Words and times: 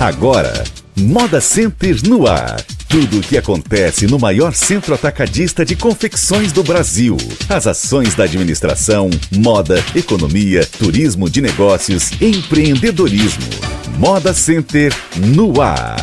Agora, 0.00 0.62
Moda 0.96 1.40
Center 1.40 1.96
no 2.08 2.28
ar. 2.28 2.62
Tudo 2.88 3.18
o 3.18 3.20
que 3.20 3.36
acontece 3.36 4.06
no 4.06 4.16
maior 4.16 4.54
centro 4.54 4.94
atacadista 4.94 5.64
de 5.64 5.74
confecções 5.74 6.52
do 6.52 6.62
Brasil. 6.62 7.16
As 7.48 7.66
ações 7.66 8.14
da 8.14 8.22
administração, 8.22 9.10
moda, 9.36 9.82
economia, 9.96 10.64
turismo 10.64 11.28
de 11.28 11.40
negócios, 11.40 12.12
empreendedorismo. 12.22 13.42
Moda 13.98 14.32
Center 14.32 14.92
no 15.16 15.60
ar. 15.60 15.96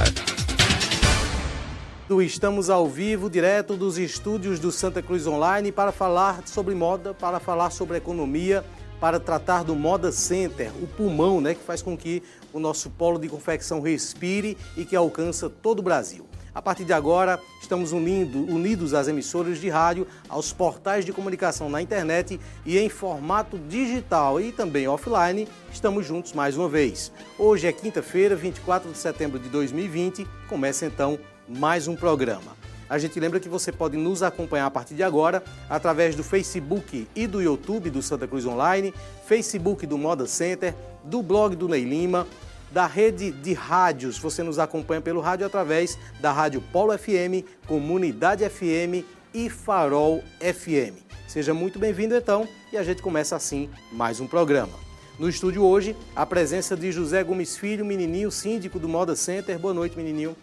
Estamos 2.21 2.69
ao 2.69 2.89
vivo, 2.89 3.29
direto 3.29 3.77
dos 3.77 3.97
estúdios 3.97 4.59
do 4.59 4.73
Santa 4.73 5.01
Cruz 5.01 5.25
Online, 5.25 5.71
para 5.71 5.93
falar 5.93 6.41
sobre 6.45 6.75
moda, 6.75 7.13
para 7.13 7.39
falar 7.39 7.69
sobre 7.69 7.95
economia, 7.95 8.61
para 8.99 9.19
tratar 9.19 9.63
do 9.63 9.75
Moda 9.75 10.11
Center, 10.11 10.71
o 10.81 10.87
pulmão 10.87 11.41
né, 11.41 11.53
que 11.53 11.63
faz 11.63 11.81
com 11.81 11.97
que 11.97 12.23
o 12.55 12.59
nosso 12.59 12.89
polo 12.89 13.19
de 13.19 13.27
confecção 13.27 13.81
respire 13.81 14.57
e 14.77 14.85
que 14.85 14.95
alcança 14.95 15.49
todo 15.49 15.79
o 15.79 15.83
Brasil. 15.83 16.25
A 16.53 16.61
partir 16.61 16.85
de 16.85 16.93
agora, 16.93 17.37
estamos 17.61 17.91
unindo, 17.91 18.39
unidos 18.39 18.93
às 18.93 19.09
emissoras 19.09 19.59
de 19.59 19.67
rádio, 19.67 20.07
aos 20.29 20.53
portais 20.53 21.03
de 21.03 21.11
comunicação 21.11 21.69
na 21.69 21.81
internet 21.81 22.39
e 22.65 22.77
em 22.77 22.87
formato 22.87 23.59
digital 23.59 24.39
e 24.39 24.53
também 24.53 24.87
offline, 24.87 25.49
estamos 25.69 26.05
juntos 26.05 26.31
mais 26.31 26.55
uma 26.57 26.69
vez. 26.69 27.11
Hoje 27.37 27.67
é 27.67 27.73
quinta-feira, 27.73 28.37
24 28.37 28.89
de 28.89 28.97
setembro 28.97 29.37
de 29.37 29.49
2020, 29.49 30.25
começa 30.47 30.85
então 30.85 31.19
mais 31.45 31.89
um 31.89 31.95
programa. 31.97 32.55
A 32.87 32.97
gente 32.97 33.19
lembra 33.19 33.39
que 33.39 33.49
você 33.49 33.71
pode 33.71 33.97
nos 33.97 34.23
acompanhar 34.23 34.67
a 34.67 34.71
partir 34.71 34.93
de 34.93 35.03
agora 35.03 35.43
através 35.69 36.15
do 36.15 36.23
Facebook 36.23 37.05
e 37.15 37.27
do 37.27 37.41
YouTube 37.41 37.89
do 37.89 38.01
Santa 38.01 38.27
Cruz 38.27 38.45
Online, 38.45 38.93
Facebook 39.25 39.85
do 39.85 39.97
Moda 39.97 40.27
Center, 40.27 40.73
do 41.03 41.21
blog 41.21 41.55
do 41.55 41.67
Ney 41.67 41.83
Lima, 41.83 42.27
da 42.75 42.85
rede 42.85 43.31
de 43.31 43.53
rádios. 43.53 44.17
Você 44.17 44.43
nos 44.43 44.59
acompanha 44.59 44.99
pelo 44.99 45.21
rádio 45.21 45.45
através 45.45 45.97
da 46.19 46.33
Rádio 46.33 46.61
Polo 46.73 46.91
FM, 46.97 47.47
Comunidade 47.65 48.43
FM 48.49 49.05
e 49.33 49.49
Farol 49.49 50.21
FM. 50.41 50.99
Seja 51.25 51.53
muito 51.53 51.79
bem-vindo 51.79 52.13
então 52.13 52.45
e 52.73 52.77
a 52.77 52.83
gente 52.83 53.01
começa 53.01 53.33
assim 53.33 53.69
mais 53.93 54.19
um 54.19 54.27
programa. 54.27 54.73
No 55.17 55.29
estúdio 55.29 55.63
hoje, 55.63 55.95
a 56.13 56.25
presença 56.25 56.75
de 56.75 56.91
José 56.91 57.23
Gomes 57.23 57.55
Filho, 57.55 57.85
menininho 57.85 58.29
síndico 58.29 58.77
do 58.77 58.89
Moda 58.89 59.15
Center. 59.15 59.57
Boa 59.57 59.73
noite, 59.73 59.95
menininho. 59.95 60.35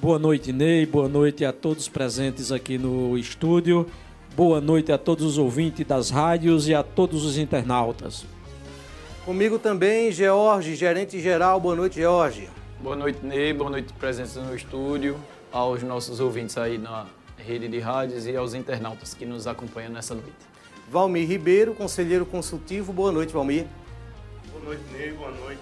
Boa 0.00 0.18
noite, 0.18 0.54
Ney. 0.54 0.86
Boa 0.86 1.10
noite 1.10 1.44
a 1.44 1.52
todos 1.52 1.90
presentes 1.90 2.50
aqui 2.50 2.78
no 2.78 3.18
estúdio. 3.18 3.86
Boa 4.34 4.62
noite 4.62 4.92
a 4.92 4.96
todos 4.96 5.26
os 5.26 5.36
ouvintes 5.36 5.86
das 5.86 6.08
rádios 6.08 6.66
e 6.68 6.74
a 6.74 6.82
todos 6.82 7.22
os 7.22 7.36
internautas. 7.36 8.24
Comigo 9.30 9.60
também, 9.60 10.10
George, 10.10 10.74
gerente 10.74 11.20
geral. 11.20 11.60
Boa 11.60 11.76
noite, 11.76 12.00
George. 12.00 12.50
Boa 12.80 12.96
noite, 12.96 13.24
Ney. 13.24 13.52
Boa 13.52 13.70
noite, 13.70 13.92
presença 13.92 14.40
no 14.40 14.56
estúdio, 14.56 15.16
aos 15.52 15.84
nossos 15.84 16.18
ouvintes 16.18 16.58
aí 16.58 16.78
na 16.78 17.06
rede 17.36 17.68
de 17.68 17.78
rádios 17.78 18.26
e 18.26 18.34
aos 18.34 18.54
internautas 18.54 19.14
que 19.14 19.24
nos 19.24 19.46
acompanham 19.46 19.92
nessa 19.92 20.16
noite. 20.16 20.32
Valmir 20.90 21.28
Ribeiro, 21.28 21.74
conselheiro 21.74 22.26
consultivo. 22.26 22.92
Boa 22.92 23.12
noite, 23.12 23.32
Valmir. 23.32 23.66
Boa 24.50 24.64
noite, 24.64 24.82
Ney. 24.92 25.12
Boa 25.12 25.30
noite, 25.30 25.60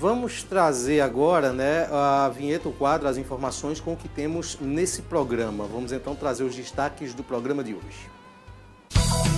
Vamos 0.00 0.42
trazer 0.42 1.00
agora 1.00 1.52
né, 1.52 1.86
a 1.90 2.28
vinheta, 2.28 2.68
o 2.68 2.72
quadro, 2.72 3.06
as 3.06 3.16
informações 3.16 3.80
com 3.80 3.92
o 3.92 3.96
que 3.96 4.08
temos 4.08 4.58
nesse 4.60 5.02
programa. 5.02 5.66
Vamos 5.66 5.92
então 5.92 6.14
trazer 6.16 6.42
os 6.42 6.54
destaques 6.54 7.14
do 7.14 7.22
programa 7.22 7.62
de 7.62 7.74
hoje. 7.74 8.10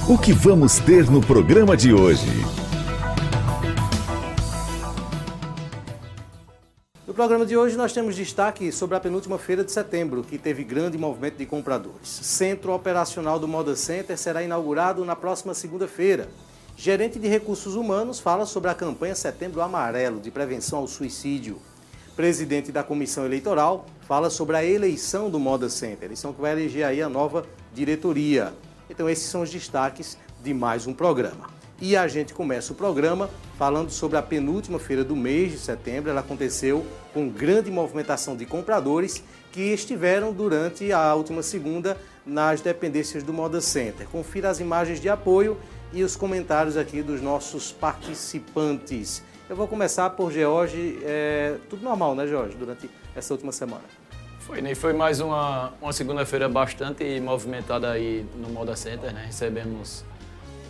O 0.08 0.16
que 0.16 0.32
vamos 0.32 0.78
ter 0.78 1.10
no 1.10 1.20
programa 1.20 1.76
de 1.76 1.92
hoje? 1.92 2.26
No 7.06 7.12
programa 7.12 7.44
de 7.44 7.56
hoje 7.56 7.76
nós 7.76 7.92
temos 7.92 8.16
destaque 8.16 8.72
sobre 8.72 8.96
a 8.96 9.00
penúltima 9.00 9.38
feira 9.38 9.62
de 9.62 9.72
setembro, 9.72 10.22
que 10.22 10.38
teve 10.38 10.64
grande 10.64 10.96
movimento 10.96 11.36
de 11.36 11.44
compradores. 11.44 12.08
Centro 12.08 12.72
operacional 12.72 13.38
do 13.38 13.46
Moda 13.46 13.76
Center 13.76 14.16
será 14.16 14.42
inaugurado 14.42 15.04
na 15.04 15.14
próxima 15.14 15.54
segunda-feira. 15.54 16.28
Gerente 16.78 17.18
de 17.18 17.26
Recursos 17.26 17.74
Humanos 17.74 18.20
fala 18.20 18.44
sobre 18.44 18.70
a 18.70 18.74
campanha 18.74 19.14
Setembro 19.14 19.62
Amarelo 19.62 20.20
de 20.20 20.30
prevenção 20.30 20.80
ao 20.80 20.86
suicídio. 20.86 21.58
Presidente 22.14 22.70
da 22.70 22.82
Comissão 22.82 23.24
Eleitoral 23.24 23.86
fala 24.02 24.28
sobre 24.28 24.56
a 24.56 24.64
eleição 24.64 25.30
do 25.30 25.40
Moda 25.40 25.70
Center, 25.70 26.04
eleição 26.04 26.34
que 26.34 26.40
vai 26.40 26.52
eleger 26.52 26.84
aí 26.84 27.00
a 27.00 27.08
nova 27.08 27.46
diretoria. 27.72 28.52
Então 28.90 29.08
esses 29.08 29.26
são 29.26 29.40
os 29.40 29.50
destaques 29.50 30.18
de 30.44 30.52
mais 30.52 30.86
um 30.86 30.92
programa. 30.92 31.48
E 31.80 31.96
a 31.96 32.06
gente 32.08 32.34
começa 32.34 32.74
o 32.74 32.76
programa 32.76 33.30
falando 33.58 33.90
sobre 33.90 34.18
a 34.18 34.22
penúltima 34.22 34.78
feira 34.78 35.02
do 35.02 35.16
mês 35.16 35.52
de 35.52 35.58
setembro. 35.58 36.10
Ela 36.10 36.20
aconteceu 36.20 36.84
com 37.12 37.28
grande 37.28 37.70
movimentação 37.70 38.36
de 38.36 38.44
compradores 38.44 39.22
que 39.50 39.60
estiveram 39.72 40.30
durante 40.32 40.92
a 40.92 41.14
última 41.14 41.42
segunda 41.42 41.96
nas 42.24 42.60
dependências 42.60 43.22
do 43.22 43.32
Moda 43.32 43.60
Center. 43.60 44.06
Confira 44.08 44.50
as 44.50 44.60
imagens 44.60 45.00
de 45.00 45.08
apoio 45.08 45.56
e 45.96 46.04
os 46.04 46.14
comentários 46.14 46.76
aqui 46.76 47.02
dos 47.02 47.22
nossos 47.22 47.72
participantes. 47.72 49.22
Eu 49.48 49.56
vou 49.56 49.66
começar 49.66 50.10
por 50.10 50.30
George. 50.30 50.98
É, 51.02 51.56
tudo 51.70 51.82
normal, 51.82 52.14
né, 52.14 52.26
George, 52.26 52.54
durante 52.54 52.90
essa 53.14 53.32
última 53.32 53.50
semana? 53.50 53.84
Foi, 54.40 54.60
né? 54.60 54.74
Foi 54.74 54.92
mais 54.92 55.20
uma, 55.20 55.72
uma 55.80 55.94
segunda-feira 55.94 56.50
bastante 56.50 57.18
movimentada 57.18 57.90
aí 57.90 58.26
no 58.36 58.50
Moda 58.50 58.76
Center, 58.76 59.10
né? 59.10 59.24
Recebemos 59.24 60.04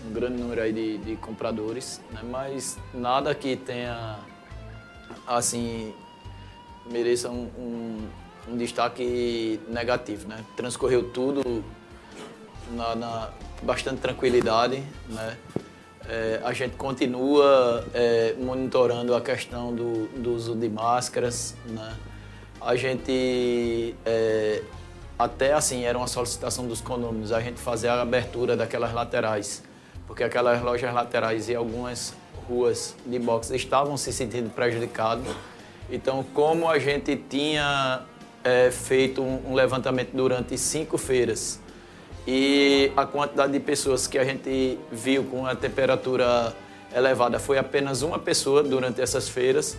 um 0.09 0.13
grande 0.13 0.41
número 0.41 0.63
aí 0.63 0.73
de, 0.73 0.99
de 0.99 1.17
compradores, 1.17 2.01
né? 2.13 2.21
mas 2.31 2.79
nada 2.95 3.35
que 3.35 3.57
tenha, 3.57 4.21
assim, 5.27 5.93
mereça 6.89 7.29
um, 7.31 7.51
um, 7.59 8.09
um 8.53 8.57
destaque 8.57 9.59
negativo, 9.67 10.29
né? 10.29 10.45
Transcorreu 10.57 11.11
tudo 11.11 11.65
na, 12.71 12.95
na 12.95 13.31
bastante 13.63 14.01
tranquilidade, 14.01 14.83
né? 15.09 15.37
É, 16.09 16.41
a 16.45 16.53
gente 16.53 16.77
continua 16.77 17.85
é, 17.93 18.35
monitorando 18.39 19.13
a 19.15 19.21
questão 19.21 19.75
do, 19.75 20.07
do, 20.09 20.35
uso 20.35 20.55
de 20.55 20.69
máscaras, 20.69 21.57
né? 21.67 21.97
A 22.61 22.77
gente 22.77 23.95
é, 24.05 24.63
até 25.19 25.53
assim 25.53 25.85
era 25.85 25.99
uma 25.99 26.07
solicitação 26.07 26.67
dos 26.67 26.81
condomínios 26.81 27.33
a 27.33 27.41
gente 27.41 27.61
fazer 27.61 27.89
a 27.89 28.03
abertura 28.03 28.57
daquelas 28.57 28.93
laterais, 28.93 29.65
porque 30.07 30.23
aquelas 30.23 30.63
lojas 30.63 30.95
laterais 30.95 31.49
e 31.49 31.57
algumas 31.57 32.15
ruas 32.49 32.95
de 33.05 33.19
boxe 33.19 33.57
estavam 33.57 33.97
se 33.97 34.13
sentindo 34.13 34.49
prejudicados. 34.51 35.27
Então, 35.91 36.25
como 36.33 36.69
a 36.69 36.79
gente 36.79 37.17
tinha 37.17 38.03
é, 38.45 38.71
feito 38.71 39.23
um, 39.23 39.51
um 39.51 39.55
levantamento 39.55 40.11
durante 40.13 40.57
cinco 40.57 40.97
feiras 40.97 41.61
e 42.27 42.91
a 42.97 43.07
quantidade 43.07 43.53
de 43.53 43.61
pessoas 43.61 44.07
que 44.07 44.19
a 44.19 44.25
gente 44.25 44.79
viu 44.91 45.25
com 45.25 45.47
a 45.47 45.55
temperatura 45.55 46.53
elevada 46.95 47.39
foi 47.39 47.57
apenas 47.57 48.03
uma 48.03 48.19
pessoa 48.19 48.63
durante 48.63 49.01
essas 49.01 49.29
feiras. 49.29 49.77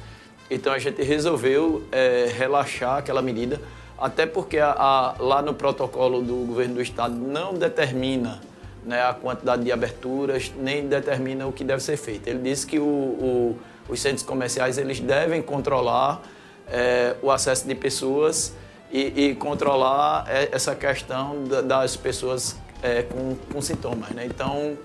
Então 0.50 0.72
a 0.72 0.80
gente 0.80 1.02
resolveu 1.04 1.86
é, 1.92 2.32
relaxar 2.38 2.98
aquela 2.98 3.22
medida, 3.22 3.60
até 3.98 4.26
porque 4.26 4.60
a, 4.60 4.72
a, 4.72 5.16
lá 5.20 5.42
no 5.42 5.54
protocolo 5.54 6.22
do 6.22 6.46
governo 6.46 6.76
do 6.76 6.82
estado 6.82 7.16
não 7.16 7.54
determina 7.54 8.40
né, 8.86 9.04
a 9.04 9.14
quantidade 9.14 9.64
de 9.66 9.72
aberturas, 9.72 10.54
nem 10.58 10.88
determina 10.88 11.46
o 11.46 11.52
que 11.52 11.66
deve 11.66 11.84
ser 11.84 11.98
feito. 11.98 12.28
Ele 12.30 12.40
disse 12.40 12.66
que 12.66 12.80
o, 12.80 12.86
o, 12.86 13.60
os 13.90 14.00
centros 14.00 14.24
comerciais 14.24 14.78
eles 14.78 15.02
devem 15.02 15.42
controlar 15.42 16.22
é, 16.70 17.16
o 17.22 17.30
acesso 17.30 17.68
de 17.68 17.76
pessoas 17.76 18.56
e, 18.92 19.30
e 19.30 19.36
controlar 19.36 20.26
é, 20.28 20.50
essa 20.52 20.76
questão 20.76 21.44
das 21.44 21.96
pessoas 21.96 22.58
é, 22.82 23.04
com, 23.04 23.36
com, 23.52 23.62
sintomas. 23.62 24.10
Né? 24.10 24.26
Então, 24.26 24.78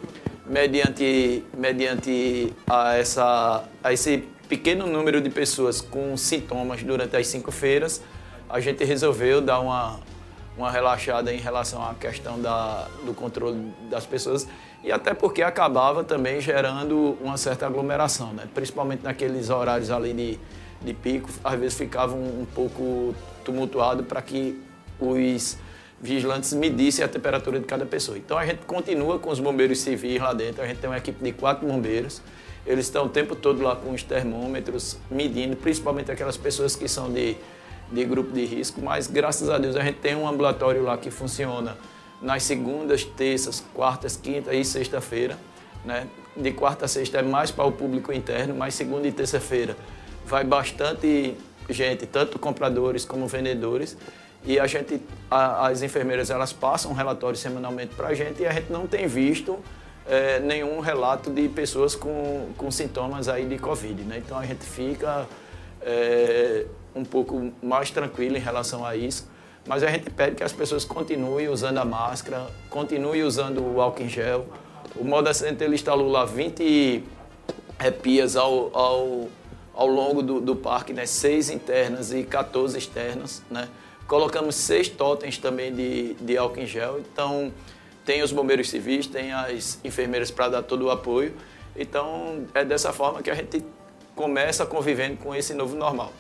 mediante, 0.47 1.45
mediante 1.57 2.53
a, 2.69 2.95
essa, 2.97 3.65
a 3.83 3.93
esse 3.93 4.25
pequeno 4.49 4.87
número 4.87 5.21
de 5.21 5.31
pessoas 5.31 5.81
com 5.81 6.17
sintomas 6.17 6.83
durante 6.83 7.17
as 7.17 7.27
cinco 7.27 7.51
feiras, 7.51 8.03
a 8.49 8.61
gente 8.61 8.85
resolveu 8.85 9.41
dar 9.41 9.61
uma, 9.61 10.01
uma 10.57 10.71
relaxada 10.71 11.33
em 11.33 11.39
relação 11.39 11.83
à 11.83 11.95
questão 11.95 12.41
da, 12.41 12.87
do 13.05 13.15
controle 13.15 13.73
das 13.89 14.05
pessoas 14.05 14.47
e 14.85 14.91
até 14.91 15.15
porque 15.15 15.43
acabava 15.43 16.03
também 16.03 16.41
gerando 16.41 17.17
uma 17.21 17.37
certa 17.37 17.67
aglomeração, 17.67 18.33
né? 18.33 18.49
principalmente 18.53 19.05
naqueles 19.05 19.49
horários 19.49 19.91
ali 19.91 20.13
de, 20.13 20.39
de 20.85 20.93
pico, 20.93 21.31
às 21.45 21.59
vezes 21.59 21.79
ficava 21.79 22.15
um, 22.15 22.43
um 22.43 22.45
pouco 22.45 23.15
tumultuado 23.43 24.05
para 24.05 24.23
que 24.23 24.61
os 24.99 25.57
vigilantes 26.01 26.53
medissem 26.53 27.05
a 27.05 27.09
temperatura 27.09 27.61
de 27.61 27.67
cada 27.67 27.87
pessoa. 27.87 28.19
Então 28.19 28.37
a 28.37 28.45
gente 28.45 28.67
continua 28.67 29.19
com 29.19 29.31
os 29.31 29.39
bombeiros 29.39 29.79
civis 29.79 30.21
lá 30.21 30.33
dentro, 30.33 30.63
a 30.63 30.67
gente 30.67 30.79
tem 30.79 30.91
uma 30.91 30.97
equipe 30.97 31.23
de 31.23 31.33
quatro 31.33 31.67
bombeiros, 31.67 32.21
eles 32.67 32.87
estão 32.87 33.07
o 33.07 33.09
tempo 33.09 33.37
todo 33.37 33.63
lá 33.63 33.77
com 33.77 33.93
os 33.93 34.03
termômetros, 34.03 34.97
medindo, 35.11 35.57
principalmente 35.57 36.11
aquelas 36.11 36.37
pessoas 36.37 36.75
que 36.75 36.89
são 36.89 37.13
de, 37.13 37.37
de 37.91 38.05
grupo 38.05 38.33
de 38.33 38.45
risco, 38.45 38.81
mas 38.81 39.07
graças 39.07 39.49
a 39.49 39.59
Deus 39.59 39.77
a 39.77 39.83
gente 39.83 39.99
tem 39.99 40.17
um 40.17 40.27
ambulatório 40.27 40.83
lá 40.83 40.97
que 40.99 41.11
funciona 41.11 41.77
nas 42.21 42.45
segundas, 42.45 43.05
terças, 43.05 43.65
quartas, 43.75 44.17
quinta 44.17 44.55
e 44.55 44.65
sexta-feira. 44.65 45.37
Né? 45.85 46.07
De 46.37 46.53
quarta 46.53 46.85
a 46.85 46.89
sexta 46.89 47.19
é 47.19 47.23
mais 47.23 47.51
para 47.51 47.65
o 47.65 47.73
público 47.73 48.13
interno, 48.13 48.55
mas 48.55 48.75
segunda 48.75 49.07
e 49.07 49.13
terça-feira 49.13 49.77
vai 50.25 50.45
bastante 50.45 51.35
gente, 51.69 52.07
tanto 52.07 52.39
compradores 52.39 53.05
como 53.05 53.27
vendedores. 53.27 53.97
E 54.45 54.59
a 54.59 54.67
gente, 54.67 55.01
a, 55.31 55.69
as 55.69 55.83
enfermeiras, 55.83 56.31
elas 56.31 56.53
passam 56.53 56.91
um 56.91 56.95
relatório 56.95 57.39
semanalmente 57.39 57.95
para 57.95 58.09
a 58.09 58.15
gente 58.15 58.43
e 58.43 58.47
a 58.47 58.53
gente 58.53 58.73
não 58.73 58.87
tem 58.87 59.07
visto 59.07 59.59
é, 60.07 60.41
nenhum 60.41 60.81
relato 60.81 61.31
de 61.31 61.49
pessoas 61.49 61.95
com, 61.95 62.49
com 62.57 62.71
sintomas 62.71 63.29
aí 63.29 63.47
de 63.47 63.59
Covid. 63.59 64.03
Né? 64.03 64.19
Então 64.19 64.37
a 64.37 64.45
gente 64.45 64.65
fica 64.65 65.27
é, 65.81 66.67
um 66.95 67.05
pouco 67.05 67.53
mais 67.63 67.91
tranquilo 67.91 68.37
em 68.37 68.41
relação 68.41 68.85
a 68.85 68.97
isso. 68.97 69.31
Mas 69.67 69.85
a 69.85 69.91
gente 69.91 70.11
pede 70.11 70.35
que 70.35 70.43
as 70.43 70.53
pessoas 70.53 70.85
continuem 70.85 71.49
usando 71.49 71.79
a 71.79 71.85
máscara, 71.85 72.47
continuem 72.69 73.23
usando 73.23 73.63
o 73.63 73.81
álcool 73.81 74.03
em 74.03 74.09
gel. 74.09 74.47
O 74.97 75.05
Moda 75.05 75.33
Center 75.33 75.69
ele 75.69 75.77
instalou 75.77 76.11
lá 76.11 76.25
20 76.25 77.05
é, 77.79 77.91
pias 77.91 78.37
ao, 78.37 78.77
ao, 78.77 79.29
ao 79.75 79.87
longo 79.87 80.23
do, 80.23 80.41
do 80.41 80.55
parque, 80.55 80.93
né? 80.93 81.07
seis 81.07 81.51
internas 81.51 82.13
e 82.13 82.23
14 82.23 82.77
externas. 82.77 83.43
Né? 83.51 83.69
Colocamos 84.07 84.55
seis 84.55 84.89
totens 84.89 85.39
também 85.39 85.75
de, 85.75 86.15
de 86.15 86.37
álcool 86.37 86.61
em 86.61 86.67
gel. 86.67 86.99
Então, 87.01 87.53
tem 88.05 88.23
os 88.23 88.33
bombeiros 88.33 88.69
civis, 88.69 89.07
tem 89.07 89.33
as 89.33 89.79
enfermeiras 89.85 90.31
para 90.31 90.49
dar 90.49 90.63
todo 90.63 90.87
o 90.87 90.91
apoio. 90.91 91.35
Então, 91.77 92.45
é 92.55 92.65
dessa 92.65 92.93
forma 92.93 93.23
que 93.23 93.31
a 93.31 93.35
gente 93.35 93.65
começa 94.15 94.67
convivendo 94.67 95.17
com 95.17 95.35
esse 95.35 95.55
novo 95.55 95.75
normal. 95.77 96.13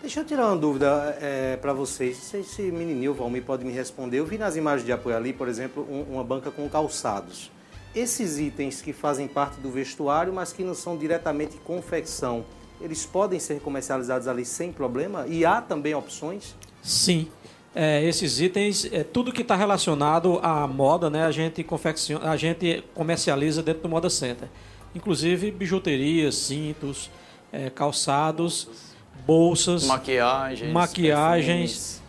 Deixa 0.00 0.20
eu 0.20 0.24
tirar 0.24 0.46
uma 0.46 0.56
dúvida 0.56 1.18
é, 1.20 1.56
para 1.56 1.72
vocês. 1.72 2.16
Não 2.16 2.24
sei 2.24 2.42
se 2.44 2.62
menininho 2.70 3.12
Valmir 3.14 3.42
pode 3.42 3.64
me 3.64 3.72
responder. 3.72 4.18
Eu 4.18 4.26
vi 4.26 4.38
nas 4.38 4.56
imagens 4.56 4.86
de 4.86 4.92
apoio 4.92 5.16
ali, 5.16 5.32
por 5.32 5.48
exemplo, 5.48 5.86
um, 5.90 6.14
uma 6.14 6.24
banca 6.24 6.50
com 6.50 6.68
calçados. 6.68 7.50
Esses 7.98 8.38
itens 8.38 8.80
que 8.80 8.92
fazem 8.92 9.26
parte 9.26 9.58
do 9.60 9.70
vestuário, 9.70 10.32
mas 10.32 10.52
que 10.52 10.62
não 10.62 10.74
são 10.74 10.96
diretamente 10.96 11.56
confecção, 11.64 12.44
eles 12.80 13.04
podem 13.04 13.40
ser 13.40 13.60
comercializados 13.60 14.28
ali 14.28 14.44
sem 14.44 14.70
problema? 14.70 15.26
E 15.26 15.44
há 15.44 15.60
também 15.60 15.94
opções? 15.94 16.54
Sim. 16.80 17.26
É, 17.74 18.02
esses 18.04 18.40
itens, 18.40 18.88
é, 18.92 19.02
tudo 19.02 19.32
que 19.32 19.42
está 19.42 19.56
relacionado 19.56 20.38
à 20.42 20.64
moda, 20.66 21.10
né, 21.10 21.24
a 21.24 21.32
gente 21.32 21.64
confecciona, 21.64 22.30
a 22.30 22.36
gente 22.36 22.84
comercializa 22.94 23.64
dentro 23.64 23.82
do 23.82 23.88
Moda 23.88 24.08
Center. 24.08 24.48
Inclusive 24.94 25.50
bijuterias, 25.50 26.36
cintos, 26.36 27.10
é, 27.52 27.68
calçados, 27.68 28.68
bolsas, 29.26 29.84
maquiagens, 29.84 30.72
maquiagens 30.72 32.02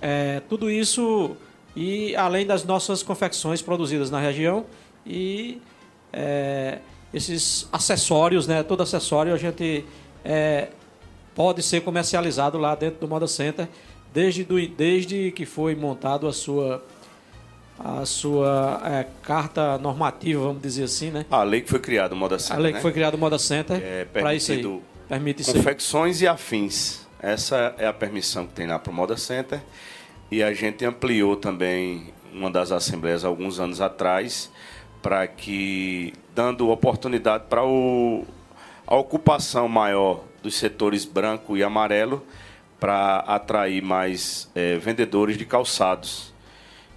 é, 0.00 0.40
tudo 0.48 0.70
isso 0.70 1.36
e 1.74 2.14
além 2.14 2.46
das 2.46 2.64
nossas 2.64 3.02
confecções 3.02 3.60
produzidas 3.60 4.10
na 4.10 4.20
região 4.20 4.64
e 5.06 5.60
é, 6.12 6.78
esses 7.14 7.68
acessórios, 7.72 8.46
né, 8.46 8.62
todo 8.62 8.82
acessório 8.82 9.32
a 9.32 9.38
gente 9.38 9.84
é, 10.24 10.68
pode 11.34 11.62
ser 11.62 11.82
comercializado 11.82 12.58
lá 12.58 12.74
dentro 12.74 13.00
do 13.00 13.08
Moda 13.08 13.26
Center 13.26 13.68
desde, 14.12 14.44
do, 14.44 14.66
desde 14.68 15.30
que 15.32 15.44
foi 15.44 15.74
montado 15.74 16.26
a 16.26 16.32
sua 16.32 16.82
a 17.78 18.06
sua 18.06 18.80
é, 18.86 19.06
carta 19.22 19.76
normativa, 19.76 20.42
vamos 20.42 20.62
dizer 20.62 20.84
assim, 20.84 21.10
né? 21.10 21.26
A 21.30 21.42
lei 21.42 21.60
que 21.60 21.68
foi 21.68 21.78
criada 21.78 22.14
o 22.14 22.16
Moda 22.16 22.38
Center. 22.38 22.56
A 22.56 22.60
lei 22.60 22.72
né? 22.72 22.78
que 22.78 22.82
foi 22.82 22.90
criada 22.90 23.16
o 23.18 23.20
Moda 23.20 23.38
Center 23.38 23.78
é, 23.82 24.06
para 24.06 24.34
isso 24.34 24.50
aí. 24.50 24.80
Permite 25.06 25.42
isso 25.42 25.52
confecções 25.52 26.22
e 26.22 26.26
afins. 26.26 27.06
Essa 27.20 27.74
é 27.76 27.86
a 27.86 27.92
permissão 27.92 28.46
que 28.46 28.54
tem 28.54 28.66
lá 28.66 28.78
para 28.78 28.90
o 28.90 28.94
Moda 28.94 29.16
Center. 29.18 29.60
E 30.30 30.42
a 30.42 30.54
gente 30.54 30.86
ampliou 30.86 31.36
também 31.36 32.14
uma 32.32 32.50
das 32.50 32.72
assembleias 32.72 33.24
alguns 33.26 33.60
anos 33.60 33.82
atrás 33.82 34.50
para 35.06 35.24
que 35.28 36.12
dando 36.34 36.68
oportunidade 36.68 37.44
para 37.48 37.60
a 37.60 38.96
ocupação 38.96 39.68
maior 39.68 40.24
dos 40.42 40.56
setores 40.56 41.04
branco 41.04 41.56
e 41.56 41.62
amarelo 41.62 42.26
para 42.80 43.18
atrair 43.18 43.80
mais 43.80 44.50
é, 44.52 44.76
vendedores 44.78 45.38
de 45.38 45.44
calçados. 45.44 46.34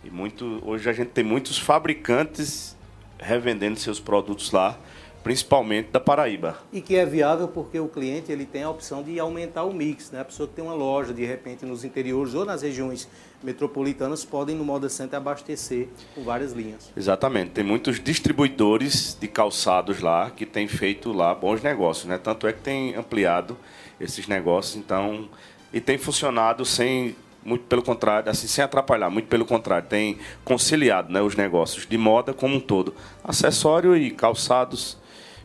E 0.04 0.10
muito, 0.10 0.60
hoje 0.66 0.90
a 0.90 0.94
gente 0.94 1.10
tem 1.10 1.24
muitos 1.24 1.60
fabricantes 1.60 2.76
revendendo 3.20 3.78
seus 3.78 4.00
produtos 4.00 4.52
lá, 4.52 4.76
principalmente 5.24 5.90
da 5.92 6.00
Paraíba. 6.00 6.58
E 6.72 6.82
que 6.82 6.96
é 6.96 7.06
viável 7.06 7.48
porque 7.48 7.80
o 7.80 7.88
cliente 7.88 8.32
ele 8.32 8.46
tem 8.46 8.64
a 8.64 8.70
opção 8.70 9.04
de 9.04 9.20
aumentar 9.20 9.64
o 9.64 9.74
mix. 9.74 10.12
Né? 10.12 10.22
A 10.22 10.26
pessoa 10.26 10.48
que 10.48 10.56
tem 10.56 10.64
uma 10.64 10.74
loja, 10.74 11.14
de 11.14 11.26
repente, 11.26 11.66
nos 11.66 11.84
interiores 11.84 12.34
ou 12.34 12.46
nas 12.46 12.62
regiões 12.62 13.08
metropolitanas, 13.44 14.24
podem 14.26 14.56
no 14.56 14.66
Moda 14.66 14.90
Center 14.90 15.18
abastecer 15.18 15.88
com 16.16 16.24
várias 16.24 16.54
linhas. 16.54 16.92
Exatamente. 16.96 17.52
Tem 17.52 17.64
muitos 17.64 18.00
distribuidores 18.00 19.18
de 19.20 19.28
calçados 19.28 20.00
lá 20.02 20.30
que 20.32 20.46
têm 20.46 20.68
feito 20.68 21.12
lá 21.12 21.34
bons 21.36 21.62
negócios. 21.62 22.06
Né? 22.06 22.18
Tanto 22.18 22.48
é 22.48 22.54
que 22.54 22.62
tem 22.62 22.96
ampliado 22.96 23.58
esses 24.00 24.28
negócios. 24.28 24.76
Então, 24.76 25.30
e 25.74 25.82
tem 25.82 25.98
funcionado 25.98 26.66
sem 26.66 27.16
muito 27.44 27.64
pelo 27.66 27.82
contrário, 27.82 28.30
assim, 28.30 28.48
sem 28.48 28.64
atrapalhar, 28.64 29.10
muito 29.10 29.28
pelo 29.28 29.46
contrário, 29.46 29.88
tem 29.88 30.18
conciliado 30.44 31.12
né, 31.12 31.22
os 31.22 31.36
negócios 31.36 31.88
de 31.88 31.98
moda 31.98 32.34
como 32.34 32.56
um 32.56 32.60
todo. 32.60 32.94
Acessório 33.24 33.96
e 33.96 34.12
calçados, 34.12 34.98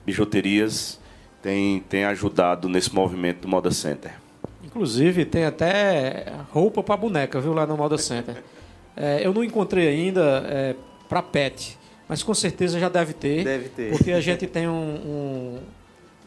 bijuterias, 0.05 1.01
tem, 1.43 1.81
tem 1.89 2.05
ajudado 2.05 2.69
nesse 2.69 2.95
movimento 2.95 3.41
do 3.41 3.49
Moda 3.49 3.71
Center. 3.71 4.13
Inclusive, 4.63 5.25
tem 5.25 5.45
até 5.45 6.33
roupa 6.51 6.83
para 6.83 6.97
boneca, 6.97 7.41
viu, 7.41 7.53
lá 7.53 7.67
no 7.67 7.77
Moda 7.77 7.99
Center. 7.99 8.43
É, 8.97 9.27
eu 9.27 9.35
não 9.35 9.43
encontrei 9.43 9.89
ainda 9.89 10.45
é, 10.47 10.77
para 11.09 11.21
pet, 11.21 11.77
mas 12.09 12.23
com 12.23 12.33
certeza 12.33 12.79
já 12.79 12.89
deve 12.89 13.13
ter. 13.13 13.43
Deve 13.43 13.69
ter. 13.69 13.91
Porque 13.91 14.13
a 14.13 14.21
gente 14.21 14.47
tem 14.47 14.69
um, 14.69 14.73
um, 14.73 15.59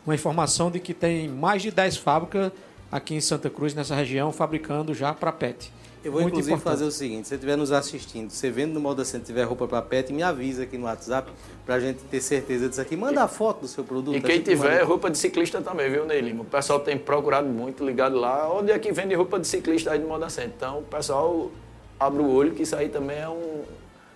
uma 0.05 0.13
informação 0.13 0.69
de 0.69 0.77
que 0.77 0.93
tem 0.93 1.29
mais 1.29 1.61
de 1.61 1.71
10 1.71 1.95
fábricas 1.95 2.51
aqui 2.91 3.15
em 3.15 3.21
Santa 3.21 3.49
Cruz, 3.49 3.73
nessa 3.73 3.95
região, 3.95 4.33
fabricando 4.33 4.93
já 4.93 5.13
para 5.13 5.31
pet. 5.31 5.71
Eu 6.07 6.13
vou, 6.13 6.21
Muito 6.21 6.35
inclusive, 6.35 6.55
importante. 6.55 6.73
fazer 6.73 6.85
o 6.85 6.91
seguinte: 6.91 7.23
se 7.23 7.29
você 7.29 7.35
estiver 7.35 7.57
nos 7.57 7.71
assistindo, 7.73 8.29
você 8.29 8.49
vendo 8.49 8.73
no 8.73 8.79
Moda 8.79 9.03
Center, 9.03 9.25
tiver 9.27 9.43
roupa 9.43 9.67
para 9.67 9.81
pet, 9.81 10.13
me 10.13 10.23
avisa 10.23 10.63
aqui 10.63 10.77
no 10.77 10.85
WhatsApp 10.85 11.29
para 11.65 11.75
a 11.75 11.79
gente 11.81 11.99
ter 12.05 12.21
certeza 12.21 12.69
disso 12.69 12.79
aqui. 12.79 12.95
Manda 12.95 13.23
a 13.23 13.27
foto 13.27 13.61
do 13.61 13.67
seu 13.67 13.83
produto. 13.83 14.15
E 14.15 14.21
quem 14.21 14.41
tiver 14.41 14.75
manda... 14.75 14.85
roupa 14.85 15.09
de 15.09 15.17
ciclista 15.17 15.61
também, 15.61 15.91
viu, 15.91 16.05
Ney 16.05 16.21
Lima? 16.21 16.43
O 16.43 16.45
pessoal 16.45 16.79
tem 16.79 16.97
procurado 16.97 17.49
muito, 17.49 17.85
ligado 17.85 18.15
lá. 18.15 18.49
Onde 18.53 18.71
é 18.71 18.79
que 18.79 18.89
vende 18.93 19.15
roupa 19.15 19.37
de 19.37 19.47
ciclista 19.47 19.91
aí 19.91 19.99
no 19.99 20.07
Moda 20.07 20.29
Center? 20.29 20.53
Então, 20.55 20.79
o 20.79 20.83
pessoal 20.83 21.51
abre 21.99 22.21
o 22.21 22.29
olho 22.29 22.53
que 22.53 22.63
isso 22.63 22.75
aí 22.75 22.87
também 22.87 23.17
é 23.17 23.27
um, 23.27 23.63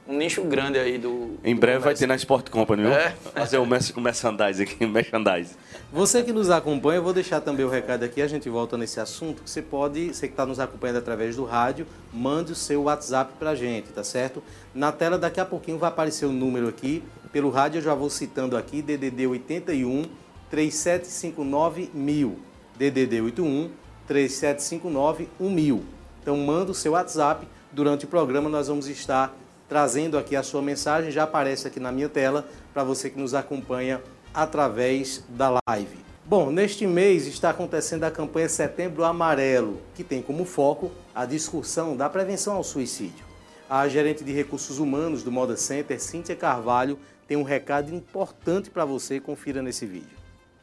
um 0.08 0.18
nicho 0.18 0.44
grande 0.44 0.80
aí 0.80 0.98
do. 0.98 1.38
Em 1.44 1.56
do 1.56 1.62
breve 1.62 1.80
vai 1.80 1.94
ter 1.94 2.08
na 2.08 2.16
Sport 2.16 2.50
Company, 2.50 2.84
viu? 2.84 2.92
É. 2.92 3.12
Fazer 3.34 3.58
o 3.58 3.66
merchandise 3.66 4.64
aqui, 4.64 4.84
merchandise. 4.86 5.56
Você 5.92 6.24
que 6.24 6.32
nos 6.32 6.50
acompanha, 6.50 6.98
eu 6.98 7.04
vou 7.04 7.14
deixar 7.14 7.42
também 7.42 7.66
o 7.66 7.70
recado 7.70 8.04
aqui, 8.04 8.22
a 8.22 8.28
gente 8.28 8.50
volta 8.50 8.78
nesse 8.78 9.00
assunto. 9.00 9.42
Você 9.46 9.62
pode, 9.62 10.14
você 10.14 10.28
que 10.28 10.34
está 10.34 10.46
nos 10.46 10.60
acompanhando 10.60 10.98
através 10.98 11.36
do 11.36 11.46
rádio, 11.46 11.86
mande 12.14 12.52
o 12.52 12.56
seu 12.56 12.84
WhatsApp 12.84 13.34
para 13.38 13.52
a 13.52 13.56
gente, 13.56 13.90
tá 13.90 14.04
certo? 14.04 14.44
Na 14.74 14.92
tela 14.92 15.18
daqui 15.18 15.40
a 15.40 15.46
pouquinho 15.46 15.78
vai 15.78 15.90
aparecer 15.90 16.26
o 16.26 16.32
número 16.32 16.68
aqui. 16.68 17.04
Pelo 17.32 17.50
rádio 17.50 17.80
eu 17.80 17.84
já 17.84 17.94
vou 17.94 18.10
citando 18.10 18.58
aqui, 18.58 18.82
DDD 18.82 19.28
81 19.28 20.04
3759 20.50 21.90
1000. 21.94 22.40
DDD 22.78 23.22
81 23.22 23.70
3759 24.08 25.30
1000. 25.40 25.84
Então 26.22 26.36
manda 26.38 26.72
o 26.72 26.76
seu 26.76 26.94
WhatsApp. 26.94 27.48
Durante 27.72 28.06
o 28.06 28.08
programa 28.08 28.50
nós 28.50 28.68
vamos 28.68 28.88
estar 28.90 29.34
trazendo 29.72 30.18
aqui 30.18 30.36
a 30.36 30.44
sua 30.44 30.62
mensagem, 30.62 31.12
já 31.12 31.24
aparece 31.24 31.66
aqui 31.66 31.80
na 31.80 31.94
minha 31.94 32.10
tela 32.10 32.46
para 32.74 32.84
você 32.84 33.10
que 33.10 33.18
nos 33.18 33.34
acompanha 33.34 34.02
através 34.34 35.24
da 35.30 35.62
live. 35.70 35.98
Bom, 36.26 36.52
neste 36.52 36.86
mês 36.86 37.26
está 37.26 37.52
acontecendo 37.52 38.04
a 38.04 38.12
campanha 38.12 38.50
Setembro 38.50 39.06
Amarelo, 39.06 39.80
que 39.96 40.04
tem 40.04 40.22
como 40.22 40.44
foco 40.44 40.92
a 41.16 41.26
discussão 41.26 41.96
da 41.96 42.10
prevenção 42.10 42.58
ao 42.58 42.66
suicídio. 42.66 43.24
A 43.70 43.88
gerente 43.88 44.26
de 44.26 44.34
recursos 44.34 44.78
humanos 44.78 45.24
do 45.24 45.32
Moda 45.32 45.56
Center, 45.56 46.02
Cíntia 46.02 46.36
Carvalho, 46.36 47.00
tem 47.26 47.38
um 47.38 47.44
recado 47.44 47.96
importante 47.96 48.70
para 48.70 48.84
você, 48.84 49.22
confira 49.22 49.62
nesse 49.62 49.86
vídeo. 49.86 50.18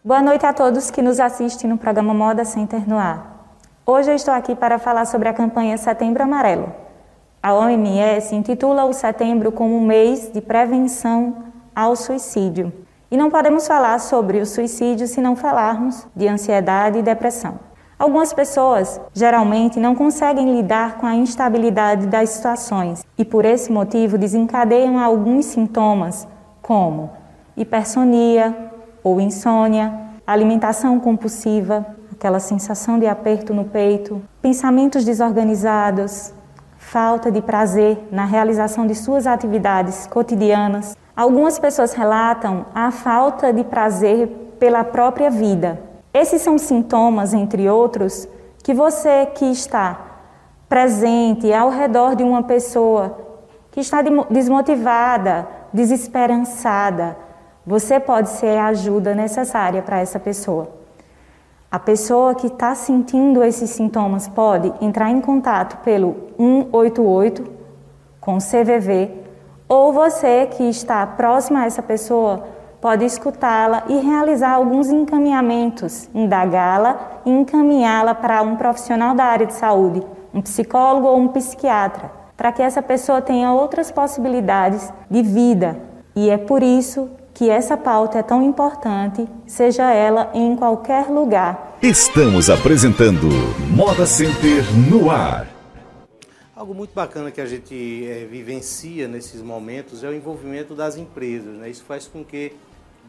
Boa 0.05 0.21
noite 0.21 0.45
a 0.45 0.53
todos 0.53 0.91
que 0.91 1.01
nos 1.01 1.19
assistem 1.19 1.71
no 1.71 1.79
programa 1.79 2.13
Moda 2.13 2.45
Center 2.45 2.87
no 2.87 2.99
ar. 2.99 3.57
Hoje 3.87 4.11
eu 4.11 4.15
estou 4.15 4.35
aqui 4.35 4.55
para 4.55 4.79
falar 4.79 5.07
sobre 5.07 5.31
a 5.31 5.33
campanha 5.33 5.79
Setembro 5.79 6.23
Amarelo, 6.23 6.88
a 7.43 7.55
OMS 7.55 8.35
intitula 8.35 8.85
o 8.85 8.93
setembro 8.93 9.53
como 9.53 9.81
mês 9.81 10.31
de 10.33 10.41
prevenção 10.41 11.37
ao 11.75 11.95
suicídio. 11.95 12.73
E 13.11 13.17
não 13.17 13.31
podemos 13.31 13.67
falar 13.67 14.01
sobre 14.01 14.41
o 14.41 14.47
suicídio 14.47 15.07
se 15.07 15.21
não 15.21 15.37
falarmos 15.37 16.07
de 16.15 16.27
ansiedade 16.27 16.99
e 16.99 17.03
depressão. 17.03 17.61
Algumas 17.99 18.33
pessoas 18.33 19.01
geralmente 19.13 19.81
não 19.81 19.95
conseguem 19.95 20.55
lidar 20.55 20.99
com 20.99 21.07
a 21.07 21.15
instabilidade 21.15 22.07
das 22.07 22.31
situações 22.31 23.05
e, 23.17 23.25
por 23.25 23.45
esse 23.45 23.73
motivo, 23.73 24.19
desencadeiam 24.19 24.99
alguns 24.99 25.47
sintomas, 25.47 26.27
como 26.63 27.11
hipersonia 27.57 28.55
ou 29.03 29.21
insônia, 29.21 29.93
alimentação 30.27 31.01
compulsiva, 31.01 31.87
aquela 32.13 32.39
sensação 32.39 32.99
de 32.99 33.07
aperto 33.07 33.55
no 33.55 33.65
peito, 33.65 34.23
pensamentos 34.43 35.05
desorganizados, 35.05 36.33
falta 36.91 37.31
de 37.31 37.43
prazer 37.43 38.09
na 38.11 38.25
realização 38.25 38.87
de 38.87 38.95
suas 38.95 39.27
atividades 39.27 40.07
cotidianas. 40.07 40.97
Algumas 41.15 41.59
pessoas 41.59 41.93
relatam 41.93 42.65
a 42.75 42.91
falta 42.91 43.53
de 43.53 43.63
prazer 43.63 44.29
pela 44.59 44.83
própria 44.83 45.29
vida. 45.31 45.79
Esses 46.15 46.41
são 46.41 46.57
sintomas, 46.57 47.35
entre 47.35 47.69
outros, 47.69 48.27
que 48.63 48.73
você 48.73 49.27
que 49.27 49.45
está 49.45 50.01
presente 50.67 51.53
ao 51.53 51.69
redor 51.69 52.17
de 52.17 52.23
uma 52.23 52.43
pessoa 52.43 53.19
que 53.71 53.81
está 53.81 54.03
desmotivada, 54.31 55.47
desesperançada, 55.73 57.17
você 57.67 58.01
pode 58.01 58.31
ser 58.31 58.57
a 58.57 58.69
ajuda 58.69 59.15
necessária 59.15 59.83
para 59.83 60.01
essa 60.01 60.19
pessoa. 60.19 60.78
A 61.71 61.79
pessoa 61.79 62.35
que 62.35 62.47
está 62.47 62.75
sentindo 62.75 63.45
esses 63.45 63.69
sintomas 63.69 64.27
pode 64.27 64.73
entrar 64.81 65.11
em 65.11 65.21
contato 65.21 65.77
pelo 65.85 66.17
188 66.39 67.45
com 68.19 68.39
CVV 68.39 69.11
ou 69.69 69.93
você 69.93 70.47
que 70.47 70.63
está 70.63 71.07
próximo 71.07 71.59
a 71.59 71.67
essa 71.67 71.83
pessoa 71.83 72.47
pode 72.81 73.05
escutá-la 73.05 73.85
e 73.87 73.99
realizar 73.99 74.53
alguns 74.53 74.89
encaminhamentos, 74.89 76.09
indagá-la 76.15 77.21
e 77.27 77.31
encaminhá-la 77.31 78.15
para 78.15 78.41
um 78.41 78.57
profissional 78.57 79.15
da 79.15 79.25
área 79.25 79.47
de 79.47 79.53
saúde, 79.53 80.03
um 80.33 80.41
psicólogo 80.41 81.07
ou 81.07 81.19
um 81.19 81.29
psiquiatra, 81.29 82.11
para 82.35 82.51
que 82.51 82.63
essa 82.63 82.81
pessoa 82.81 83.21
tenha 83.21 83.53
outras 83.53 83.91
possibilidades 83.91 84.91
de 85.11 85.21
vida. 85.21 85.77
E 86.17 86.31
é 86.31 86.39
por 86.39 86.63
isso 86.63 87.11
que 87.39 87.49
essa 87.49 87.77
pauta 87.77 88.19
é 88.19 88.23
tão 88.25 88.43
importante, 88.43 89.25
seja 89.47 89.93
ela 89.93 90.29
em 90.35 90.57
qualquer 90.57 91.07
lugar. 91.09 91.79
Estamos 91.81 92.51
apresentando 92.51 93.29
Moda 93.71 94.05
Center 94.07 94.65
no 94.91 95.09
ar. 95.09 95.47
Algo 96.57 96.75
muito 96.75 96.93
bacana 96.93 97.31
que 97.31 97.41
a 97.41 97.47
gente 97.47 98.05
é, 98.09 98.25
vivencia 98.25 99.07
nesses 99.07 99.41
momentos 99.41 100.03
é 100.03 100.09
o 100.09 100.13
envolvimento 100.13 100.75
das 100.75 100.97
empresas. 100.97 101.55
Né? 101.59 101.71
Isso 101.71 101.85
faz 101.85 102.09
com 102.09 102.25
que 102.25 102.55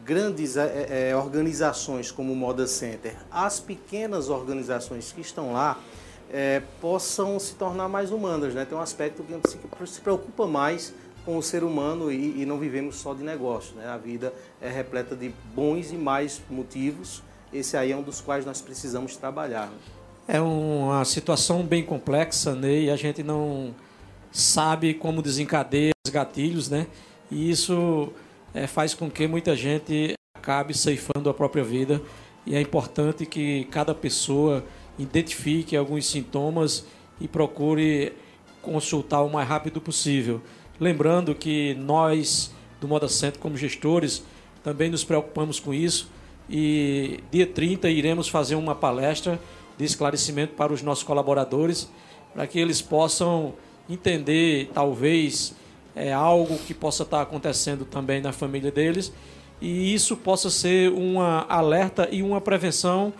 grandes 0.04 0.56
é, 0.56 1.08
é, 1.10 1.16
organizações 1.16 2.12
como 2.12 2.32
o 2.32 2.36
Moda 2.36 2.68
Center, 2.68 3.16
as 3.32 3.58
pequenas 3.58 4.28
organizações 4.28 5.10
que 5.10 5.22
estão 5.22 5.52
lá, 5.52 5.76
possam 6.80 7.40
se 7.40 7.56
tornar 7.56 7.88
mais 7.88 8.12
humanas. 8.12 8.54
Né? 8.54 8.64
Tem 8.64 8.78
um 8.78 8.80
aspecto 8.80 9.24
que 9.24 9.86
se 9.88 10.00
preocupa 10.00 10.46
mais 10.46 10.94
com 11.24 11.36
o 11.36 11.42
ser 11.42 11.62
humano 11.62 12.10
e, 12.10 12.42
e, 12.42 12.46
não 12.46 12.58
vivemos 12.58 12.96
só 12.96 13.14
de 13.14 13.22
negócio. 13.22 13.74
Né? 13.76 13.86
A 13.86 13.96
vida 13.96 14.32
é 14.60 14.68
repleta 14.68 15.14
de 15.14 15.32
bons 15.54 15.92
e 15.92 15.96
mais 15.96 16.40
motivos. 16.48 17.22
Esse 17.52 17.76
aí 17.76 17.92
é 17.92 17.96
um 17.96 18.02
dos 18.02 18.20
quais 18.20 18.44
nós 18.44 18.60
precisamos 18.60 19.16
trabalhar. 19.16 19.66
Né? 19.66 19.76
É 20.28 20.40
uma 20.40 21.04
situação 21.04 21.62
bem 21.62 21.82
complexa, 21.84 22.54
né? 22.54 22.82
E 22.82 22.90
a 22.90 22.96
gente 22.96 23.22
não 23.22 23.74
sabe 24.30 24.94
como 24.94 25.20
desencadeia 25.20 25.90
os 26.06 26.12
gatilhos, 26.12 26.70
né? 26.70 26.86
E 27.30 27.50
isso 27.50 28.12
é, 28.54 28.66
faz 28.66 28.94
com 28.94 29.10
que 29.10 29.26
muita 29.26 29.56
gente 29.56 30.14
acabe 30.36 30.72
ceifando 30.72 31.28
a 31.28 31.34
própria 31.34 31.64
vida. 31.64 32.00
E 32.46 32.54
é 32.54 32.60
importante 32.60 33.26
que 33.26 33.64
cada 33.72 33.94
pessoa 33.94 34.64
identifique 34.98 35.76
alguns 35.76 36.06
sintomas 36.06 36.84
e 37.20 37.28
procure 37.28 38.12
consultar 38.62 39.22
o 39.22 39.30
mais 39.30 39.48
rápido 39.48 39.80
possível. 39.80 40.40
Lembrando 40.80 41.34
que 41.34 41.74
nós, 41.74 42.50
do 42.80 42.88
Moda 42.88 43.06
Center, 43.06 43.38
como 43.38 43.54
gestores, 43.54 44.24
também 44.64 44.88
nos 44.88 45.04
preocupamos 45.04 45.60
com 45.60 45.74
isso. 45.74 46.10
E 46.48 47.20
dia 47.30 47.46
30 47.46 47.90
iremos 47.90 48.30
fazer 48.30 48.54
uma 48.54 48.74
palestra 48.74 49.38
de 49.76 49.84
esclarecimento 49.84 50.54
para 50.54 50.72
os 50.72 50.80
nossos 50.80 51.04
colaboradores, 51.04 51.90
para 52.32 52.46
que 52.46 52.58
eles 52.58 52.80
possam 52.80 53.52
entender, 53.90 54.70
talvez, 54.72 55.54
é, 55.94 56.14
algo 56.14 56.56
que 56.60 56.72
possa 56.72 57.02
estar 57.02 57.20
acontecendo 57.20 57.84
também 57.84 58.22
na 58.22 58.32
família 58.32 58.70
deles. 58.70 59.12
E 59.60 59.92
isso 59.92 60.16
possa 60.16 60.48
ser 60.48 60.90
uma 60.92 61.44
alerta 61.46 62.08
e 62.10 62.22
uma 62.22 62.40
prevenção. 62.40 63.12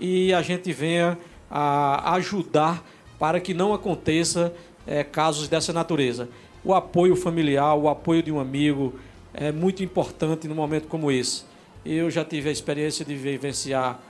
E 0.00 0.32
a 0.32 0.40
gente 0.40 0.72
venha 0.72 1.18
a 1.50 2.14
ajudar 2.14 2.82
para 3.18 3.38
que 3.38 3.52
não 3.52 3.74
aconteça 3.74 4.54
é, 4.86 5.04
casos 5.04 5.46
dessa 5.46 5.74
natureza 5.74 6.30
o 6.64 6.74
apoio 6.74 7.16
familiar, 7.16 7.74
o 7.74 7.88
apoio 7.88 8.22
de 8.22 8.30
um 8.30 8.38
amigo 8.38 8.94
é 9.34 9.50
muito 9.50 9.82
importante 9.82 10.46
num 10.46 10.54
momento 10.54 10.86
como 10.88 11.10
esse. 11.10 11.44
Eu 11.84 12.10
já 12.10 12.24
tive 12.24 12.48
a 12.48 12.52
experiência 12.52 13.04
de 13.04 13.14
vivenciar 13.16 14.00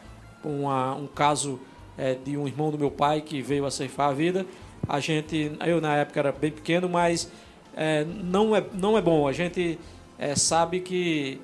uma, 0.44 0.94
um 0.94 1.06
caso 1.06 1.60
é, 1.96 2.14
de 2.14 2.36
um 2.36 2.46
irmão 2.46 2.70
do 2.70 2.78
meu 2.78 2.90
pai 2.90 3.20
que 3.20 3.40
veio 3.40 3.64
a 3.64 3.70
ceifar 3.70 4.10
a 4.10 4.12
vida. 4.12 4.44
A 4.86 5.00
gente, 5.00 5.52
eu 5.66 5.80
na 5.80 5.96
época 5.96 6.20
era 6.20 6.32
bem 6.32 6.50
pequeno, 6.50 6.88
mas 6.88 7.30
é, 7.74 8.04
não, 8.04 8.54
é, 8.54 8.62
não 8.74 8.98
é 8.98 9.00
bom. 9.00 9.26
A 9.26 9.32
gente 9.32 9.78
é, 10.18 10.34
sabe 10.34 10.80
que 10.80 11.40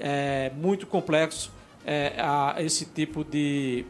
é 0.00 0.50
muito 0.56 0.86
complexo 0.86 1.52
é, 1.84 2.14
a, 2.18 2.56
esse 2.58 2.84
tipo 2.86 3.24
de 3.24 3.84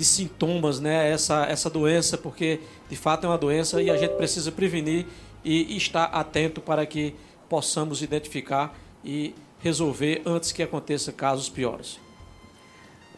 de 0.00 0.06
sintomas, 0.06 0.80
né? 0.80 1.10
Essa, 1.10 1.44
essa 1.44 1.68
doença, 1.68 2.16
porque 2.16 2.60
de 2.90 2.96
fato 2.96 3.24
é 3.24 3.28
uma 3.28 3.38
doença 3.38 3.80
e 3.80 3.88
a 3.88 3.96
gente 3.96 4.16
precisa 4.16 4.50
prevenir 4.50 5.06
e 5.44 5.76
estar 5.76 6.06
atento 6.06 6.60
para 6.60 6.84
que 6.84 7.14
possamos 7.48 8.02
identificar 8.02 8.76
e 9.04 9.32
resolver 9.60 10.22
antes 10.26 10.50
que 10.50 10.62
aconteça 10.62 11.12
casos 11.12 11.48
piores. 11.48 12.00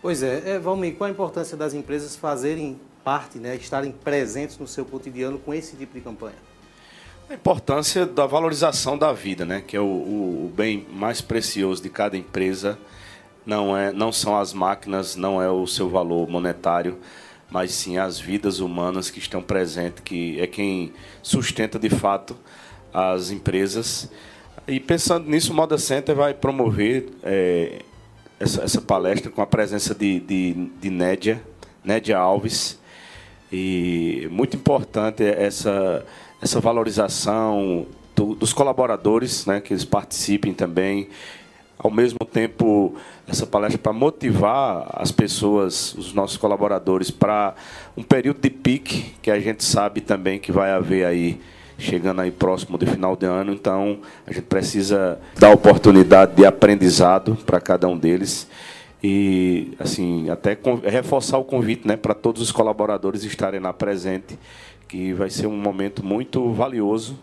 Pois 0.00 0.22
é, 0.22 0.50
é 0.50 0.58
Valmir, 0.58 0.94
qual 0.96 1.08
a 1.08 1.10
importância 1.10 1.56
das 1.56 1.72
empresas 1.72 2.14
fazerem 2.14 2.78
parte, 3.02 3.38
né, 3.38 3.56
estarem 3.56 3.90
presentes 3.90 4.58
no 4.58 4.68
seu 4.68 4.84
cotidiano 4.84 5.38
com 5.38 5.54
esse 5.54 5.74
tipo 5.76 5.94
de 5.94 6.00
campanha? 6.00 6.36
A 7.30 7.34
importância 7.34 8.04
da 8.04 8.26
valorização 8.26 8.98
da 8.98 9.12
vida, 9.12 9.44
né, 9.44 9.62
que 9.66 9.76
é 9.76 9.80
o, 9.80 9.84
o, 9.84 10.46
o 10.46 10.52
bem 10.54 10.86
mais 10.90 11.20
precioso 11.20 11.82
de 11.82 11.88
cada 11.88 12.16
empresa 12.16 12.78
não, 13.46 13.76
é, 13.76 13.92
não 13.92 14.12
são 14.12 14.36
as 14.36 14.52
máquinas, 14.52 15.16
não 15.16 15.40
é 15.40 15.48
o 15.48 15.66
seu 15.66 15.88
valor 15.88 16.28
monetário, 16.28 16.98
mas 17.52 17.72
sim 17.72 17.98
as 17.98 18.18
vidas 18.18 18.60
humanas 18.60 19.10
que 19.10 19.18
estão 19.18 19.42
presentes, 19.42 20.02
que 20.02 20.40
é 20.40 20.46
quem 20.46 20.92
sustenta 21.22 21.78
de 21.78 21.90
fato 21.90 22.34
as 22.92 23.30
empresas. 23.30 24.10
E 24.66 24.80
pensando 24.80 25.28
nisso, 25.28 25.52
o 25.52 25.56
Moda 25.56 25.76
Center 25.76 26.14
vai 26.14 26.32
promover 26.32 27.10
é, 27.22 27.82
essa, 28.40 28.62
essa, 28.62 28.80
palestra 28.80 29.30
com 29.30 29.42
a 29.42 29.46
presença 29.46 29.94
de, 29.94 30.20
de, 30.20 30.54
de 30.80 30.90
Nédia, 30.90 31.42
Nédia 31.84 32.18
Alves. 32.18 32.80
E 33.52 34.26
muito 34.30 34.56
importante 34.56 35.22
essa, 35.22 36.06
essa 36.40 36.58
valorização 36.58 37.86
do, 38.16 38.34
dos 38.34 38.52
colaboradores, 38.52 39.44
né, 39.44 39.60
que 39.60 39.74
eles 39.74 39.84
participem 39.84 40.54
também 40.54 41.08
ao 41.82 41.90
mesmo 41.90 42.20
tempo 42.24 42.94
essa 43.26 43.46
palestra 43.46 43.78
para 43.78 43.92
motivar 43.92 44.88
as 44.92 45.10
pessoas, 45.10 45.94
os 45.94 46.14
nossos 46.14 46.36
colaboradores, 46.36 47.10
para 47.10 47.54
um 47.96 48.02
período 48.02 48.40
de 48.40 48.50
pique 48.50 49.14
que 49.20 49.30
a 49.30 49.40
gente 49.40 49.64
sabe 49.64 50.00
também 50.00 50.38
que 50.38 50.52
vai 50.52 50.70
haver 50.70 51.04
aí 51.04 51.40
chegando 51.78 52.20
aí 52.20 52.30
próximo 52.30 52.78
do 52.78 52.86
final 52.86 53.16
de 53.16 53.26
ano, 53.26 53.52
então 53.52 53.98
a 54.24 54.32
gente 54.32 54.44
precisa 54.44 55.18
dar 55.36 55.50
oportunidade 55.50 56.36
de 56.36 56.46
aprendizado 56.46 57.36
para 57.44 57.60
cada 57.60 57.88
um 57.88 57.98
deles. 57.98 58.46
E 59.02 59.72
assim 59.80 60.30
até 60.30 60.56
reforçar 60.84 61.38
o 61.38 61.44
convite, 61.44 61.88
né, 61.88 61.96
para 61.96 62.14
todos 62.14 62.40
os 62.40 62.52
colaboradores 62.52 63.24
estarem 63.24 63.58
lá 63.58 63.72
presente, 63.72 64.38
que 64.86 65.12
vai 65.12 65.28
ser 65.28 65.48
um 65.48 65.56
momento 65.56 66.04
muito 66.04 66.52
valioso 66.52 67.18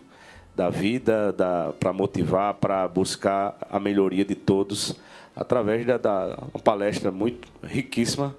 da 0.60 0.68
vida, 0.68 1.32
da, 1.32 1.72
para 1.80 1.90
motivar, 1.90 2.52
para 2.52 2.86
buscar 2.86 3.56
a 3.70 3.80
melhoria 3.80 4.26
de 4.26 4.34
todos, 4.34 4.94
através 5.34 5.86
da, 5.86 5.96
da 5.96 6.38
uma 6.52 6.62
palestra 6.62 7.10
muito 7.10 7.48
riquíssima 7.64 8.36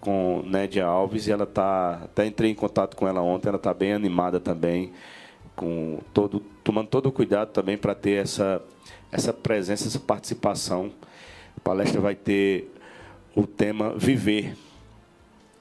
com 0.00 0.44
Nédia 0.46 0.86
Alves, 0.86 1.26
e 1.26 1.32
ela 1.32 1.42
está, 1.42 2.02
até 2.04 2.26
entrei 2.26 2.52
em 2.52 2.54
contato 2.54 2.94
com 2.94 3.08
ela 3.08 3.20
ontem, 3.20 3.48
ela 3.48 3.56
está 3.56 3.74
bem 3.74 3.92
animada 3.92 4.38
também, 4.38 4.92
com 5.56 5.98
todo, 6.12 6.38
tomando 6.62 6.86
todo 6.86 7.06
o 7.06 7.12
cuidado 7.12 7.48
também 7.48 7.76
para 7.76 7.92
ter 7.92 8.22
essa, 8.22 8.62
essa 9.10 9.32
presença, 9.32 9.88
essa 9.88 9.98
participação. 9.98 10.92
A 11.56 11.60
palestra 11.60 12.00
vai 12.00 12.14
ter 12.14 12.72
o 13.34 13.48
tema 13.48 13.94
Viver, 13.96 14.56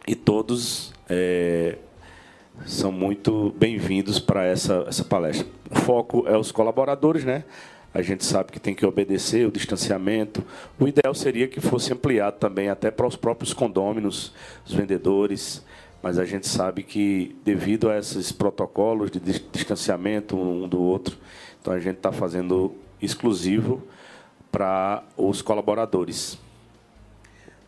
e 0.08 0.13
todos 0.13 0.93
é, 1.10 1.79
são 2.65 2.91
muito 2.91 3.53
bem-vindos 3.58 4.20
para 4.20 4.46
essa, 4.46 4.86
essa 4.88 5.03
palestra. 5.03 5.46
O 5.70 5.79
foco 5.79 6.25
é 6.27 6.38
os 6.38 6.51
colaboradores, 6.51 7.24
né? 7.24 7.43
A 7.93 8.01
gente 8.01 8.25
sabe 8.25 8.51
que 8.51 8.60
tem 8.60 8.74
que 8.74 8.86
obedecer 8.86 9.48
o 9.48 9.51
distanciamento. 9.51 10.43
O 10.79 10.88
ideal 10.88 11.13
seria 11.13 11.48
que 11.48 11.62
fosse 11.62 11.93
ampliado 11.93 12.38
também 12.38 12.70
até 12.70 12.89
para 12.89 13.05
os 13.05 13.15
próprios 13.15 13.53
condôminos, 13.53 14.34
os 14.65 14.74
vendedores, 14.74 15.63
mas 16.01 16.17
a 16.17 16.25
gente 16.25 16.48
sabe 16.48 16.84
que, 16.84 17.36
devido 17.43 17.89
a 17.89 17.98
esses 17.98 18.32
protocolos 18.32 19.12
de 19.12 19.20
distanciamento 19.20 20.36
um 20.36 20.67
do 20.67 20.82
outro, 20.82 21.17
então 21.62 21.74
a 21.74 21.79
gente 21.79 21.98
está 21.98 22.12
fazendo 22.12 22.74
exclusivo 23.01 23.84
para 24.51 25.03
os 25.15 25.41
colaboradores. 25.41 26.38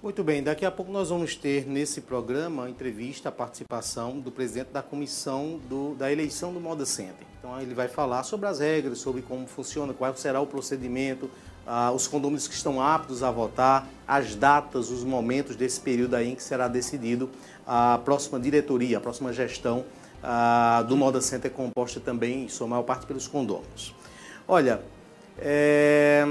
Muito 0.05 0.23
bem, 0.23 0.43
daqui 0.43 0.63
a 0.63 0.69
pouco 0.69 0.91
nós 0.91 1.09
vamos 1.09 1.35
ter 1.35 1.65
nesse 1.65 1.99
programa 1.99 2.65
a 2.65 2.69
entrevista, 2.69 3.29
a 3.29 3.31
participação 3.31 4.19
do 4.19 4.31
presidente 4.31 4.67
da 4.67 4.83
comissão 4.83 5.59
do, 5.67 5.95
da 5.95 6.11
eleição 6.11 6.53
do 6.53 6.59
Moda 6.59 6.85
Center. 6.85 7.25
Então 7.39 7.59
ele 7.59 7.73
vai 7.73 7.87
falar 7.87 8.21
sobre 8.21 8.47
as 8.47 8.59
regras, 8.59 8.99
sobre 8.99 9.23
como 9.23 9.47
funciona, 9.47 9.95
qual 9.95 10.15
será 10.15 10.39
o 10.39 10.45
procedimento, 10.45 11.27
ah, 11.65 11.91
os 11.91 12.07
condôminos 12.07 12.47
que 12.47 12.53
estão 12.53 12.79
aptos 12.79 13.23
a 13.23 13.31
votar, 13.31 13.87
as 14.07 14.35
datas, 14.35 14.91
os 14.91 15.03
momentos 15.03 15.55
desse 15.55 15.81
período 15.81 16.13
aí 16.13 16.33
em 16.33 16.35
que 16.35 16.43
será 16.43 16.67
decidido 16.67 17.27
a 17.65 17.99
próxima 18.05 18.39
diretoria, 18.39 18.99
a 18.99 19.01
próxima 19.01 19.33
gestão 19.33 19.85
ah, 20.21 20.85
do 20.87 20.95
Moda 20.95 21.19
Center, 21.19 21.49
composta 21.49 21.99
também, 21.99 22.43
em 22.43 22.47
sua 22.47 22.67
maior 22.67 22.83
parte, 22.83 23.07
pelos 23.07 23.27
condôminos. 23.27 23.95
Olha, 24.47 24.83
é, 25.39 26.23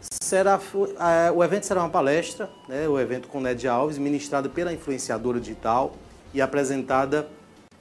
será, 0.00 0.60
é, 0.98 1.30
o 1.30 1.42
evento 1.44 1.66
será 1.66 1.82
uma 1.82 1.90
palestra, 1.90 2.48
né, 2.68 2.88
o 2.88 2.98
evento 2.98 3.28
com 3.28 3.40
Ned 3.40 3.66
Alves, 3.68 3.98
ministrada 3.98 4.48
pela 4.48 4.72
influenciadora 4.72 5.38
digital 5.38 5.94
e 6.32 6.40
apresentada, 6.40 7.28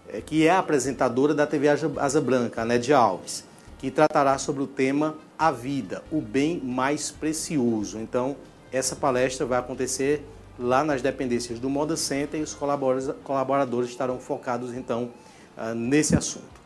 é, 0.07 0.21
que 0.21 0.45
é 0.45 0.51
apresentadora 0.51 1.33
da 1.33 1.47
TV 1.47 1.67
Asa 1.97 2.19
Branca, 2.19 2.65
Ned 2.65 2.93
Alves, 2.93 3.43
que 3.77 3.89
tratará 3.89 4.37
sobre 4.37 4.63
o 4.63 4.67
tema 4.67 5.15
A 5.37 5.51
Vida, 5.51 6.03
o 6.11 6.19
bem 6.19 6.59
mais 6.59 7.11
precioso. 7.11 7.97
Então, 7.97 8.35
essa 8.71 8.95
palestra 8.95 9.45
vai 9.45 9.59
acontecer 9.59 10.25
lá 10.57 10.83
nas 10.83 11.01
dependências 11.01 11.59
do 11.59 11.69
Moda 11.69 11.95
Center 11.95 12.39
e 12.39 12.43
os 12.43 12.53
colaboradores, 12.53 13.15
colaboradores 13.23 13.89
estarão 13.89 14.19
focados, 14.19 14.73
então, 14.73 15.11
ah, 15.55 15.73
nesse 15.73 16.15
assunto. 16.15 16.59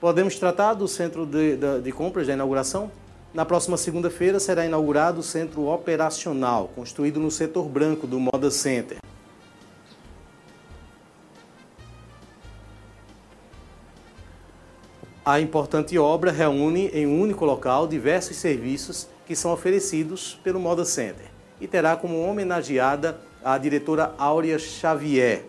Podemos 0.00 0.36
tratar 0.36 0.74
do 0.74 0.86
centro 0.86 1.26
de, 1.26 1.56
de, 1.56 1.80
de 1.80 1.92
compras 1.92 2.26
da 2.26 2.32
inauguração? 2.32 2.90
Na 3.32 3.44
próxima 3.44 3.76
segunda-feira 3.76 4.38
será 4.38 4.66
inaugurado 4.66 5.20
o 5.20 5.22
centro 5.22 5.66
operacional, 5.66 6.70
construído 6.74 7.18
no 7.18 7.30
setor 7.30 7.66
branco 7.68 8.06
do 8.06 8.20
Moda 8.20 8.50
Center. 8.50 8.98
A 15.24 15.40
importante 15.40 15.96
obra 15.98 16.30
reúne 16.30 16.88
em 16.88 17.06
um 17.06 17.20
único 17.20 17.44
local 17.44 17.86
diversos 17.86 18.36
serviços 18.36 19.08
que 19.24 19.36
são 19.36 19.52
oferecidos 19.52 20.38
pelo 20.42 20.60
Moda 20.60 20.84
Center 20.84 21.26
e 21.60 21.66
terá 21.66 21.96
como 21.96 22.20
homenageada 22.20 23.20
a 23.42 23.56
diretora 23.56 24.14
Áurea 24.18 24.58
Xavier, 24.58 25.44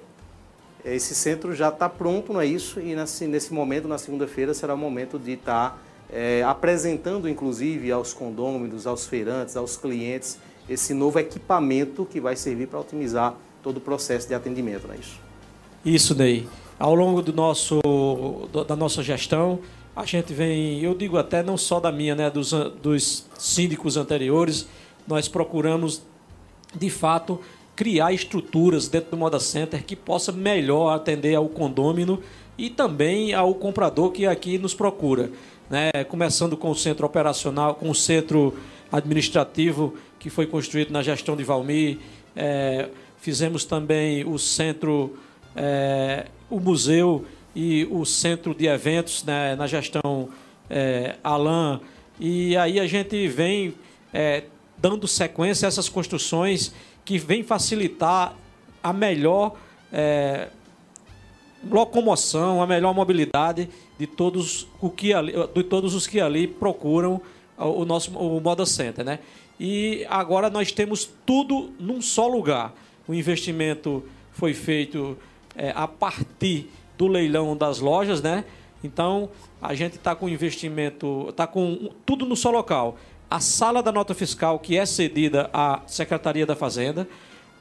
esse 0.86 1.16
centro 1.16 1.56
já 1.56 1.70
está 1.70 1.88
pronto, 1.88 2.34
não 2.34 2.42
é 2.42 2.46
isso? 2.46 2.80
E 2.80 2.94
nesse, 2.94 3.26
nesse 3.26 3.54
momento, 3.54 3.88
na 3.88 3.98
segunda-feira, 3.98 4.54
será 4.54 4.74
o 4.74 4.78
momento 4.78 5.18
de 5.18 5.32
estar 5.32 5.72
tá, 5.72 5.78
é, 6.14 6.44
apresentando, 6.44 7.28
inclusive, 7.28 7.92
aos 7.92 8.14
condôminos, 8.14 8.86
aos 8.86 9.08
feirantes, 9.08 9.58
aos 9.58 9.76
clientes, 9.76 10.38
esse 10.70 10.94
novo 10.94 11.18
equipamento 11.20 12.06
que 12.06 12.22
vai 12.22 12.36
servir 12.36 12.68
para 12.68 12.80
otimizar 12.80 13.36
todo 13.64 13.78
o 13.78 13.82
processo 13.82 14.28
de 14.28 14.36
atendimento, 14.36 14.88
não 14.88 14.94
é 14.94 14.98
isso? 14.98 15.20
Isso, 15.84 16.16
Ney. 16.16 16.48
Ao 16.80 16.94
longo 16.94 17.22
do 17.22 17.34
nosso, 17.34 17.82
da 18.68 18.76
nossa 18.76 19.02
gestão, 19.02 19.60
a 19.96 20.06
gente 20.06 20.34
vem, 20.34 20.82
eu 20.82 20.94
digo 20.94 21.18
até 21.18 21.42
não 21.42 21.58
só 21.58 21.80
da 21.80 21.92
minha, 21.92 22.16
né, 22.16 22.30
dos, 22.30 22.52
dos 22.82 23.26
síndicos 23.38 23.98
anteriores, 23.98 24.68
nós 25.08 25.28
procuramos, 25.28 26.02
de 26.76 26.90
fato, 26.90 27.40
criar 27.76 28.14
estruturas 28.14 28.88
dentro 28.88 29.12
do 29.12 29.18
Moda 29.18 29.40
Center 29.40 29.84
que 29.84 29.96
possa 29.96 30.32
melhor 30.32 30.94
atender 30.94 31.36
ao 31.36 31.50
condômino 31.50 32.22
e 32.58 32.70
também 32.70 33.34
ao 33.34 33.54
comprador 33.56 34.12
que 34.12 34.26
aqui 34.26 34.58
nos 34.58 34.74
procura. 34.74 35.32
Né? 35.74 36.04
Começando 36.04 36.56
com 36.56 36.70
o 36.70 36.76
centro 36.76 37.04
operacional, 37.04 37.74
com 37.74 37.90
o 37.90 37.96
centro 37.96 38.56
administrativo 38.92 39.96
que 40.20 40.30
foi 40.30 40.46
construído 40.46 40.92
na 40.92 41.02
gestão 41.02 41.36
de 41.36 41.44
Valmir, 41.44 41.98
é, 42.36 42.90
fizemos 43.18 43.66
também 43.66 44.24
o 44.24 44.38
centro, 44.38 45.18
é, 45.56 46.28
o 46.48 46.60
museu 46.60 47.26
e 47.56 47.88
o 47.90 48.06
centro 48.06 48.54
de 48.54 48.68
eventos 48.68 49.24
né, 49.24 49.56
na 49.56 49.66
gestão 49.66 50.30
é, 50.70 51.16
Alan. 51.24 51.82
E 52.20 52.56
aí 52.56 52.80
a 52.80 52.86
gente 52.86 53.28
vem 53.28 53.74
é, 54.14 54.44
dando 54.78 55.08
sequência 55.08 55.66
a 55.66 55.70
essas 55.70 55.90
construções 55.90 56.72
que 57.04 57.18
vem 57.18 57.42
facilitar 57.42 58.36
a 58.84 58.94
melhor 58.94 59.56
é, 59.92 60.50
locomoção, 61.68 62.62
a 62.62 62.68
melhor 62.68 62.94
mobilidade 62.94 63.68
de 63.98 64.08
todos, 64.08 64.68
o 64.82 64.90
que 64.90 65.14
ali, 65.14 65.34
de 65.54 65.64
todos 65.64 65.94
os 65.94 66.08
que 66.08 66.20
ali 66.20 66.48
procuram 66.48 67.22
o 67.58 67.86
nosso 67.86 68.12
o 68.12 68.40
Moda 68.42 68.66
Center. 68.66 69.06
Né? 69.06 69.20
E 69.60 70.06
agora 70.10 70.50
nós 70.50 70.72
temos 70.72 71.10
tudo 71.26 71.72
num 71.80 72.02
só 72.02 72.28
lugar. 72.28 72.74
O 73.08 73.14
investimento 73.14 74.04
foi 74.32 74.54
feito 74.54 75.18
é, 75.56 75.72
a 75.76 75.88
partir 75.88 76.70
do 76.98 77.08
leilão 77.08 77.56
das 77.56 77.80
lojas, 77.80 78.22
né? 78.22 78.46
Então 78.84 79.30
a 79.62 79.74
gente 79.74 79.96
está 79.96 80.16
com 80.16 80.28
investimento, 80.28 81.28
está 81.30 81.46
com 81.46 81.90
tudo 82.06 82.26
no 82.26 82.36
só 82.36 82.52
local 82.52 82.98
a 83.34 83.40
sala 83.40 83.82
da 83.82 83.92
nota 83.92 84.14
fiscal, 84.14 84.60
que 84.60 84.78
é 84.78 84.86
cedida 84.86 85.50
à 85.52 85.82
Secretaria 85.88 86.46
da 86.46 86.56
Fazenda, 86.56 87.08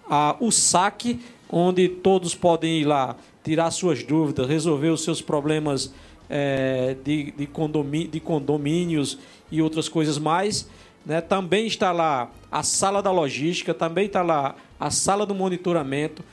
a, 0.06 0.36
o 0.38 0.50
saque, 0.50 1.18
onde 1.48 1.88
todos 1.88 2.34
podem 2.34 2.80
ir 2.80 2.84
lá 2.84 3.16
tirar 3.42 3.70
suas 3.70 4.02
dúvidas, 4.02 4.46
resolver 4.46 4.90
os 4.90 5.02
seus 5.02 5.22
problemas 5.22 5.94
é, 6.34 6.96
de, 7.04 7.30
de, 7.32 7.46
condomí 7.46 8.06
de 8.08 8.18
condomínios 8.18 9.18
e 9.50 9.60
outras 9.60 9.86
coisas 9.86 10.16
mais. 10.16 10.66
Né? 11.04 11.20
Também 11.20 11.66
está 11.66 11.92
lá 11.92 12.30
a 12.50 12.62
sala 12.62 13.02
da 13.02 13.10
logística, 13.10 13.74
também 13.74 14.06
está 14.06 14.22
lá 14.22 14.56
a 14.80 14.90
sala 14.90 15.26
do 15.26 15.34
monitoramento, 15.34 16.24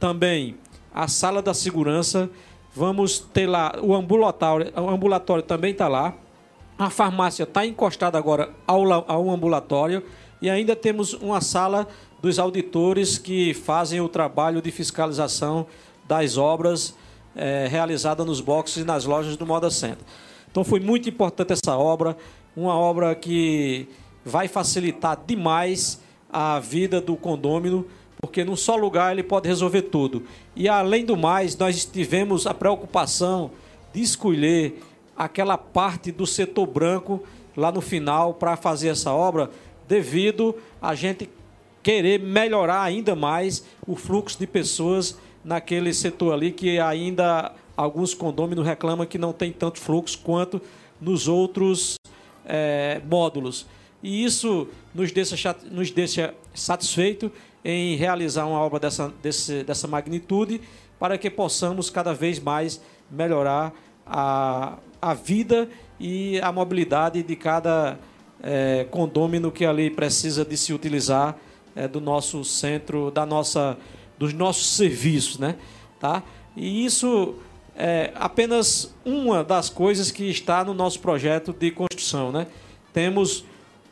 também 0.00 0.56
a 0.94 1.06
sala 1.06 1.42
da 1.42 1.52
segurança. 1.52 2.30
Vamos 2.74 3.18
ter 3.18 3.46
lá 3.46 3.78
o 3.82 3.94
ambulatório, 3.94 4.72
o 4.74 4.88
ambulatório 4.88 5.42
também 5.42 5.72
está 5.72 5.86
lá. 5.86 6.14
A 6.78 6.88
farmácia 6.88 7.42
está 7.42 7.66
encostada 7.66 8.16
agora 8.16 8.50
ao, 8.66 8.90
ao 8.90 9.30
ambulatório 9.30 10.02
e 10.40 10.48
ainda 10.48 10.74
temos 10.74 11.12
uma 11.12 11.42
sala 11.42 11.86
dos 12.22 12.38
auditores 12.38 13.18
que 13.18 13.52
fazem 13.52 14.00
o 14.00 14.08
trabalho 14.08 14.62
de 14.62 14.70
fiscalização 14.70 15.66
das 16.08 16.38
obras 16.38 16.96
é, 17.34 17.66
realizadas 17.68 18.26
nos 18.26 18.40
boxes 18.40 18.78
e 18.78 18.84
nas 18.84 19.04
lojas 19.04 19.36
do 19.36 19.46
Moda 19.46 19.70
Center. 19.70 20.04
Então 20.50 20.64
foi 20.64 20.80
muito 20.80 21.08
importante 21.08 21.52
essa 21.52 21.76
obra, 21.76 22.16
uma 22.56 22.76
obra 22.76 23.14
que 23.14 23.88
vai 24.24 24.48
facilitar 24.48 25.20
demais 25.26 26.00
a 26.30 26.58
vida 26.60 27.00
do 27.00 27.16
condômino, 27.16 27.86
porque 28.20 28.44
num 28.44 28.56
só 28.56 28.76
lugar 28.76 29.12
ele 29.12 29.22
pode 29.22 29.48
resolver 29.48 29.82
tudo. 29.82 30.24
E 30.54 30.68
além 30.68 31.04
do 31.04 31.16
mais, 31.16 31.56
nós 31.56 31.84
tivemos 31.84 32.46
a 32.46 32.54
preocupação 32.54 33.50
de 33.92 34.00
escolher 34.00 34.82
aquela 35.16 35.58
parte 35.58 36.12
do 36.12 36.26
setor 36.26 36.66
branco 36.66 37.22
lá 37.56 37.70
no 37.70 37.80
final 37.80 38.34
para 38.34 38.56
fazer 38.56 38.88
essa 38.88 39.12
obra, 39.12 39.50
devido 39.86 40.54
a 40.80 40.94
gente 40.94 41.28
querer 41.82 42.20
melhorar 42.20 42.82
ainda 42.82 43.14
mais 43.14 43.64
o 43.86 43.96
fluxo 43.96 44.38
de 44.38 44.46
pessoas 44.46 45.18
naquele 45.44 45.92
setor 45.92 46.32
ali 46.32 46.52
que 46.52 46.78
ainda 46.78 47.52
alguns 47.76 48.14
condôminos 48.14 48.66
reclamam 48.66 49.06
que 49.06 49.18
não 49.18 49.32
tem 49.32 49.52
tanto 49.52 49.80
fluxo 49.80 50.18
quanto 50.22 50.60
nos 51.00 51.28
outros 51.28 51.96
é, 52.44 53.00
módulos. 53.08 53.66
E 54.02 54.24
isso 54.24 54.68
nos 54.94 55.12
deixa, 55.12 55.56
nos 55.70 55.90
deixa 55.90 56.34
satisfeito 56.54 57.30
em 57.64 57.94
realizar 57.96 58.46
uma 58.46 58.58
obra 58.58 58.80
dessa, 58.80 59.12
desse, 59.22 59.62
dessa 59.62 59.86
magnitude 59.86 60.60
para 60.98 61.16
que 61.16 61.30
possamos 61.30 61.88
cada 61.88 62.12
vez 62.12 62.38
mais 62.38 62.80
melhorar 63.10 63.72
a, 64.06 64.78
a 65.00 65.14
vida 65.14 65.68
e 65.98 66.40
a 66.40 66.50
mobilidade 66.50 67.22
de 67.22 67.36
cada 67.36 67.98
é, 68.42 68.86
condômino 68.90 69.52
que 69.52 69.64
ali 69.64 69.90
precisa 69.90 70.44
de 70.44 70.56
se 70.56 70.72
utilizar 70.72 71.36
é, 71.76 71.86
do 71.86 72.00
nosso 72.00 72.44
centro, 72.44 73.10
da 73.10 73.24
nossa, 73.24 73.78
dos 74.22 74.32
nossos 74.32 74.76
serviços, 74.76 75.36
né? 75.36 75.56
Tá? 75.98 76.22
E 76.56 76.84
isso 76.84 77.34
é 77.74 78.12
apenas 78.14 78.94
uma 79.04 79.42
das 79.42 79.68
coisas 79.68 80.12
que 80.12 80.30
está 80.30 80.64
no 80.64 80.72
nosso 80.72 81.00
projeto 81.00 81.52
de 81.52 81.72
construção, 81.72 82.30
né? 82.30 82.46
Temos, 82.92 83.44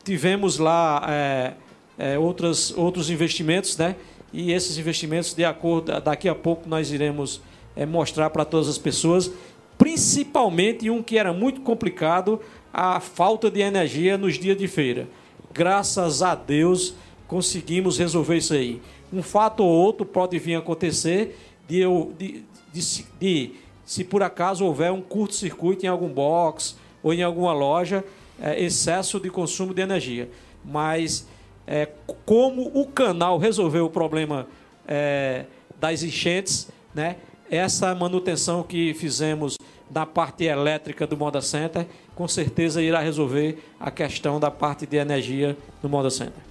tivemos 0.05 0.57
lá 0.57 1.05
é, 1.09 1.53
é, 1.97 2.17
outras, 2.17 2.71
outros 2.77 3.09
investimentos, 3.09 3.75
né? 3.75 3.97
E 4.31 4.53
esses 4.53 4.77
investimentos, 4.77 5.33
de 5.33 5.43
acordo, 5.43 5.99
daqui 5.99 6.29
a 6.29 6.35
pouco 6.35 6.69
nós 6.69 6.93
iremos 6.93 7.41
é, 7.75 7.85
mostrar 7.85 8.29
para 8.29 8.45
todas 8.45 8.69
as 8.69 8.77
pessoas 8.77 9.29
principalmente 9.77 10.89
um 10.89 11.03
que 11.03 11.17
era 11.17 11.33
muito 11.33 11.59
complicado, 11.59 12.39
a 12.71 13.01
falta 13.01 13.51
de 13.51 13.59
energia 13.59 14.17
nos 14.17 14.39
dias 14.39 14.55
de 14.55 14.67
feira. 14.67 15.09
Graças 15.53 16.21
a 16.21 16.35
Deus 16.35 16.93
conseguimos 17.27 17.97
resolver 17.97 18.37
isso 18.37 18.53
aí. 18.53 18.81
Um 19.11 19.21
fato 19.21 19.63
ou 19.63 19.69
outro 19.69 20.05
pode 20.05 20.37
vir 20.39 20.55
a 20.55 20.59
acontecer 20.59 21.37
de, 21.67 21.79
eu, 21.79 22.13
de, 22.17 22.43
de, 22.71 23.05
de 23.19 23.53
se 23.85 24.03
por 24.03 24.23
acaso 24.23 24.65
houver 24.65 24.91
um 24.91 25.01
curto-circuito 25.01 25.85
em 25.85 25.89
algum 25.89 26.07
box 26.07 26.77
ou 27.03 27.13
em 27.13 27.23
alguma 27.23 27.53
loja, 27.53 28.03
é, 28.41 28.63
excesso 28.63 29.19
de 29.19 29.29
consumo 29.29 29.73
de 29.73 29.81
energia. 29.81 30.29
Mas 30.63 31.27
é, 31.67 31.87
como 32.25 32.71
o 32.73 32.85
canal 32.85 33.37
resolveu 33.37 33.85
o 33.85 33.89
problema 33.89 34.47
é, 34.87 35.45
das 35.79 36.03
enchentes, 36.03 36.69
né? 36.93 37.17
Essa 37.49 37.93
manutenção 37.93 38.63
que 38.63 38.93
fizemos 38.93 39.57
da 39.89 40.05
parte 40.05 40.45
elétrica 40.45 41.05
do 41.05 41.17
Moda 41.17 41.41
Center, 41.41 41.85
com 42.15 42.25
certeza 42.27 42.81
irá 42.81 43.01
resolver 43.01 43.61
a 43.77 43.91
questão 43.91 44.39
da 44.39 44.49
parte 44.49 44.85
de 44.85 44.95
energia 44.95 45.57
no 45.83 45.89
Moda 45.89 46.09
Center. 46.09 46.50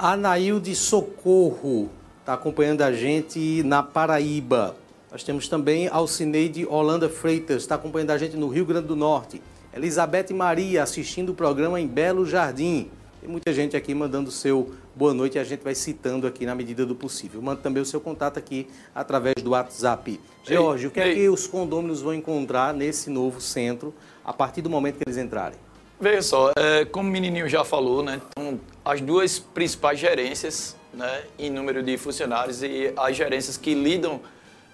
Anailde 0.00 0.76
Socorro 0.76 1.90
está 2.20 2.34
acompanhando 2.34 2.82
a 2.82 2.92
gente 2.92 3.64
na 3.64 3.82
Paraíba. 3.82 4.76
Nós 5.10 5.24
temos 5.24 5.48
também 5.48 5.88
Alcineide 5.88 6.64
Holanda 6.64 7.08
Freitas, 7.08 7.62
está 7.62 7.74
acompanhando 7.74 8.12
a 8.12 8.18
gente 8.18 8.36
no 8.36 8.46
Rio 8.46 8.64
Grande 8.64 8.86
do 8.86 8.94
Norte. 8.94 9.42
Elizabeth 9.74 10.32
Maria 10.32 10.84
assistindo 10.84 11.30
o 11.30 11.34
programa 11.34 11.80
em 11.80 11.86
Belo 11.88 12.24
Jardim. 12.24 12.88
Tem 13.20 13.28
muita 13.28 13.52
gente 13.52 13.76
aqui 13.76 13.92
mandando 13.92 14.30
seu 14.30 14.72
boa 14.94 15.12
noite 15.12 15.34
e 15.34 15.40
a 15.40 15.44
gente 15.44 15.64
vai 15.64 15.74
citando 15.74 16.28
aqui 16.28 16.46
na 16.46 16.54
medida 16.54 16.86
do 16.86 16.94
possível. 16.94 17.42
Manda 17.42 17.60
também 17.60 17.82
o 17.82 17.86
seu 17.86 18.00
contato 18.00 18.38
aqui 18.38 18.68
através 18.94 19.42
do 19.42 19.50
WhatsApp. 19.50 20.20
Jorge, 20.44 20.86
o 20.86 20.90
que 20.92 21.00
é 21.00 21.12
que 21.12 21.28
os 21.28 21.48
condôminos 21.48 22.02
vão 22.02 22.14
encontrar 22.14 22.72
nesse 22.72 23.10
novo 23.10 23.40
centro 23.40 23.92
a 24.24 24.32
partir 24.32 24.62
do 24.62 24.70
momento 24.70 24.98
que 24.98 25.02
eles 25.04 25.16
entrarem? 25.16 25.58
Veja 26.00 26.22
só, 26.22 26.52
é, 26.56 26.84
como 26.84 27.08
o 27.08 27.12
menininho 27.12 27.48
já 27.48 27.64
falou, 27.64 28.04
né, 28.04 28.20
então, 28.30 28.60
as 28.84 29.00
duas 29.00 29.38
principais 29.38 29.98
gerências 29.98 30.76
né, 30.94 31.24
em 31.38 31.50
número 31.50 31.82
de 31.82 31.96
funcionários 31.98 32.62
e 32.62 32.92
as 32.96 33.16
gerências 33.16 33.56
que 33.56 33.74
lidam 33.74 34.20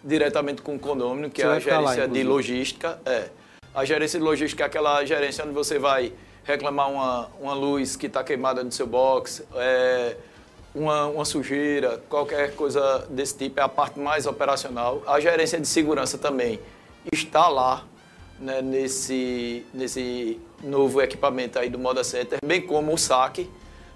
diretamente 0.03 0.61
com 0.61 0.77
o 0.77 0.79
condômino, 0.79 1.31
que 1.31 1.41
você 1.41 1.49
é 1.49 1.51
a 1.51 1.59
gerência 1.59 2.03
lá, 2.03 2.07
de 2.07 2.23
logística. 2.23 2.99
É. 3.07 3.29
A 3.75 3.85
gerência 3.87 4.19
de 4.19 4.25
logística 4.25 4.63
é 4.63 4.67
aquela 4.67 5.05
gerência 5.05 5.43
onde 5.45 5.55
você 5.55 5.79
vai 5.79 6.13
reclamar 6.45 6.91
uma, 6.91 7.31
uma 7.41 7.55
luz 7.55 7.97
que 7.97 8.07
está 8.07 8.23
queimada 8.23 8.63
no 8.63 8.71
seu 8.71 8.87
box, 8.87 9.43
é, 9.55 10.17
uma, 10.75 11.07
uma 11.07 11.25
sujeira, 11.25 12.03
qualquer 12.09 12.55
coisa 12.55 13.07
desse 13.09 13.37
tipo, 13.39 13.59
é 13.59 13.63
a 13.63 13.69
parte 13.69 13.99
mais 13.99 14.27
operacional. 14.27 15.03
A 15.07 15.19
gerência 15.21 15.59
de 15.59 15.67
segurança 15.67 16.19
também 16.19 16.61
está 17.11 17.49
lá 17.49 17.85
né, 18.39 18.61
nesse, 18.61 19.65
nesse 19.73 20.41
novo 20.63 21.01
equipamento 21.01 21.59
aí 21.59 21.69
do 21.69 21.79
Moda 21.79 22.03
Center, 22.03 22.39
bem 22.45 22.61
como 22.61 22.93
o 22.93 22.99
saque, 22.99 23.49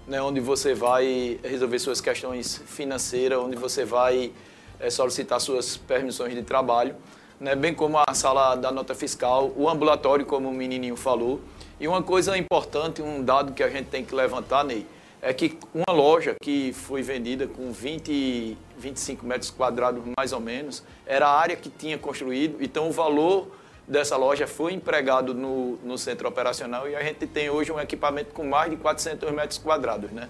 né, 0.07 0.21
onde 0.21 0.39
você 0.39 0.73
vai 0.73 1.39
resolver 1.43 1.79
suas 1.79 2.01
questões 2.01 2.61
financeiras, 2.65 3.39
onde 3.39 3.55
você 3.55 3.85
vai 3.85 4.31
é, 4.79 4.89
solicitar 4.89 5.39
suas 5.39 5.77
permissões 5.77 6.33
de 6.33 6.41
trabalho, 6.41 6.95
né, 7.39 7.55
bem 7.55 7.73
como 7.73 7.97
a 7.97 8.13
sala 8.13 8.55
da 8.55 8.71
nota 8.71 8.95
fiscal, 8.95 9.51
o 9.55 9.69
ambulatório, 9.69 10.25
como 10.25 10.49
o 10.49 10.53
menininho 10.53 10.95
falou, 10.95 11.39
e 11.79 11.87
uma 11.87 12.03
coisa 12.03 12.37
importante, 12.37 13.01
um 13.01 13.23
dado 13.23 13.53
que 13.53 13.63
a 13.63 13.69
gente 13.69 13.87
tem 13.87 14.03
que 14.03 14.13
levantar, 14.13 14.63
Ney, 14.63 14.85
é 15.21 15.33
que 15.33 15.57
uma 15.73 15.93
loja 15.93 16.35
que 16.41 16.71
foi 16.73 17.01
vendida 17.01 17.45
com 17.45 17.71
20, 17.71 18.57
25 18.77 19.25
metros 19.25 19.51
quadrados 19.51 20.01
mais 20.17 20.31
ou 20.31 20.39
menos, 20.39 20.83
era 21.05 21.27
a 21.27 21.37
área 21.37 21.55
que 21.55 21.69
tinha 21.69 21.97
construído, 21.97 22.63
então 22.63 22.89
o 22.89 22.91
valor 22.91 23.47
dessa 23.89 24.15
loja 24.15 24.45
foi 24.45 24.73
empregado 24.73 25.33
no, 25.33 25.77
no 25.77 25.97
centro 25.97 26.29
operacional 26.29 26.87
e 26.87 26.95
a 26.95 27.01
gente 27.01 27.25
tem 27.25 27.49
hoje 27.49 27.71
um 27.71 27.79
equipamento 27.79 28.31
com 28.33 28.45
mais 28.45 28.69
de 28.69 28.77
400 28.77 29.31
metros 29.31 29.57
quadrados, 29.57 30.11
né? 30.11 30.29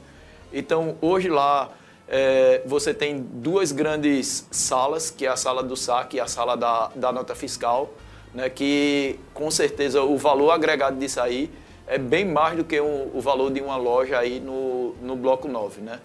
Então, 0.52 0.98
hoje 1.02 1.28
lá 1.28 1.69
é, 2.08 2.62
você 2.65 2.93
tem 2.93 3.19
duas 3.19 3.72
grandes 3.72 4.48
salas, 4.50 5.12
que 5.12 5.26
é 5.26 5.30
a 5.30 5.36
sala 5.36 5.62
do 5.62 5.76
saque 5.76 6.17
e 6.17 6.19
a 6.19 6.26
sala 6.26 6.56
da, 6.56 6.89
da 6.95 7.12
nota 7.12 7.36
fiscal, 7.36 7.93
né, 8.34 8.50
que 8.50 9.19
com 9.34 9.52
certeza 9.52 10.02
o 10.04 10.17
valor 10.17 10.52
agregado 10.52 10.98
disso 10.98 11.19
aí 11.19 11.52
é 11.86 11.98
bem 11.98 12.24
mais 12.24 12.56
do 12.56 12.63
que 12.63 12.80
o, 12.80 13.12
o 13.13 13.19
valor 13.19 13.52
de 13.52 13.60
uma 13.62 13.76
loja 13.76 14.17
aí 14.17 14.39
no, 14.39 14.95
no 15.02 15.15
Bloco 15.15 15.48
9, 15.48 15.82
né? 15.82 16.00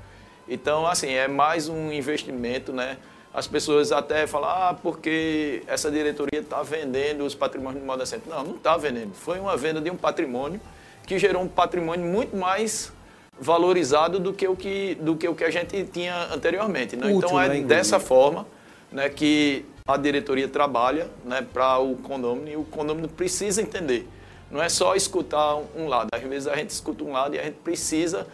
Então, 0.48 0.86
assim, 0.86 1.12
é 1.12 1.28
mais 1.28 1.68
um 1.68 1.92
investimento, 1.92 2.72
né? 2.72 2.98
As 3.34 3.48
pessoas 3.48 3.90
até 3.90 4.28
falam, 4.28 4.48
ah, 4.48 4.76
porque 4.80 5.64
essa 5.66 5.90
diretoria 5.90 6.38
está 6.38 6.62
vendendo 6.62 7.24
os 7.24 7.34
patrimônios 7.34 7.82
do 7.82 7.86
Moda 7.86 8.06
Center. 8.06 8.32
Não, 8.32 8.44
não 8.44 8.54
está 8.54 8.76
vendendo. 8.76 9.12
Foi 9.12 9.40
uma 9.40 9.56
venda 9.56 9.80
de 9.80 9.90
um 9.90 9.96
patrimônio 9.96 10.60
que 11.04 11.18
gerou 11.18 11.42
um 11.42 11.48
patrimônio 11.48 12.06
muito 12.06 12.36
mais 12.36 12.92
valorizado 13.38 14.20
do 14.20 14.32
que 14.32 14.46
o 14.46 14.54
que, 14.54 14.94
do 14.94 15.16
que, 15.16 15.26
o 15.26 15.34
que 15.34 15.42
a 15.42 15.50
gente 15.50 15.82
tinha 15.86 16.32
anteriormente. 16.32 16.94
Né? 16.94 17.06
Útil, 17.06 17.18
então, 17.18 17.40
é 17.40 17.48
né, 17.48 17.60
dessa 17.62 17.98
forma 17.98 18.46
né, 18.92 19.08
que 19.08 19.66
a 19.84 19.96
diretoria 19.96 20.46
trabalha 20.46 21.10
né, 21.24 21.44
para 21.52 21.78
o 21.78 21.96
condomínio 21.96 22.52
e 22.52 22.56
o 22.56 22.64
condomínio 22.64 23.10
precisa 23.10 23.60
entender. 23.60 24.08
Não 24.48 24.62
é 24.62 24.68
só 24.68 24.94
escutar 24.94 25.56
um 25.76 25.88
lado. 25.88 26.08
Às 26.12 26.22
vezes 26.22 26.46
a 26.46 26.54
gente 26.54 26.70
escuta 26.70 27.02
um 27.02 27.10
lado 27.10 27.34
e 27.34 27.40
a 27.40 27.42
gente 27.42 27.56
precisa 27.64 28.28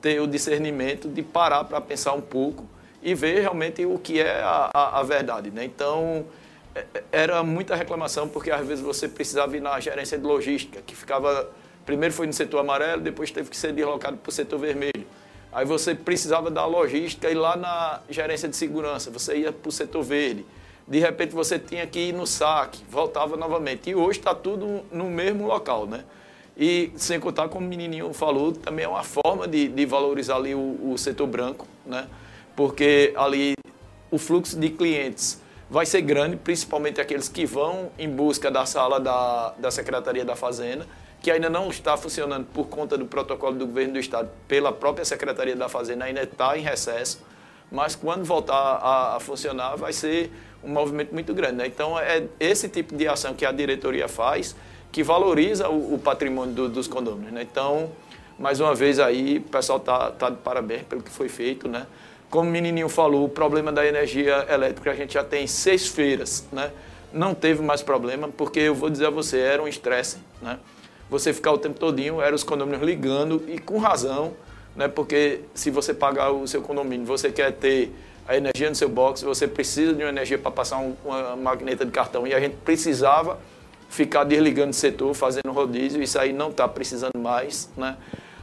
ter 0.00 0.18
o 0.18 0.26
discernimento 0.26 1.10
de 1.10 1.22
parar 1.22 1.64
para 1.64 1.78
pensar 1.78 2.14
um 2.14 2.22
pouco 2.22 2.64
e 3.06 3.14
ver 3.14 3.40
realmente 3.40 3.86
o 3.86 3.98
que 3.98 4.20
é 4.20 4.40
a, 4.40 4.70
a, 4.74 5.00
a 5.00 5.02
verdade. 5.04 5.50
Né? 5.50 5.64
Então, 5.64 6.26
é, 6.74 6.84
era 7.12 7.42
muita 7.44 7.76
reclamação 7.76 8.28
porque 8.28 8.50
às 8.50 8.66
vezes 8.66 8.84
você 8.84 9.08
precisava 9.08 9.56
ir 9.56 9.60
na 9.60 9.78
gerência 9.78 10.18
de 10.18 10.24
logística, 10.24 10.82
que 10.84 10.96
ficava. 10.96 11.48
Primeiro 11.86 12.12
foi 12.12 12.26
no 12.26 12.32
setor 12.32 12.58
amarelo, 12.58 13.00
depois 13.00 13.30
teve 13.30 13.48
que 13.48 13.56
ser 13.56 13.72
deslocado 13.72 14.16
para 14.16 14.28
o 14.28 14.32
setor 14.32 14.58
vermelho. 14.58 15.06
Aí 15.52 15.64
você 15.64 15.94
precisava 15.94 16.50
da 16.50 16.66
logística 16.66 17.30
e 17.30 17.34
lá 17.34 17.56
na 17.56 18.00
gerência 18.10 18.48
de 18.48 18.56
segurança, 18.56 19.08
você 19.08 19.36
ia 19.36 19.52
para 19.52 19.68
o 19.68 19.72
setor 19.72 20.02
verde 20.02 20.44
de 20.88 21.00
repente 21.00 21.34
você 21.34 21.58
tinha 21.58 21.86
que 21.86 21.98
ir 21.98 22.12
no 22.12 22.26
saque, 22.26 22.84
voltava 22.88 23.36
novamente. 23.36 23.90
E 23.90 23.94
hoje 23.94 24.20
está 24.20 24.34
tudo 24.34 24.84
no 24.92 25.10
mesmo 25.10 25.46
local, 25.46 25.86
né? 25.86 26.04
E 26.56 26.92
sem 26.96 27.20
contar, 27.20 27.48
como 27.48 27.66
o 27.66 27.68
menininho 27.68 28.12
falou, 28.12 28.52
também 28.52 28.84
é 28.84 28.88
uma 28.88 29.02
forma 29.02 29.46
de, 29.46 29.68
de 29.68 29.84
valorizar 29.84 30.36
ali 30.36 30.54
o, 30.54 30.92
o, 30.92 30.96
setor 30.96 31.26
branco, 31.26 31.66
né? 31.84 32.06
Porque 32.56 33.12
ali 33.14 33.54
o 34.10 34.18
fluxo 34.18 34.58
de 34.58 34.70
clientes 34.70 35.40
vai 35.68 35.84
ser 35.84 36.00
grande, 36.00 36.36
principalmente 36.36 37.00
aqueles 37.00 37.28
que 37.28 37.44
vão 37.44 37.90
em 37.98 38.08
busca 38.08 38.50
da 38.50 38.64
sala 38.64 38.98
da, 38.98 39.54
da 39.58 39.70
Secretaria 39.70 40.24
da 40.24 40.34
Fazenda, 40.34 40.86
que 41.20 41.30
ainda 41.30 41.50
não 41.50 41.68
está 41.68 41.96
funcionando 41.96 42.46
por 42.46 42.68
conta 42.68 42.96
do 42.96 43.04
protocolo 43.04 43.56
do 43.56 43.66
governo 43.66 43.94
do 43.94 43.98
Estado, 43.98 44.30
pela 44.46 44.72
própria 44.72 45.04
Secretaria 45.04 45.56
da 45.56 45.68
Fazenda, 45.68 46.04
ainda 46.04 46.22
está 46.22 46.56
em 46.56 46.62
recesso. 46.62 47.20
Mas 47.70 47.96
quando 47.96 48.24
voltar 48.24 48.54
a, 48.54 49.16
a 49.16 49.20
funcionar, 49.20 49.76
vai 49.76 49.92
ser 49.92 50.30
um 50.62 50.68
movimento 50.68 51.12
muito 51.12 51.34
grande. 51.34 51.56
Né? 51.56 51.66
Então, 51.66 51.98
é 51.98 52.24
esse 52.38 52.68
tipo 52.68 52.94
de 52.96 53.08
ação 53.08 53.34
que 53.34 53.44
a 53.44 53.52
diretoria 53.52 54.08
faz 54.08 54.54
que 54.92 55.02
valoriza 55.02 55.68
o, 55.68 55.94
o 55.94 55.98
patrimônio 55.98 56.54
do, 56.54 56.68
dos 56.68 56.86
condôminos. 56.86 57.32
Né? 57.32 57.42
Então, 57.42 57.90
mais 58.38 58.60
uma 58.60 58.74
vez 58.74 59.00
aí, 59.00 59.38
o 59.38 59.42
pessoal 59.42 59.78
está 59.78 60.10
tá 60.12 60.30
de 60.30 60.36
parabéns 60.36 60.82
pelo 60.84 61.02
que 61.02 61.10
foi 61.10 61.28
feito. 61.28 61.68
Né? 61.68 61.86
Como 62.36 62.50
o 62.50 62.52
menininho 62.52 62.90
falou, 62.90 63.24
o 63.24 63.30
problema 63.30 63.72
da 63.72 63.86
energia 63.86 64.46
elétrica, 64.50 64.90
a 64.90 64.94
gente 64.94 65.14
já 65.14 65.24
tem 65.24 65.46
seis 65.46 65.88
feiras. 65.88 66.44
Né? 66.52 66.70
Não 67.10 67.34
teve 67.34 67.62
mais 67.62 67.80
problema, 67.80 68.28
porque 68.28 68.60
eu 68.60 68.74
vou 68.74 68.90
dizer 68.90 69.06
a 69.06 69.10
você, 69.10 69.38
era 69.38 69.62
um 69.62 69.66
estresse. 69.66 70.18
Né? 70.42 70.58
Você 71.08 71.32
ficar 71.32 71.52
o 71.52 71.56
tempo 71.56 71.80
todinho, 71.80 72.20
era 72.20 72.34
os 72.34 72.44
condôminos 72.44 72.82
ligando, 72.82 73.42
e 73.48 73.58
com 73.58 73.78
razão, 73.78 74.34
né? 74.76 74.86
porque 74.86 75.40
se 75.54 75.70
você 75.70 75.94
pagar 75.94 76.30
o 76.30 76.46
seu 76.46 76.60
condomínio, 76.60 77.06
você 77.06 77.32
quer 77.32 77.52
ter 77.52 77.90
a 78.28 78.36
energia 78.36 78.68
no 78.68 78.76
seu 78.76 78.90
box, 78.90 79.22
você 79.22 79.48
precisa 79.48 79.94
de 79.94 80.02
uma 80.02 80.10
energia 80.10 80.36
para 80.36 80.50
passar 80.50 80.76
um, 80.76 80.94
uma 81.06 81.36
magneta 81.36 81.86
de 81.86 81.90
cartão. 81.90 82.26
E 82.26 82.34
a 82.34 82.38
gente 82.38 82.56
precisava 82.56 83.38
ficar 83.88 84.24
desligando 84.24 84.72
o 84.72 84.74
setor, 84.74 85.14
fazendo 85.14 85.50
rodízio, 85.52 86.02
isso 86.02 86.18
aí 86.18 86.34
não 86.34 86.50
está 86.50 86.68
precisando 86.68 87.18
mais. 87.18 87.70
Né? 87.74 87.96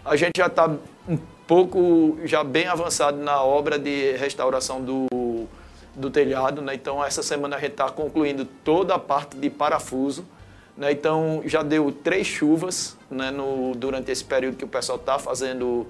A 0.04 0.16
gente 0.16 0.40
já 0.40 0.48
está 0.48 0.68
um 1.08 1.16
pouco, 1.48 2.18
já 2.26 2.44
bem 2.44 2.68
avançado 2.68 3.18
na 3.18 3.42
obra 3.42 3.78
de 3.78 4.14
restauração 4.14 4.82
do, 4.82 5.48
do 5.96 6.10
telhado, 6.10 6.62
né? 6.62 6.74
então 6.74 7.04
essa 7.04 7.22
semana 7.22 7.56
a 7.56 7.60
gente 7.60 7.72
está 7.72 7.90
concluindo 7.90 8.46
toda 8.46 8.96
a 8.96 9.00
parte 9.00 9.38
de 9.38 9.50
parafuso. 9.50 10.26
Né? 10.76 10.92
Então 10.92 11.42
já 11.46 11.62
deu 11.62 11.92
três 11.92 12.26
chuvas 12.26 12.98
né? 13.10 13.32
no, 13.32 13.74
durante 13.76 14.12
esse 14.12 14.24
período 14.24 14.58
que 14.58 14.66
o 14.66 14.68
pessoal 14.68 14.98
está 14.98 15.20
fazendo 15.20 15.88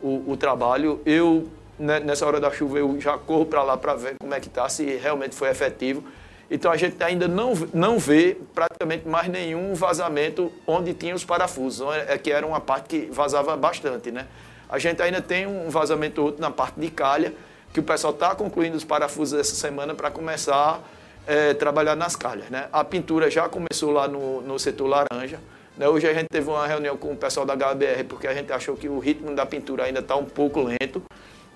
o, 0.00 0.32
o 0.32 0.36
trabalho. 0.36 1.00
Eu 1.04 1.48
né, 1.78 2.00
nessa 2.00 2.26
hora 2.26 2.40
da 2.40 2.50
chuva 2.50 2.78
eu 2.78 3.00
já 3.00 3.18
corro 3.18 3.46
para 3.46 3.62
lá 3.62 3.76
para 3.76 3.94
ver 3.94 4.14
como 4.20 4.32
é 4.32 4.40
que 4.40 4.48
está, 4.48 4.68
se 4.68 4.84
realmente 4.84 5.34
foi 5.34 5.48
efetivo. 5.48 6.04
Então 6.50 6.70
a 6.70 6.76
gente 6.76 7.02
ainda 7.02 7.26
não, 7.26 7.54
não 7.72 7.98
vê 7.98 8.36
praticamente 8.54 9.08
mais 9.08 9.26
nenhum 9.28 9.74
vazamento 9.74 10.52
onde 10.66 10.92
tinha 10.92 11.14
os 11.14 11.24
parafusos, 11.24 11.86
é 12.06 12.16
que 12.18 12.30
era 12.30 12.46
uma 12.46 12.60
parte 12.60 12.88
que 12.88 13.10
vazava 13.10 13.56
bastante, 13.56 14.10
né? 14.10 14.26
A 14.72 14.78
gente 14.78 15.02
ainda 15.02 15.20
tem 15.20 15.46
um 15.46 15.68
vazamento 15.68 16.22
outro 16.22 16.40
na 16.40 16.50
parte 16.50 16.80
de 16.80 16.90
calha, 16.90 17.34
que 17.72 17.78
o 17.78 17.82
pessoal 17.82 18.14
está 18.14 18.34
concluindo 18.34 18.76
os 18.76 18.84
parafusos 18.84 19.38
essa 19.38 19.54
semana 19.54 19.94
para 19.94 20.10
começar 20.10 20.80
a 21.26 21.32
é, 21.32 21.54
trabalhar 21.54 21.94
nas 21.94 22.16
calhas, 22.16 22.48
né? 22.48 22.68
A 22.72 22.82
pintura 22.82 23.30
já 23.30 23.48
começou 23.48 23.90
lá 23.92 24.08
no, 24.08 24.40
no 24.40 24.58
setor 24.58 24.88
laranja, 24.88 25.38
né? 25.76 25.86
Hoje 25.86 26.08
a 26.08 26.14
gente 26.14 26.28
teve 26.28 26.48
uma 26.48 26.66
reunião 26.66 26.96
com 26.96 27.12
o 27.12 27.16
pessoal 27.16 27.44
da 27.44 27.54
HBR, 27.54 28.04
porque 28.08 28.26
a 28.26 28.34
gente 28.34 28.50
achou 28.50 28.74
que 28.74 28.88
o 28.88 28.98
ritmo 28.98 29.34
da 29.34 29.44
pintura 29.44 29.84
ainda 29.84 30.00
está 30.00 30.16
um 30.16 30.24
pouco 30.24 30.62
lento, 30.62 31.02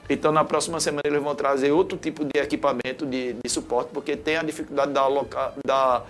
então, 0.08 0.30
na 0.30 0.44
próxima 0.44 0.78
semana, 0.78 1.02
eles 1.04 1.20
vão 1.20 1.34
trazer 1.34 1.72
outro 1.72 1.98
tipo 1.98 2.24
de 2.24 2.38
equipamento 2.38 3.04
de, 3.04 3.32
de 3.32 3.50
suporte, 3.50 3.90
porque 3.92 4.16
tem 4.16 4.36
a 4.36 4.42
dificuldade 4.42 4.92
da, 4.92 5.06
loca, 5.06 5.52
da 5.64 6.04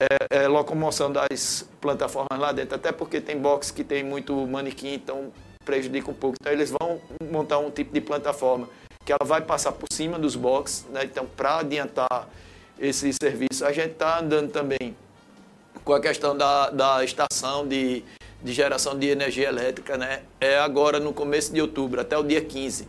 é, 0.00 0.42
é, 0.42 0.48
locomoção 0.48 1.12
das 1.12 1.68
plataformas 1.80 2.38
lá 2.38 2.50
dentro, 2.50 2.74
até 2.74 2.90
porque 2.90 3.20
tem 3.20 3.38
box 3.38 3.70
que 3.70 3.84
tem 3.84 4.02
muito 4.02 4.34
manequim, 4.46 4.94
então 4.94 5.30
prejudica 5.64 6.10
um 6.10 6.14
pouco. 6.14 6.36
Então 6.40 6.52
eles 6.52 6.70
vão 6.70 7.00
montar 7.30 7.58
um 7.58 7.70
tipo 7.70 7.92
de 7.92 8.00
plataforma 8.00 8.68
que 9.04 9.12
ela 9.12 9.24
vai 9.24 9.40
passar 9.40 9.72
por 9.72 9.88
cima 9.92 10.18
dos 10.18 10.36
boxes, 10.36 10.86
né? 10.90 11.04
Então 11.04 11.26
para 11.26 11.58
adiantar 11.58 12.28
esse 12.78 13.12
serviço, 13.12 13.64
a 13.64 13.72
gente 13.72 13.92
está 13.92 14.18
andando 14.20 14.50
também 14.50 14.96
com 15.84 15.92
a 15.92 16.00
questão 16.00 16.36
da, 16.36 16.70
da 16.70 17.04
estação 17.04 17.66
de, 17.66 18.04
de 18.42 18.52
geração 18.52 18.98
de 18.98 19.08
energia 19.08 19.48
elétrica, 19.48 19.96
né? 19.96 20.22
É 20.40 20.58
agora 20.58 21.00
no 21.00 21.12
começo 21.12 21.52
de 21.52 21.60
outubro, 21.60 22.00
até 22.00 22.16
o 22.16 22.22
dia 22.22 22.40
15. 22.40 22.88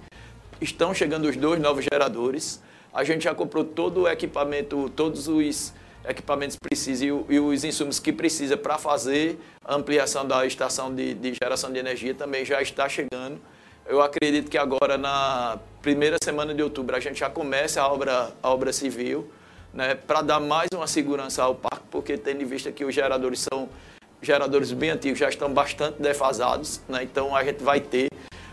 Estão 0.61 0.93
chegando 0.93 1.27
os 1.27 1.35
dois 1.35 1.59
novos 1.59 1.85
geradores. 1.85 2.61
A 2.93 3.03
gente 3.03 3.23
já 3.23 3.33
comprou 3.33 3.63
todo 3.63 4.01
o 4.01 4.07
equipamento, 4.07 4.89
todos 4.95 5.27
os 5.27 5.73
equipamentos 6.07 6.57
precisos 6.57 7.01
e, 7.01 7.33
e 7.33 7.39
os 7.39 7.63
insumos 7.63 7.99
que 7.99 8.11
precisa 8.11 8.57
para 8.57 8.77
fazer 8.77 9.39
a 9.63 9.75
ampliação 9.75 10.25
da 10.25 10.45
estação 10.45 10.93
de, 10.93 11.13
de 11.13 11.33
geração 11.33 11.71
de 11.71 11.79
energia 11.79 12.13
também 12.13 12.43
já 12.43 12.61
está 12.61 12.87
chegando. 12.89 13.39
Eu 13.85 14.01
acredito 14.01 14.49
que 14.49 14.57
agora, 14.57 14.97
na 14.97 15.59
primeira 15.81 16.17
semana 16.23 16.53
de 16.53 16.63
outubro, 16.63 16.95
a 16.95 16.99
gente 16.99 17.19
já 17.19 17.29
comece 17.29 17.77
a 17.77 17.87
obra, 17.87 18.31
a 18.41 18.49
obra 18.49 18.71
civil, 18.71 19.29
né, 19.73 19.95
para 19.95 20.21
dar 20.21 20.39
mais 20.39 20.69
uma 20.73 20.87
segurança 20.87 21.43
ao 21.43 21.55
parque, 21.55 21.85
porque 21.91 22.17
tendo 22.17 22.41
em 22.41 22.45
vista 22.45 22.71
que 22.71 22.85
os 22.85 22.95
geradores 22.95 23.39
são 23.39 23.67
geradores 24.21 24.71
bem 24.71 24.91
antigos, 24.91 25.19
já 25.19 25.27
estão 25.27 25.53
bastante 25.53 26.01
defasados, 26.01 26.79
né, 26.87 27.03
então 27.03 27.35
a 27.35 27.43
gente 27.43 27.61
vai 27.61 27.81
ter, 27.81 28.07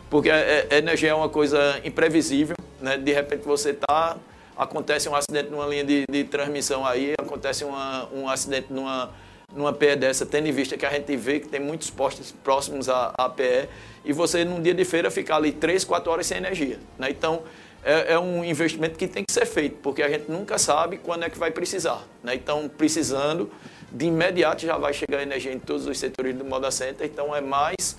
porque 0.08 0.30
a, 0.30 0.36
a 0.68 0.76
energia 0.76 1.10
é 1.10 1.14
uma 1.14 1.28
coisa 1.28 1.80
imprevisível, 1.84 2.56
né, 2.80 2.96
de 2.96 3.12
repente 3.12 3.44
você 3.44 3.70
está 3.70 4.16
acontece 4.60 5.08
um 5.08 5.14
acidente 5.14 5.48
numa 5.50 5.66
linha 5.66 5.82
de, 5.82 6.04
de 6.06 6.24
transmissão 6.24 6.86
aí, 6.86 7.14
acontece 7.18 7.64
uma, 7.64 8.06
um 8.12 8.28
acidente 8.28 8.66
numa, 8.70 9.10
numa 9.54 9.72
PE 9.72 9.96
dessa, 9.96 10.26
tendo 10.26 10.48
em 10.48 10.52
vista 10.52 10.76
que 10.76 10.84
a 10.84 10.90
gente 10.90 11.16
vê 11.16 11.40
que 11.40 11.48
tem 11.48 11.58
muitos 11.58 11.88
postos 11.88 12.30
próximos 12.44 12.90
à, 12.90 13.14
à 13.16 13.30
PE, 13.30 13.68
e 14.04 14.12
você 14.12 14.44
num 14.44 14.60
dia 14.60 14.74
de 14.74 14.84
feira 14.84 15.10
ficar 15.10 15.36
ali 15.36 15.50
3, 15.50 15.82
4 15.82 16.12
horas 16.12 16.26
sem 16.26 16.36
energia. 16.36 16.78
Né? 16.98 17.08
Então, 17.08 17.42
é, 17.82 18.12
é, 18.12 18.18
um 18.18 18.44
investimento 18.44 18.98
que 18.98 19.08
tem 19.08 19.24
que 19.24 19.32
ser 19.32 19.46
feito, 19.46 19.76
porque 19.82 20.02
a 20.02 20.10
gente 20.10 20.30
nunca 20.30 20.58
sabe 20.58 20.98
quando 20.98 21.24
é 21.24 21.30
que 21.30 21.38
vai 21.38 21.50
precisar. 21.50 22.06
Né? 22.22 22.34
Então, 22.34 22.68
precisando, 22.68 23.50
de 23.90 24.04
imediato 24.04 24.66
já 24.66 24.76
vai 24.76 24.92
chegar 24.92 25.22
energia 25.22 25.54
em 25.54 25.58
todos 25.58 25.86
os 25.86 25.98
setores 25.98 26.36
do 26.36 26.44
Moda 26.44 26.70
Center, 26.70 27.06
então 27.06 27.34
é 27.34 27.40
mais 27.40 27.96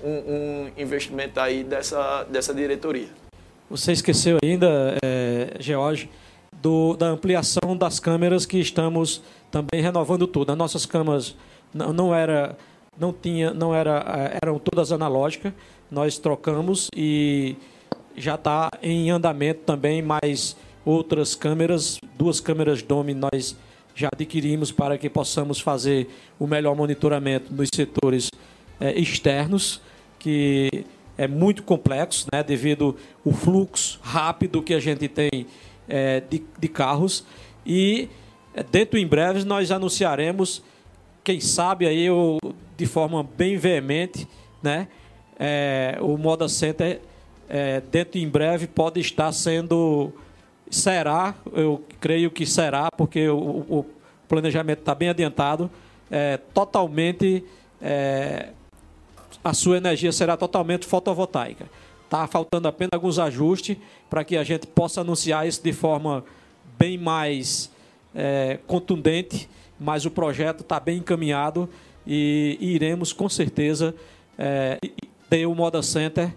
um, 0.00 0.10
um 0.10 0.72
investimento 0.76 1.40
aí 1.40 1.64
dessa, 1.64 2.22
dessa 2.30 2.54
diretoria. 2.54 3.23
Você 3.70 3.92
esqueceu 3.92 4.38
ainda, 4.42 4.96
é, 5.02 5.56
George, 5.58 6.10
do, 6.60 6.96
da 6.96 7.06
ampliação 7.06 7.76
das 7.76 7.98
câmeras 7.98 8.44
que 8.46 8.58
estamos 8.58 9.22
também 9.50 9.80
renovando 9.80 10.26
tudo. 10.26 10.52
As 10.52 10.58
nossas 10.58 10.86
câmeras 10.86 11.34
não, 11.72 11.92
não 11.92 12.14
era, 12.14 12.56
não 12.98 13.12
tinha, 13.12 13.52
não 13.52 13.74
era, 13.74 14.04
é, 14.32 14.38
eram 14.42 14.58
todas 14.58 14.92
analógicas. 14.92 15.52
Nós 15.90 16.18
trocamos 16.18 16.88
e 16.94 17.56
já 18.16 18.34
está 18.34 18.70
em 18.82 19.10
andamento 19.10 19.60
também 19.60 20.02
mais 20.02 20.56
outras 20.84 21.34
câmeras, 21.34 21.98
duas 22.16 22.40
câmeras 22.40 22.82
Dome 22.82 23.14
nós 23.14 23.56
já 23.94 24.08
adquirimos 24.12 24.72
para 24.72 24.98
que 24.98 25.08
possamos 25.08 25.60
fazer 25.60 26.08
o 26.38 26.46
melhor 26.46 26.74
monitoramento 26.74 27.52
nos 27.52 27.68
setores 27.72 28.28
é, 28.80 28.98
externos, 28.98 29.80
que 30.18 30.84
é 31.16 31.28
muito 31.28 31.62
complexo, 31.62 32.26
né, 32.32 32.42
devido 32.42 32.96
ao 33.24 33.32
fluxo 33.32 33.98
rápido 34.02 34.62
que 34.62 34.74
a 34.74 34.80
gente 34.80 35.08
tem 35.08 35.46
é, 35.88 36.20
de, 36.20 36.42
de, 36.58 36.68
carros. 36.68 37.24
E 37.64 38.08
é, 38.54 38.62
dentro 38.62 38.98
em 38.98 39.06
breve 39.06 39.44
nós 39.44 39.70
anunciaremos, 39.70 40.62
quem 41.22 41.40
sabe 41.40 41.86
aí 41.86 42.04
eu, 42.04 42.38
de 42.76 42.86
forma 42.86 43.22
bem 43.22 43.56
veemente, 43.56 44.28
né, 44.62 44.88
é, 45.38 45.98
o 46.00 46.16
Moda 46.16 46.48
Center 46.48 47.00
é, 47.48 47.80
dentro 47.80 48.18
em 48.18 48.28
breve 48.28 48.66
pode 48.66 49.00
estar 49.00 49.30
sendo 49.32 50.12
será, 50.70 51.34
eu 51.52 51.84
creio 52.00 52.30
que 52.30 52.44
será, 52.44 52.88
porque 52.96 53.28
o, 53.28 53.64
o 53.68 53.86
planejamento 54.28 54.80
está 54.80 54.94
bem 54.94 55.08
adiantado, 55.08 55.70
é, 56.10 56.38
totalmente 56.52 57.44
é, 57.80 58.48
a 59.44 59.52
sua 59.52 59.76
energia 59.76 60.10
será 60.10 60.36
totalmente 60.36 60.86
fotovoltaica. 60.86 61.68
Está 62.04 62.26
faltando 62.26 62.66
apenas 62.66 62.92
alguns 62.94 63.18
ajustes 63.18 63.76
para 64.08 64.24
que 64.24 64.36
a 64.36 64.42
gente 64.42 64.66
possa 64.66 65.02
anunciar 65.02 65.46
isso 65.46 65.62
de 65.62 65.72
forma 65.72 66.24
bem 66.78 66.96
mais 66.96 67.70
é, 68.14 68.58
contundente, 68.66 69.48
mas 69.78 70.06
o 70.06 70.10
projeto 70.10 70.60
está 70.60 70.80
bem 70.80 70.98
encaminhado 70.98 71.68
e, 72.06 72.56
e, 72.60 72.74
iremos 72.74 73.12
com 73.12 73.28
certeza 73.28 73.94
é, 74.38 74.78
ter 75.28 75.46
o 75.46 75.54
Moda 75.54 75.82
Center 75.82 76.32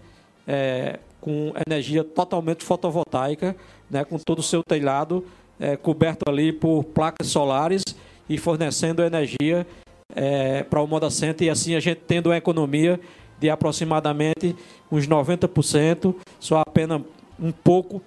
é, 0.46 0.98
com 1.20 1.52
energia 1.66 2.02
totalmente 2.04 2.64
fotovoltaica, 2.64 3.56
né, 3.90 4.04
com 4.04 4.18
todo 4.18 4.40
o 4.40 4.42
seu 4.42 4.62
telhado 4.62 5.24
é, 5.58 5.76
coberto 5.76 6.28
ali 6.28 6.52
por 6.52 6.84
placas 6.84 7.28
solares 7.28 7.82
e 8.28 8.36
fornecendo 8.38 9.02
energia 9.02 9.66
é, 10.14 10.62
para 10.62 10.80
o 10.80 10.86
Moda 10.86 11.10
Center 11.10 11.46
e 11.46 11.50
assim 11.50 11.74
a 11.74 11.80
gente 11.80 12.00
tendo 12.06 12.28
uma 12.28 12.36
economia 12.36 13.00
de 13.38 13.48
aproximadamente 13.50 14.56
uns 14.90 15.06
90%, 15.06 16.14
só 16.40 16.60
apenas 16.60 17.02
um 17.38 17.52
pouco 17.52 18.02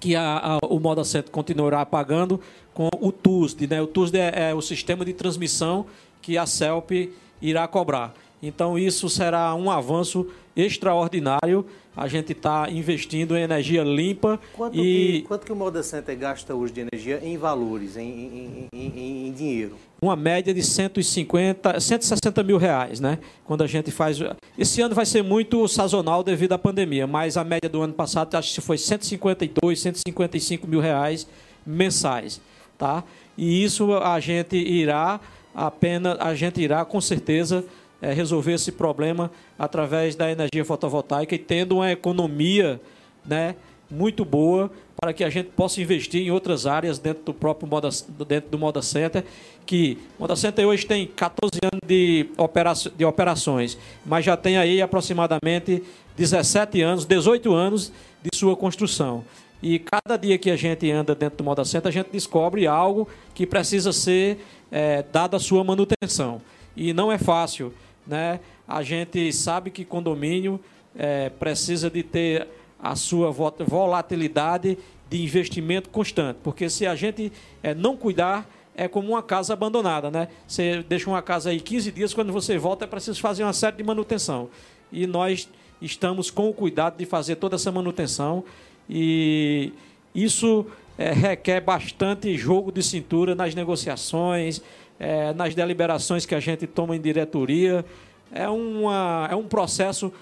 que 0.00 0.16
a, 0.16 0.38
a, 0.38 0.58
o 0.66 0.80
Moda 0.80 1.04
Center 1.04 1.30
continuará 1.30 1.84
pagando 1.86 2.40
com 2.72 2.88
o 3.00 3.12
TUSD. 3.12 3.66
Né? 3.66 3.80
O 3.80 3.86
TUSD 3.86 4.18
é, 4.18 4.50
é 4.50 4.54
o 4.54 4.60
sistema 4.60 5.04
de 5.04 5.12
transmissão 5.12 5.86
que 6.20 6.36
a 6.36 6.44
CELP 6.44 7.12
irá 7.40 7.68
cobrar. 7.68 8.14
Então, 8.42 8.78
isso 8.78 9.08
será 9.08 9.54
um 9.54 9.70
avanço 9.70 10.28
extraordinário. 10.54 11.64
A 11.96 12.08
gente 12.08 12.32
está 12.32 12.68
investindo 12.70 13.36
em 13.36 13.42
energia 13.42 13.82
limpa 13.82 14.38
quanto 14.52 14.76
e... 14.76 15.20
Que, 15.20 15.22
quanto 15.22 15.46
que 15.46 15.52
o 15.52 15.56
Moda 15.56 15.82
Center 15.82 16.18
gasta 16.18 16.54
hoje 16.54 16.72
de 16.72 16.80
energia 16.80 17.20
em 17.22 17.38
valores, 17.38 17.96
em, 17.96 18.10
em, 18.10 18.68
em, 18.72 19.28
em, 19.28 19.32
dinheiro? 19.32 19.76
Uma 20.04 20.16
média 20.16 20.52
de 20.52 20.62
150, 20.62 21.80
160 21.80 22.42
mil 22.42 22.58
reais, 22.58 23.00
né? 23.00 23.18
Quando 23.42 23.64
a 23.64 23.66
gente 23.66 23.90
faz... 23.90 24.18
Esse 24.58 24.82
ano 24.82 24.94
vai 24.94 25.06
ser 25.06 25.24
muito 25.24 25.66
sazonal 25.66 26.22
devido 26.22 26.52
à 26.52 26.58
pandemia, 26.58 27.06
mas 27.06 27.38
a 27.38 27.42
média 27.42 27.70
do 27.70 27.80
ano 27.80 27.94
passado 27.94 28.34
acho 28.34 28.52
que 28.52 28.60
foi 28.60 28.76
152, 28.76 29.80
155 29.80 30.66
mil 30.66 30.78
reais 30.78 31.26
mensais, 31.66 32.38
tá? 32.76 33.02
E 33.34 33.64
isso 33.64 33.94
a 33.94 34.20
gente 34.20 34.58
irá 34.58 35.18
apenas, 35.54 36.20
a 36.20 36.34
gente 36.34 36.60
irá 36.60 36.84
com 36.84 37.00
certeza 37.00 37.64
é, 38.02 38.12
resolver 38.12 38.52
esse 38.52 38.72
problema 38.72 39.30
através 39.58 40.14
da 40.14 40.30
energia 40.30 40.66
fotovoltaica 40.66 41.34
e 41.34 41.38
tendo 41.38 41.76
uma 41.76 41.90
economia 41.90 42.78
né, 43.24 43.54
muito 43.90 44.22
boa 44.22 44.70
para 45.04 45.12
que 45.12 45.22
a 45.22 45.28
gente 45.28 45.50
possa 45.50 45.82
investir 45.82 46.22
em 46.22 46.30
outras 46.30 46.64
áreas 46.64 46.98
dentro 46.98 47.24
do 47.24 47.34
próprio 47.34 47.68
Moda, 47.68 47.90
dentro 48.26 48.48
do 48.48 48.58
Moda 48.58 48.80
Center, 48.80 49.22
que 49.66 49.98
o 50.18 50.22
Moda 50.22 50.34
Center 50.34 50.66
hoje 50.66 50.86
tem 50.86 51.06
14 51.06 51.60
anos 51.62 51.80
de, 51.86 52.26
opera, 52.38 52.72
de 52.96 53.04
operações, 53.04 53.76
mas 54.06 54.24
já 54.24 54.34
tem 54.34 54.56
aí 54.56 54.80
aproximadamente 54.80 55.82
17 56.16 56.80
anos, 56.80 57.04
18 57.04 57.52
anos 57.52 57.92
de 58.22 58.34
sua 58.34 58.56
construção. 58.56 59.22
E 59.62 59.78
cada 59.78 60.16
dia 60.16 60.38
que 60.38 60.50
a 60.50 60.56
gente 60.56 60.90
anda 60.90 61.14
dentro 61.14 61.36
do 61.36 61.44
Moda 61.44 61.66
Center, 61.66 61.90
a 61.90 61.92
gente 61.92 62.08
descobre 62.10 62.66
algo 62.66 63.06
que 63.34 63.46
precisa 63.46 63.92
ser 63.92 64.38
é, 64.72 65.04
dado 65.12 65.36
a 65.36 65.38
sua 65.38 65.62
manutenção. 65.62 66.40
E 66.74 66.94
não 66.94 67.12
é 67.12 67.18
fácil 67.18 67.74
né? 68.06 68.40
A 68.66 68.82
gente 68.82 69.32
sabe 69.32 69.70
que 69.70 69.84
condomínio 69.84 70.60
é, 70.96 71.28
precisa 71.30 71.90
de 71.90 72.02
ter 72.02 72.48
a 72.84 72.94
sua 72.96 73.30
volatilidade 73.30 74.78
de 75.14 75.22
investimento 75.22 75.90
constante, 75.90 76.40
porque 76.42 76.68
se 76.68 76.84
a 76.84 76.96
gente 76.96 77.30
é, 77.62 77.72
não 77.72 77.96
cuidar, 77.96 78.50
é 78.74 78.88
como 78.88 79.10
uma 79.10 79.22
casa 79.22 79.52
abandonada, 79.52 80.10
né? 80.10 80.26
Você 80.44 80.84
deixa 80.88 81.08
uma 81.08 81.22
casa 81.22 81.50
aí 81.50 81.60
15 81.60 81.92
dias, 81.92 82.12
quando 82.12 82.32
você 82.32 82.58
volta 82.58 82.84
é 82.84 82.88
preciso 82.88 83.20
fazer 83.20 83.44
uma 83.44 83.52
série 83.52 83.76
de 83.76 83.84
manutenção. 83.84 84.50
E 84.90 85.06
nós 85.06 85.48
estamos 85.80 86.32
com 86.32 86.50
o 86.50 86.52
cuidado 86.52 86.96
de 86.96 87.06
fazer 87.06 87.36
toda 87.36 87.54
essa 87.54 87.70
manutenção 87.70 88.42
e 88.90 89.72
isso 90.12 90.66
é, 90.98 91.12
requer 91.12 91.60
bastante 91.60 92.36
jogo 92.36 92.72
de 92.72 92.82
cintura 92.82 93.36
nas 93.36 93.54
negociações, 93.54 94.60
é, 94.98 95.32
nas 95.32 95.54
deliberações 95.54 96.26
que 96.26 96.34
a 96.34 96.40
gente 96.40 96.66
toma 96.66 96.96
em 96.96 97.00
diretoria. 97.00 97.84
É, 98.32 98.48
uma, 98.48 99.28
é 99.30 99.36
um 99.36 99.46
processo 99.46 100.12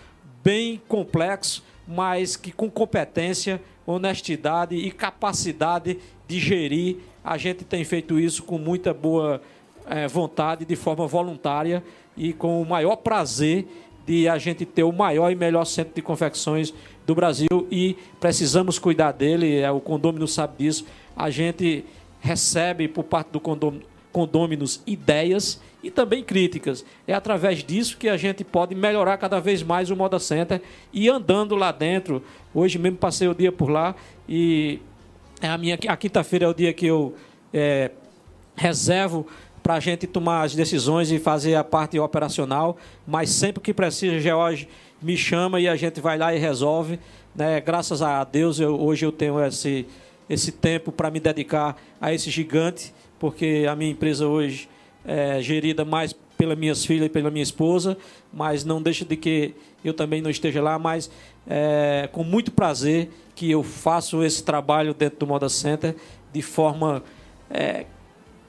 bem 0.45 0.83
complexo, 0.87 1.65
mas 1.89 2.37
que 2.37 2.53
com 2.53 2.71
competência, 2.71 3.59
honestidade 3.87 4.75
e 4.75 4.91
capacidade 4.91 5.99
de 6.27 6.39
gerir, 6.39 6.99
a 7.25 7.37
gente 7.37 7.65
tem 7.65 7.85
feito 7.85 8.19
isso 8.19 8.43
com 8.43 8.59
muita 8.59 8.93
boa 8.93 9.41
é, 9.87 10.07
vontade, 10.09 10.65
de 10.65 10.77
forma 10.77 11.07
voluntária 11.07 11.83
e 12.17 12.33
com 12.33 12.61
o 12.61 12.67
maior 12.67 12.97
prazer 12.97 13.67
de 14.07 14.29
a 14.29 14.39
gente 14.39 14.65
ter 14.65 14.83
o 14.83 14.93
maior 14.93 15.31
e 15.31 15.35
melhor 15.35 15.65
centro 15.65 15.95
de 15.95 16.03
confecções 16.03 16.75
do 17.07 17.15
Brasil 17.15 17.67
e 17.71 17.97
precisamos 18.21 18.79
cuidar 18.79 19.13
dele, 19.13 19.59
é, 19.59 19.71
o 19.71 19.81
condômino 19.81 20.27
sabe 20.27 20.65
disso. 20.65 20.85
A 21.17 21.31
gente 21.31 21.85
recebe 22.21 22.89
por 22.89 23.05
parte 23.05 23.31
do 23.31 23.41
condômino, 23.41 24.65
ideias 24.87 25.61
e 25.83 25.91
também 25.91 26.23
críticas. 26.23 26.85
É 27.07 27.13
através 27.13 27.65
disso 27.65 27.97
que 27.97 28.09
a 28.09 28.17
gente 28.17 28.45
pode 28.45 28.75
melhorar 28.75 29.17
cada 29.19 29.41
vez 29.41 29.63
mais 29.63 29.91
o 29.91 29.97
Moda 29.97 30.19
Center 30.19 30.63
e 30.93 31.09
andando 31.09 31.55
lá 31.57 31.73
dentro. 31.73 32.23
Hoje 32.55 32.79
mesmo 32.79 32.99
passei 32.99 33.29
o 33.29 33.35
dia 33.35 33.51
por 33.51 33.69
lá 33.69 33.95
e 34.29 34.81
a 35.41 35.59
minha 35.59 35.79
a 35.89 35.97
quinta-feira 35.97 36.45
é 36.45 36.49
o 36.49 36.55
dia 36.55 36.73
que 36.73 36.87
eu 36.87 37.15
é, 37.53 37.91
reservo 38.55 39.27
para 39.63 39.75
a 39.75 39.81
gente 39.81 40.07
tomar 40.07 40.43
as 40.43 40.55
decisões 40.55 41.11
e 41.11 41.19
fazer 41.19 41.55
a 41.55 41.63
parte 41.63 41.99
operacional, 41.99 42.77
mas 43.07 43.31
sempre 43.31 43.63
que 43.63 43.73
precisa, 43.73 44.19
George 44.19 44.69
me 45.01 45.17
chama 45.17 45.61
e 45.61 45.69
a 45.69 45.77
gente 45.77 46.01
vai 46.01 46.19
lá 46.19 46.35
e 46.35 46.39
resolve. 46.39 46.99
Né? 47.35 47.61
Graças 47.61 48.03
a 48.03 48.23
Deus, 48.25 48.59
eu, 48.59 48.81
hoje 48.81 49.07
eu 49.07 49.13
tenho 49.13 49.43
esse, 49.45 49.87
esse 50.29 50.51
tempo 50.51 50.91
para 50.91 51.11
me 51.11 51.21
dedicar 51.21 51.77
a 52.01 52.13
esse 52.13 52.29
gigante, 52.29 52.93
porque 53.21 53.65
a 53.69 53.77
minha 53.77 53.91
empresa 53.91 54.27
hoje 54.27 54.69
é 55.05 55.41
gerida 55.41 55.85
mais 55.85 56.15
pelas 56.37 56.59
minhas 56.59 56.85
filhas 56.85 57.07
e 57.07 57.09
pela 57.09 57.31
minha 57.31 57.43
esposa, 57.43 57.97
mas 58.33 58.65
não 58.65 58.83
deixa 58.83 59.05
de 59.05 59.17
que 59.17 59.55
eu 59.85 59.95
também 59.95 60.21
não 60.21 60.31
esteja 60.31 60.61
lá, 60.63 60.79
mas 60.79 61.11
é, 61.47 62.09
com 62.13 62.25
muito 62.25 62.51
prazer 62.51 63.11
que 63.35 63.51
eu 63.51 63.63
faço 63.63 64.23
esse 64.23 64.43
trabalho 64.43 64.95
dentro 64.95 65.21
do 65.21 65.27
Moda 65.27 65.49
Center 65.49 65.95
de 66.33 66.43
forma 66.43 67.03
é, 67.51 67.87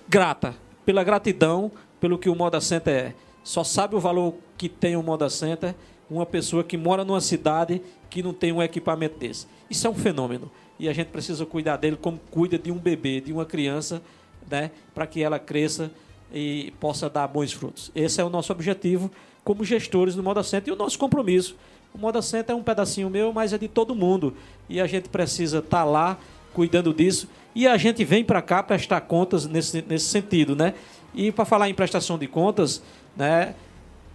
grata, 0.07 0.55
pela 0.85 1.03
gratidão, 1.03 1.71
pelo 1.99 2.17
que 2.17 2.29
o 2.29 2.35
Moda 2.35 2.59
Center 2.59 2.93
é. 2.93 3.13
Só 3.43 3.63
sabe 3.63 3.95
o 3.95 3.99
valor 3.99 4.35
que 4.57 4.69
tem 4.69 4.95
o 4.95 5.03
Moda 5.03 5.29
Center 5.29 5.75
uma 6.09 6.25
pessoa 6.25 6.63
que 6.63 6.77
mora 6.77 7.03
numa 7.03 7.21
cidade 7.21 7.81
que 8.09 8.21
não 8.21 8.33
tem 8.33 8.51
um 8.51 8.61
equipamento 8.61 9.17
desse. 9.17 9.47
Isso 9.69 9.87
é 9.87 9.89
um 9.89 9.95
fenômeno. 9.95 10.51
E 10.79 10.87
a 10.87 10.93
gente 10.93 11.07
precisa 11.07 11.45
cuidar 11.45 11.77
dele 11.77 11.97
como 11.99 12.19
cuida 12.29 12.57
de 12.57 12.71
um 12.71 12.77
bebê, 12.77 13.21
de 13.21 13.31
uma 13.31 13.45
criança, 13.45 14.01
né, 14.49 14.71
para 14.93 15.07
que 15.07 15.21
ela 15.21 15.39
cresça 15.39 15.91
e 16.33 16.73
possa 16.79 17.09
dar 17.09 17.27
bons 17.27 17.53
frutos. 17.53 17.91
Esse 17.93 18.19
é 18.19 18.23
o 18.23 18.29
nosso 18.29 18.51
objetivo 18.51 19.11
como 19.43 19.63
gestores 19.63 20.15
do 20.15 20.23
Moda 20.23 20.41
Center 20.41 20.71
e 20.71 20.75
o 20.75 20.77
nosso 20.77 20.97
compromisso. 20.97 21.55
O 21.93 21.97
Moda 21.97 22.21
Center 22.21 22.55
é 22.55 22.57
um 22.57 22.63
pedacinho 22.63 23.09
meu, 23.09 23.31
mas 23.31 23.53
é 23.53 23.57
de 23.57 23.67
todo 23.67 23.93
mundo. 23.93 24.33
E 24.67 24.81
a 24.81 24.87
gente 24.87 25.09
precisa 25.09 25.59
estar 25.59 25.79
tá 25.79 25.83
lá 25.83 26.17
cuidando 26.53 26.93
disso. 26.93 27.27
E 27.53 27.67
a 27.67 27.77
gente 27.77 28.03
vem 28.03 28.23
para 28.23 28.41
cá 28.41 28.63
prestar 28.63 29.01
contas 29.01 29.45
nesse, 29.45 29.83
nesse 29.87 30.05
sentido, 30.05 30.55
né? 30.55 30.73
E 31.13 31.31
para 31.31 31.45
falar 31.45 31.69
em 31.69 31.73
prestação 31.73 32.17
de 32.17 32.27
contas, 32.27 32.81
né, 33.15 33.53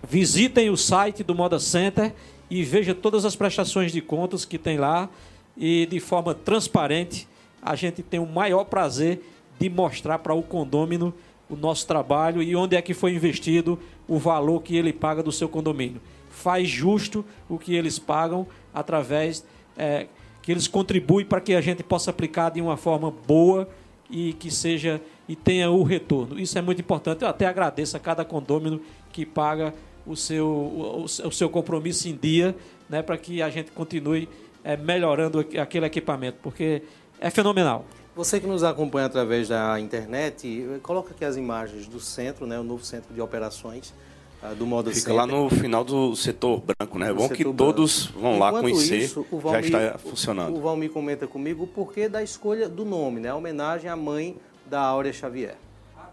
visitem 0.09 0.71
o 0.71 0.77
site 0.77 1.23
do 1.23 1.35
Moda 1.35 1.61
Center 1.61 2.13
e 2.51 2.65
veja 2.65 2.95
todas 2.95 3.25
as 3.25 3.37
prestações 3.37 3.93
de 3.93 4.01
contas 4.01 4.45
que 4.45 4.59
tem 4.59 4.79
lá 4.79 5.09
e 5.57 5.87
de 5.87 6.01
forma 6.01 6.35
transparente 6.35 7.29
a 7.63 7.75
gente 7.77 8.03
tem 8.03 8.19
o 8.19 8.27
maior 8.27 8.65
prazer 8.65 9.21
de 9.59 9.69
mostrar 9.69 10.19
para 10.19 10.33
o 10.35 10.43
condômino 10.43 11.13
o 11.49 11.57
nosso 11.57 11.87
trabalho 11.87 12.43
e 12.43 12.55
onde 12.55 12.77
é 12.77 12.83
que 12.83 12.95
foi 12.95 13.15
investido 13.15 13.79
o 14.07 14.19
valor 14.19 14.63
que 14.63 14.77
ele 14.77 14.93
paga 14.93 15.23
do 15.23 15.33
seu 15.33 15.49
condomínio. 15.49 16.01
Faz 16.31 16.69
justo 16.69 17.25
o 17.49 17.59
que 17.59 17.75
eles 17.75 17.99
pagam 17.99 18.47
através 18.73 19.45
é, 19.77 20.07
que 20.43 20.53
eles 20.53 20.69
contribuem 20.69 21.27
para 21.27 21.41
que 21.41 21.55
a 21.55 21.61
gente 21.61 21.83
possa 21.83 22.11
aplicar 22.11 22.51
de 22.51 22.61
uma 22.61 22.77
forma 22.77 23.11
boa 23.11 23.69
e 24.11 24.33
que 24.35 24.51
seja 24.51 25.01
e 25.29 25.37
tenha 25.37 25.71
o 25.71 25.83
retorno. 25.83 26.41
Isso 26.41 26.59
é 26.59 26.63
muito 26.63 26.81
importante. 26.81 27.23
Eu 27.23 27.29
até 27.29 27.47
agradeço 27.47 27.97
a 27.97 28.01
cada 28.01 28.25
condômino 28.25 28.81
que 29.13 29.27
paga 29.27 29.75
o 30.07 30.17
seu, 30.17 30.47
o, 30.47 31.05
o 31.05 31.31
seu 31.31 31.51
compromisso 31.51 32.09
em 32.09 32.17
dia, 32.17 32.57
né, 32.89 33.03
para 33.03 33.19
que 33.19 33.43
a 33.43 33.51
gente 33.51 33.71
continue 33.73 34.29
é, 34.65 34.77
melhorando 34.77 35.41
aquele 35.61 35.87
equipamento, 35.87 36.39
porque 36.43 36.83
é 37.21 37.31
fenomenal. 37.31 37.85
Você 38.19 38.41
que 38.41 38.49
nos 38.49 38.65
acompanha 38.65 39.07
através 39.07 39.47
da 39.47 39.79
internet, 39.79 40.81
coloca 40.83 41.13
aqui 41.13 41.25
as 41.25 41.37
imagens 41.37 41.87
do 41.87 42.01
centro, 42.01 42.49
né, 42.49 42.59
o 42.59 42.65
novo 42.65 42.85
centro 42.85 43.15
de 43.15 43.21
operações 43.21 43.95
uh, 44.43 44.57
do 44.57 44.67
Moda 44.67 44.91
Fica 44.91 45.13
lá 45.13 45.25
no 45.25 45.49
final 45.49 45.85
do 45.85 46.17
setor 46.17 46.61
branco, 46.61 46.99
né? 46.99 47.11
É 47.11 47.13
bom 47.13 47.29
que 47.29 47.45
todos 47.45 48.07
vão 48.07 48.35
Enquanto 48.35 48.55
lá 48.55 48.61
conhecer, 48.61 48.99
isso, 49.03 49.25
o 49.31 49.39
Valmir, 49.39 49.71
já 49.71 49.87
está 49.87 49.99
funcionando. 49.99 50.57
O, 50.57 50.61
Valmir 50.61 50.91
comenta 50.91 51.29
comigo 51.29 51.63
o 51.63 51.67
porquê 51.69 52.09
da 52.09 52.21
escolha 52.21 52.69
do 52.69 52.85
nome, 52.85 53.21
né? 53.21 53.29
A 53.29 53.37
homenagem 53.37 53.89
à 53.89 53.95
mãe 53.95 54.37
da 54.67 54.81
Áurea 54.81 55.13
Xavier. 55.13 55.55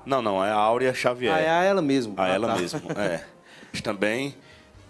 Não, 0.05 0.21
não, 0.21 0.45
é 0.45 0.51
a 0.51 0.57
Áurea 0.57 0.93
Xavier. 0.93 1.33
Ah, 1.33 1.39
é 1.39 1.49
a 1.49 1.63
ela 1.63 1.81
mesmo. 1.81 2.13
A 2.17 2.25
ah, 2.25 2.27
ela 2.27 2.47
tá. 2.49 2.59
mesmo, 2.59 2.81
é. 2.91 3.25
também 3.81 4.35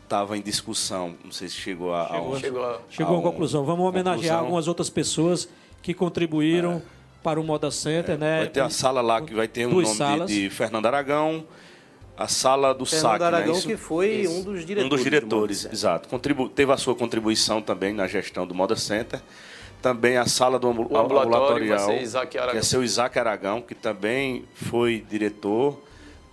estava 0.03 0.37
em 0.37 0.41
discussão, 0.41 1.15
não 1.23 1.31
sei 1.31 1.47
se 1.47 1.55
chegou 1.55 1.95
a... 1.95 2.09
Chegou, 2.09 2.35
a, 2.35 2.39
chegou 2.39 2.65
a, 2.65 2.79
chegou 2.89 3.19
a, 3.19 3.21
conclusão. 3.21 3.63
Vamos 3.63 3.85
homenagear 3.85 4.15
conclusão. 4.15 4.37
algumas 4.37 4.67
outras 4.67 4.89
pessoas 4.89 5.47
que 5.81 5.93
contribuíram 5.93 6.81
é. 6.91 6.94
Para 7.25 7.39
o 7.39 7.43
Moda 7.43 7.71
Center, 7.71 8.13
é. 8.13 8.17
né? 8.19 8.37
Vai 8.37 8.49
ter 8.49 8.59
a 8.59 8.69
sala 8.69 9.01
lá 9.01 9.19
que 9.19 9.33
vai 9.33 9.47
ter 9.47 9.65
o 9.65 9.69
um 9.69 9.81
nome 9.81 10.25
de, 10.27 10.43
de, 10.43 10.49
Fernando 10.51 10.85
Aragão, 10.85 11.43
a 12.15 12.27
sala 12.27 12.71
do 12.71 12.85
Fernando 12.85 13.13
SAC, 13.13 13.23
Aragão, 13.23 13.55
né? 13.55 13.61
que 13.61 13.75
foi 13.75 14.09
Isso. 14.09 14.31
um 14.31 14.43
dos 14.43 14.63
diretores. 14.63 14.85
Um 14.85 14.89
dos 14.95 15.03
diretores, 15.03 15.65
exato. 15.65 16.07
Contribu 16.07 16.47
teve 16.47 16.71
a 16.71 16.77
sua 16.77 16.93
contribuição 16.93 17.63
também 17.63 17.95
na 17.95 18.05
gestão 18.05 18.45
do 18.45 18.53
Moda 18.53 18.75
Center. 18.75 19.19
Também 19.81 20.17
a 20.17 20.27
sala 20.27 20.59
do 20.59 20.69
ambulatorial, 20.69 21.87
que 22.29 22.37
é 22.57 22.61
seu 22.61 22.83
Isaac 22.83 23.17
Aragão, 23.17 23.59
que 23.59 23.73
também 23.73 24.45
foi 24.53 25.03
diretor 25.09 25.81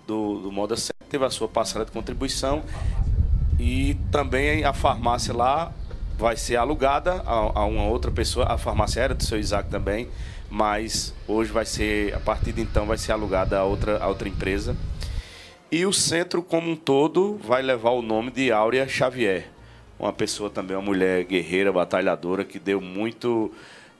do, 0.06 0.40
do 0.40 0.52
Moda 0.52 0.76
Center, 0.76 1.06
teve 1.08 1.24
a 1.24 1.30
sua 1.30 1.48
parcela 1.48 1.86
de 1.86 1.90
contribuição. 1.90 2.62
E 3.58 3.96
também 4.10 4.64
a 4.64 4.74
farmácia 4.74 5.32
lá 5.32 5.72
vai 6.18 6.36
ser 6.36 6.56
alugada 6.56 7.22
a, 7.26 7.60
a, 7.60 7.64
uma 7.64 7.84
outra 7.84 8.10
pessoa. 8.10 8.46
A 8.46 8.58
farmácia 8.58 9.00
era 9.00 9.14
do 9.14 9.24
seu 9.24 9.38
Isaac 9.38 9.70
também, 9.70 10.08
mas 10.52 11.14
hoje 11.26 11.50
vai 11.50 11.64
ser, 11.64 12.14
a 12.14 12.20
partir 12.20 12.52
de 12.52 12.60
então, 12.60 12.84
vai 12.84 12.98
ser 12.98 13.12
alugada 13.12 13.58
a 13.58 13.64
outra, 13.64 13.98
a 13.98 14.06
outra 14.06 14.28
empresa. 14.28 14.76
E 15.70 15.86
o 15.86 15.92
centro 15.92 16.42
como 16.42 16.70
um 16.70 16.76
todo 16.76 17.40
vai 17.42 17.62
levar 17.62 17.90
o 17.90 18.02
nome 18.02 18.30
de 18.30 18.52
Áurea 18.52 18.86
Xavier 18.86 19.52
uma 20.02 20.12
pessoa 20.12 20.50
também, 20.50 20.76
uma 20.76 20.82
mulher 20.82 21.22
guerreira, 21.24 21.72
batalhadora, 21.72 22.44
que 22.44 22.58
deu 22.58 22.80
muito 22.80 23.52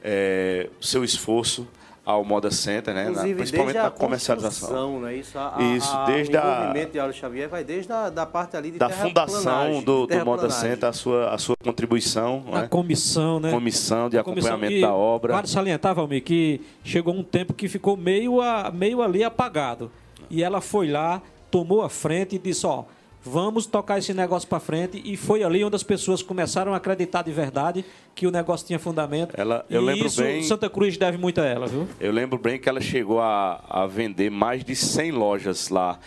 é, 0.03 0.69
seu 0.81 1.05
esforço 1.05 1.67
ao 2.05 2.25
Moda 2.25 2.51
Center, 2.51 2.93
né? 2.93 3.09
Na, 3.11 3.23
principalmente 3.23 3.77
na 3.77 3.91
comercialização. 3.91 5.01
Né? 5.01 5.17
Isso, 5.17 5.39
a, 5.39 5.57
Isso 5.77 5.97
a, 5.97 6.05
desde 6.05 6.37
o 6.37 6.41
envolvimento 6.41 6.89
a, 6.89 6.91
de 6.91 6.99
Auro 6.99 7.13
Xavier 7.13 7.49
vai 7.49 7.63
desde 7.63 7.93
a 7.93 8.11
da 8.11 8.27
parte 8.27 8.57
ali 8.57 8.73
de 8.73 8.79
da 8.79 8.91
fundação 8.91 9.83
do, 9.83 10.07
do 10.07 10.25
Moda 10.25 10.51
Center, 10.51 10.89
a 10.89 10.93
sua, 10.93 11.31
a 11.31 11.39
sua 11.39 11.55
contribuição. 11.63 12.45
A 12.53 12.63
né? 12.63 12.69
comissão, 12.69 13.39
né? 13.39 13.51
Comissão 13.51 14.09
de 14.11 14.19
a 14.19 14.21
acompanhamento 14.21 14.81
da 14.81 14.93
obra. 14.93 15.35
Vale 15.35 15.47
salientar, 15.47 15.95
Valmir, 15.95 16.23
que 16.25 16.61
chegou 16.83 17.15
um 17.15 17.23
tempo 17.23 17.55
que 17.55 17.69
ficou 17.69 17.97
meio, 17.97 18.41
a, 18.41 18.71
meio 18.73 19.01
ali 19.01 19.23
apagado. 19.23 19.91
E 20.29 20.43
ela 20.43 20.61
foi 20.61 20.89
lá, 20.89 21.23
tomou 21.51 21.83
a 21.83 21.89
frente 21.89 22.37
e 22.37 22.39
disse, 22.39 22.67
ó 22.67 22.85
vamos 23.25 23.67
tocar 23.67 23.99
esse 23.99 24.13
negócio 24.13 24.49
para 24.49 24.61
frente. 24.61 25.01
E 25.05 25.17
foi 25.17 25.43
ali 25.43 25.65
onde 25.65 25.77
as 25.77 25.83
pessoas 25.83 26.23
começaram 26.23 26.75
a 26.75 26.77
acreditar 26.77 27.23
de 27.23 27.33
verdade 27.33 27.85
que 28.15 28.27
o 28.27 28.31
negócio 28.31 28.67
tinha 28.67 28.79
fundamento. 28.79 29.35
Ela, 29.37 29.65
eu 29.71 29.83
e 29.83 29.85
lembro 29.85 30.07
isso 30.07 30.23
bem, 30.23 30.43
Santa 30.43 30.69
Cruz 30.69 30.97
deve 30.97 31.19
muito 31.19 31.41
a 31.41 31.45
ela, 31.45 31.67
viu? 31.67 31.89
Eu 32.01 32.13
lembro 32.13 32.39
bem 32.39 32.59
que 32.59 32.69
ela 32.69 32.81
chegou 32.81 33.21
a, 33.21 33.63
a 33.69 33.87
vender 33.87 34.31
mais 34.31 34.65
de 34.65 34.75
100 34.75 35.13
lojas 35.13 35.69
lá 35.69 35.99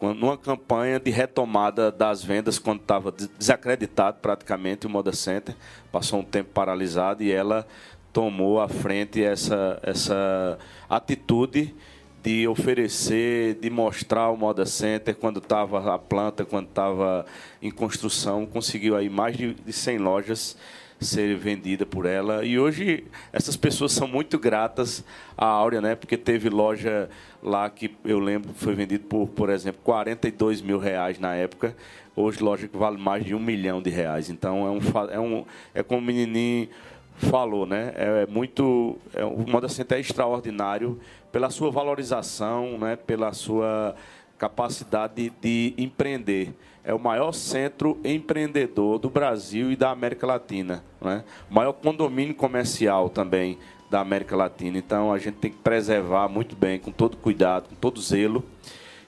numa 0.00 0.36
campanha 0.36 0.98
de 0.98 1.10
retomada 1.10 1.92
das 1.92 2.24
vendas 2.24 2.58
quando 2.58 2.80
estava 2.80 3.12
desacreditado 3.12 4.16
praticamente 4.22 4.86
o 4.86 4.90
Moda 4.90 5.12
Center, 5.12 5.54
passou 5.92 6.20
um 6.20 6.24
tempo 6.24 6.48
paralisado 6.54 7.22
e 7.22 7.30
ela 7.30 7.66
tomou 8.10 8.60
à 8.60 8.68
frente 8.68 9.22
essa, 9.22 9.78
essa 9.82 10.58
atitude 10.88 11.74
de 12.22 12.46
oferecer, 12.46 13.54
de 13.54 13.70
mostrar 13.70 14.30
o 14.30 14.36
Moda 14.36 14.66
Center 14.66 15.14
quando 15.14 15.38
estava 15.38 15.94
a 15.94 15.98
planta, 15.98 16.44
quando 16.44 16.68
estava 16.68 17.24
em 17.62 17.70
construção, 17.70 18.44
conseguiu 18.44 18.94
aí 18.96 19.08
mais 19.08 19.36
de, 19.36 19.54
de 19.54 19.72
100 19.72 19.98
lojas 19.98 20.56
ser 21.00 21.34
vendida 21.36 21.86
por 21.86 22.04
ela. 22.04 22.44
E 22.44 22.58
hoje 22.58 23.04
essas 23.32 23.56
pessoas 23.56 23.92
são 23.92 24.06
muito 24.06 24.38
gratas 24.38 25.02
à 25.36 25.46
Áurea, 25.46 25.80
né? 25.80 25.94
Porque 25.94 26.16
teve 26.16 26.50
loja 26.50 27.08
lá 27.42 27.70
que 27.70 27.90
eu 28.04 28.18
lembro 28.18 28.52
foi 28.54 28.74
vendido 28.74 29.04
por, 29.04 29.26
por 29.28 29.48
exemplo, 29.48 29.80
42 29.82 30.60
mil 30.60 30.78
reais 30.78 31.18
na 31.18 31.34
época. 31.34 31.74
Hoje 32.14 32.42
loja 32.42 32.68
que 32.68 32.76
vale 32.76 32.98
mais 32.98 33.24
de 33.24 33.34
um 33.34 33.40
milhão 33.40 33.80
de 33.80 33.88
reais. 33.88 34.28
Então 34.28 34.66
é 34.66 34.70
um 34.70 35.10
é 35.10 35.20
um 35.20 35.44
é 35.74 35.82
como 35.82 36.00
o 36.00 36.04
menininho 36.04 36.68
falou, 37.16 37.66
né? 37.66 37.92
É, 37.96 38.22
é 38.22 38.26
muito 38.26 38.98
é, 39.14 39.24
o 39.24 39.46
Moda 39.48 39.68
Center 39.68 39.96
é 39.96 40.00
extraordinário 40.00 41.00
pela 41.32 41.50
sua 41.50 41.70
valorização, 41.70 42.78
né, 42.78 42.96
pela 42.96 43.32
sua 43.32 43.94
capacidade 44.38 45.30
de, 45.40 45.74
empreender. 45.76 46.54
É 46.82 46.94
o 46.94 46.98
maior 46.98 47.32
centro 47.32 48.00
empreendedor 48.02 48.98
do 48.98 49.10
Brasil 49.10 49.70
e 49.70 49.76
da 49.76 49.90
América 49.90 50.26
Latina. 50.26 50.82
Né? 51.00 51.22
O 51.50 51.54
maior 51.54 51.74
condomínio 51.74 52.34
comercial 52.34 53.10
também 53.10 53.58
da 53.90 54.00
América 54.00 54.34
Latina. 54.34 54.78
Então 54.78 55.12
a 55.12 55.18
gente 55.18 55.34
tem 55.34 55.50
que 55.50 55.58
preservar 55.58 56.28
muito 56.28 56.56
bem, 56.56 56.78
com 56.78 56.90
todo 56.90 57.18
cuidado, 57.18 57.68
com 57.68 57.74
todo 57.74 58.00
zelo. 58.00 58.42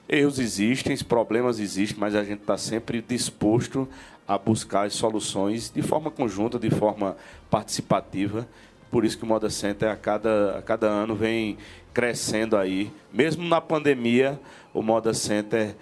Erros 0.07 0.37
existem, 0.37 0.95
problemas 0.97 1.59
existem, 1.59 1.97
mas 1.99 2.13
a 2.13 2.23
gente 2.23 2.41
está 2.41 2.57
sempre 2.57 3.01
disposto 3.01 3.87
a 4.27 4.37
buscar 4.37 4.85
as 4.85 4.93
soluções 4.93 5.71
de 5.71 5.81
forma 5.81 6.11
conjunta, 6.11 6.59
de 6.59 6.69
forma 6.69 7.17
participativa. 7.49 8.47
Por 8.93 9.03
isso 9.03 9.17
que 9.17 9.23
o 9.23 9.27
Moda 9.27 9.49
Center 9.49 9.89
a 9.89 9.95
cada, 9.95 10.59
a 10.59 10.61
cada 10.61 10.85
ano 10.85 11.15
vem 11.15 11.57
crescendo 11.91 12.55
aí. 12.55 12.93
Mesmo 13.11 13.43
na 13.43 13.59
pandemia, 13.59 14.39
o 14.71 14.83
Moda 14.83 15.15
Center 15.15 15.75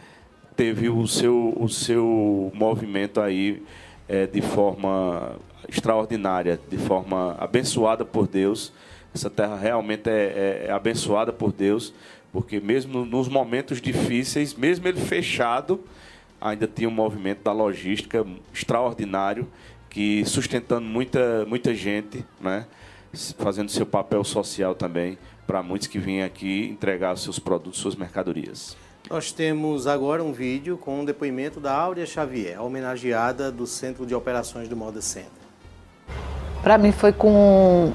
teve 0.55 0.87
o 0.87 1.05
seu, 1.05 1.53
o 1.59 1.67
seu 1.67 2.49
movimento 2.55 3.19
aí 3.19 3.61
é, 4.07 4.25
de 4.25 4.39
forma 4.39 5.35
extraordinária, 5.67 6.57
de 6.69 6.77
forma 6.77 7.35
abençoada 7.37 8.05
por 8.05 8.29
Deus. 8.29 8.71
Essa 9.13 9.29
terra 9.29 9.57
realmente 9.57 10.09
é, 10.09 10.13
é, 10.13 10.65
é 10.69 10.71
abençoada 10.71 11.33
por 11.33 11.51
Deus, 11.51 11.93
porque 12.31 12.61
mesmo 12.61 13.03
nos 13.03 13.27
momentos 13.27 13.81
difíceis, 13.81 14.53
mesmo 14.53 14.87
ele 14.87 15.01
fechado, 15.01 15.83
ainda 16.39 16.65
tinha 16.65 16.87
um 16.87 16.93
movimento 16.93 17.43
da 17.43 17.51
logística 17.51 18.25
extraordinário, 18.53 19.49
que 19.89 20.23
sustentando 20.23 20.87
muita, 20.87 21.45
muita 21.45 21.75
gente, 21.75 22.23
né? 22.39 22.65
Fazendo 23.37 23.69
seu 23.69 23.85
papel 23.85 24.23
social 24.23 24.73
também 24.73 25.17
para 25.45 25.61
muitos 25.61 25.87
que 25.87 25.99
vêm 25.99 26.23
aqui 26.23 26.69
entregar 26.69 27.17
seus 27.17 27.39
produtos, 27.39 27.79
suas 27.79 27.95
mercadorias. 27.95 28.77
Nós 29.09 29.31
temos 29.31 29.87
agora 29.87 30.23
um 30.23 30.31
vídeo 30.31 30.77
com 30.77 31.01
um 31.01 31.05
depoimento 31.05 31.59
da 31.59 31.73
Áurea 31.73 32.05
Xavier, 32.05 32.61
homenageada 32.61 33.51
do 33.51 33.67
Centro 33.67 34.05
de 34.05 34.15
Operações 34.15 34.69
do 34.69 34.77
Moda 34.77 35.01
Center. 35.01 35.29
Para 36.63 36.77
mim 36.77 36.91
foi 36.91 37.11
com 37.11 37.91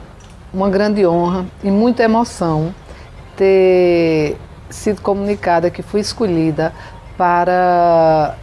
uma 0.52 0.68
grande 0.68 1.06
honra 1.06 1.46
e 1.62 1.70
muita 1.70 2.02
emoção 2.02 2.74
ter 3.36 4.36
sido 4.68 5.00
comunicada 5.00 5.70
que 5.70 5.82
fui 5.82 6.00
escolhida 6.00 6.74
para 7.16 8.36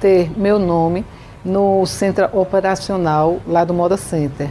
ter 0.00 0.30
meu 0.38 0.58
nome 0.58 1.04
no 1.44 1.84
centro 1.84 2.28
operacional 2.32 3.40
lá 3.46 3.64
do 3.64 3.74
Moda 3.74 3.96
Center. 3.96 4.50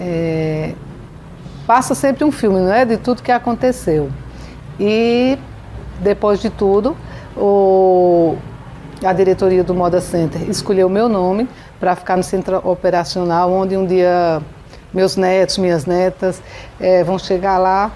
É, 0.00 0.74
passa 1.66 1.94
sempre 1.94 2.24
um 2.24 2.32
filme, 2.32 2.58
não 2.58 2.72
é? 2.72 2.84
De 2.84 2.96
tudo 2.96 3.22
que 3.22 3.30
aconteceu. 3.30 4.10
E 4.78 5.38
depois 6.00 6.40
de 6.40 6.48
tudo, 6.48 6.96
o, 7.36 8.36
a 9.04 9.12
diretoria 9.12 9.62
do 9.62 9.74
Moda 9.74 10.00
Center 10.00 10.48
escolheu 10.48 10.88
meu 10.88 11.08
nome 11.08 11.46
para 11.78 11.94
ficar 11.94 12.16
no 12.16 12.22
centro 12.22 12.56
operacional, 12.66 13.52
onde 13.52 13.76
um 13.76 13.86
dia 13.86 14.40
meus 14.92 15.16
netos, 15.16 15.58
minhas 15.58 15.84
netas 15.86 16.42
é, 16.80 17.04
vão 17.04 17.18
chegar 17.18 17.58
lá 17.58 17.92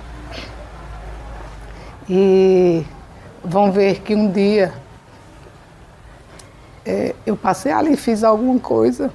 e 2.09 2.85
vão 3.43 3.73
ver 3.73 4.01
que 4.01 4.15
um 4.15 4.31
dia 4.31 4.73
é, 6.85 7.15
eu 7.27 7.37
passei 7.37 7.73
ali 7.73 7.95
e 7.95 7.97
fiz 7.97 8.23
alguma 8.23 8.61
coisa 8.61 9.11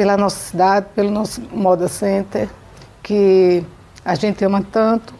pela 0.00 0.16
nossa 0.16 0.48
cidade, 0.48 0.86
pelo 0.94 1.10
nosso 1.10 1.42
Moda 1.52 1.86
Center, 1.86 2.48
que 3.02 3.62
a 4.02 4.14
gente 4.14 4.42
ama 4.42 4.64
tanto 4.72 5.12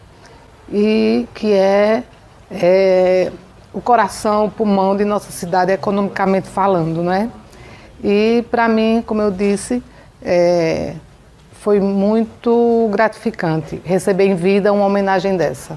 e 0.73 1.29
que 1.35 1.53
é, 1.53 2.03
é 2.51 3.31
o 3.75 3.81
coração, 3.83 4.47
o 4.47 4.51
pulmão 4.51 4.97
de 4.97 5.05
nossa 5.05 5.31
cidade, 5.31 5.71
economicamente 5.71 6.49
falando, 6.49 7.03
né? 7.03 7.31
E 8.03 8.43
para 8.51 8.69
mim, 8.69 9.05
como 9.07 9.21
eu 9.21 9.31
disse, 9.31 9.83
é, 10.23 10.95
foi 11.53 11.79
muito 11.79 12.89
gratificante 12.91 13.83
receber 13.85 14.25
em 14.29 14.35
vida 14.35 14.73
uma 14.73 14.87
homenagem 14.87 15.37
dessa. 15.37 15.77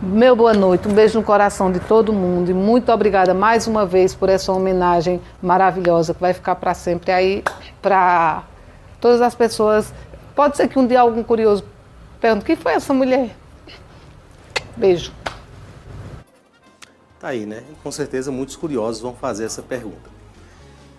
Meu 0.00 0.36
boa 0.36 0.54
noite, 0.54 0.86
um 0.86 0.94
beijo 0.94 1.18
no 1.18 1.24
coração 1.24 1.72
de 1.72 1.80
todo 1.80 2.12
mundo 2.12 2.52
e 2.52 2.54
muito 2.54 2.92
obrigada 2.92 3.34
mais 3.34 3.66
uma 3.66 3.84
vez 3.84 4.14
por 4.14 4.28
essa 4.28 4.52
homenagem 4.52 5.20
maravilhosa 5.42 6.14
que 6.14 6.20
vai 6.20 6.32
ficar 6.32 6.54
para 6.54 6.72
sempre 6.72 7.10
aí 7.10 7.42
para 7.82 8.44
todas 9.00 9.20
as 9.20 9.34
pessoas. 9.34 9.92
Pode 10.36 10.56
ser 10.56 10.68
que 10.68 10.78
um 10.78 10.86
dia 10.86 11.00
algum 11.00 11.24
curioso 11.24 11.64
pergunte: 12.20 12.44
quem 12.44 12.54
foi 12.54 12.74
essa 12.74 12.94
mulher? 12.94 13.34
Beijo. 14.76 15.12
Tá 17.18 17.28
aí, 17.28 17.44
né? 17.44 17.64
Com 17.82 17.90
certeza 17.90 18.30
muitos 18.30 18.54
curiosos 18.54 19.02
vão 19.02 19.16
fazer 19.16 19.46
essa 19.46 19.62
pergunta. 19.62 20.08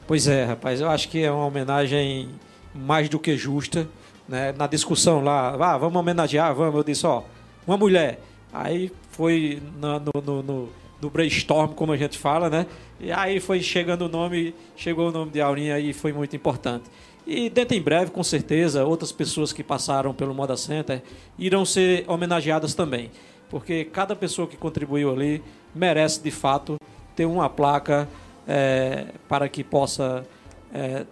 Pois 0.06 0.28
é, 0.28 0.44
rapaz, 0.44 0.82
eu 0.82 0.90
acho 0.90 1.08
que 1.08 1.24
é 1.24 1.32
uma 1.32 1.46
homenagem 1.46 2.28
mais 2.76 3.08
do 3.08 3.18
que 3.18 3.38
justa. 3.38 3.88
Né? 4.28 4.54
Na 4.58 4.68
discussão 4.68 5.24
lá, 5.24 5.56
ah, 5.58 5.78
vamos 5.78 5.96
homenagear, 5.96 6.54
vamos. 6.54 6.76
Eu 6.76 6.84
disse, 6.84 7.08
ó, 7.08 7.24
uma 7.66 7.78
mulher 7.78 8.20
Aí 8.52 8.92
foi 9.12 9.62
no, 9.80 10.00
no, 10.00 10.42
no, 10.42 10.70
no, 11.02 11.10
brainstorm, 11.10 11.74
como 11.74 11.92
a 11.92 11.98
gente 11.98 12.18
fala, 12.18 12.50
né? 12.50 12.66
E 13.00 13.12
aí 13.12 13.40
foi 13.40 13.62
chegando 13.62 14.06
o 14.06 14.10
nome, 14.10 14.56
chegou 14.76 15.10
o 15.10 15.12
nome 15.12 15.32
de 15.32 15.40
Aurinha 15.40 15.80
e 15.80 15.94
foi 15.94 16.12
muito 16.12 16.36
importante. 16.36 16.86
E 17.28 17.50
dentro 17.50 17.78
em 17.78 17.82
breve, 17.82 18.10
com 18.10 18.24
certeza, 18.24 18.86
outras 18.86 19.12
pessoas 19.12 19.54
que 19.54 19.64
passaram 19.64 20.14
pelo 20.14 20.34
Moda 20.34 20.58
Center 20.58 21.04
irão 21.38 21.64
ser 21.64 22.04
homenageadas 22.08 22.74
também. 22.74 23.12
Porque 23.50 23.86
cada 23.86 24.16
pessoa 24.16 24.48
que 24.48 24.58
contribuiu 24.58 25.12
ali 25.12 25.44
merece, 25.74 26.22
de 26.22 26.32
fato, 26.32 26.78
ter 27.16 27.26
uma 27.26 27.50
placa 27.50 28.10
é, 28.48 29.08
para 29.28 29.48
que 29.48 29.64
possa 29.64 30.26
é, 30.74 31.06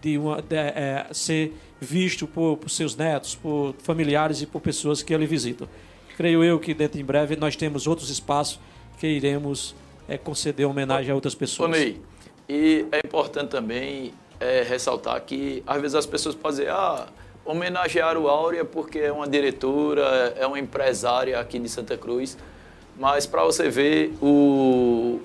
de 0.00 0.16
uma, 0.16 0.40
de, 0.40 0.56
é, 0.56 1.06
ser 1.12 1.52
visto 1.78 2.26
por, 2.26 2.56
por 2.56 2.70
seus 2.70 2.96
netos, 2.96 3.34
por 3.34 3.74
familiares 3.82 4.40
e 4.40 4.46
por 4.46 4.60
pessoas 4.60 5.02
que 5.02 5.12
ele 5.12 5.26
visitam 5.26 5.68
creio 6.16 6.42
eu 6.44 6.58
que 6.58 6.74
dentro 6.74 7.00
em 7.00 7.04
breve 7.04 7.36
nós 7.36 7.56
temos 7.56 7.86
outros 7.86 8.10
espaços 8.10 8.60
que 8.98 9.06
iremos 9.06 9.74
é, 10.08 10.16
conceder 10.16 10.66
homenagem 10.66 11.10
a 11.10 11.14
outras 11.14 11.34
pessoas. 11.34 11.70
Ney, 11.70 12.00
e 12.48 12.86
é 12.92 12.98
importante 13.04 13.50
também 13.50 14.12
é, 14.38 14.62
ressaltar 14.62 15.20
que 15.22 15.62
às 15.66 15.80
vezes 15.80 15.94
as 15.94 16.06
pessoas 16.06 16.34
podem 16.34 16.58
dizer, 16.58 16.70
ah, 16.70 17.06
homenagear 17.44 18.16
o 18.16 18.28
Áurea 18.28 18.64
porque 18.64 18.98
é 18.98 19.12
uma 19.12 19.26
diretora, 19.26 20.34
é 20.36 20.46
uma 20.46 20.58
empresária 20.58 21.38
aqui 21.38 21.58
de 21.58 21.68
Santa 21.68 21.96
Cruz, 21.96 22.36
mas 22.98 23.26
para 23.26 23.42
você 23.44 23.68
ver 23.68 24.12
o, 24.20 25.20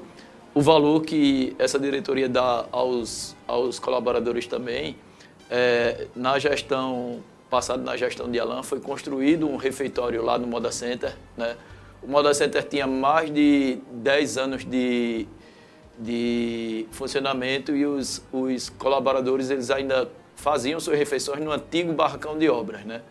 o 0.53 0.61
valor 0.61 1.01
que 1.01 1.55
essa 1.59 1.77
diretoria 1.77 2.27
dá 2.27 2.65
aos, 2.71 3.35
aos 3.47 3.79
colaboradores 3.79 4.47
também, 4.47 4.95
é, 5.49 6.07
na 6.15 6.39
gestão 6.39 7.19
passado 7.49 7.83
na 7.83 7.95
gestão 7.95 8.29
de 8.29 8.39
Alan, 8.39 8.63
foi 8.63 8.79
construído 8.79 9.47
um 9.47 9.55
refeitório 9.55 10.23
lá 10.23 10.37
no 10.37 10.47
Moda 10.47 10.71
Center. 10.71 11.15
Né? 11.35 11.55
O 12.01 12.07
Moda 12.07 12.33
Center 12.33 12.63
tinha 12.63 12.85
mais 12.85 13.33
de 13.33 13.79
10 13.91 14.37
anos 14.37 14.65
de, 14.65 15.27
de 15.97 16.85
funcionamento 16.91 17.75
e 17.75 17.85
os, 17.85 18.21
os 18.31 18.69
colaboradores 18.69 19.49
eles 19.49 19.71
ainda 19.71 20.09
faziam 20.35 20.79
suas 20.79 20.97
refeições 20.97 21.43
no 21.43 21.51
antigo 21.51 21.91
barracão 21.93 22.37
de 22.37 22.49
obras. 22.49 22.83
Né? 22.85 23.01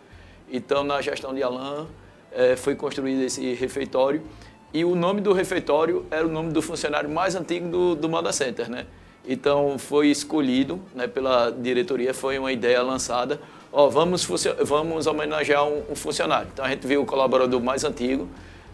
Então, 0.49 0.83
na 0.83 1.01
gestão 1.01 1.33
de 1.33 1.43
Alan, 1.43 1.87
é, 2.31 2.55
foi 2.55 2.75
construído 2.75 3.21
esse 3.21 3.53
refeitório 3.53 4.21
e 4.73 4.85
o 4.85 4.95
nome 4.95 5.21
do 5.21 5.33
refeitório 5.33 6.05
era 6.11 6.25
o 6.25 6.29
nome 6.29 6.51
do 6.51 6.61
funcionário 6.61 7.09
mais 7.09 7.35
antigo 7.35 7.67
do, 7.69 7.95
do 7.95 8.07
Moda 8.07 8.31
Center. 8.31 8.69
Né? 8.69 8.85
Então, 9.27 9.77
foi 9.77 10.07
escolhido 10.07 10.79
né, 10.93 11.07
pela 11.07 11.49
diretoria, 11.49 12.13
foi 12.13 12.37
uma 12.37 12.51
ideia 12.51 12.81
lançada 12.81 13.39
ó, 13.71 13.89
vamos, 13.89 14.27
vamos 14.63 15.07
homenagear 15.07 15.65
um, 15.65 15.83
um, 15.91 15.95
funcionário. 15.95 16.49
Então 16.53 16.63
a 16.63 16.69
gente 16.69 16.85
viu 16.85 17.01
o 17.01 17.05
colaborador 17.05 17.61
mais 17.61 17.83
antigo, 17.83 18.27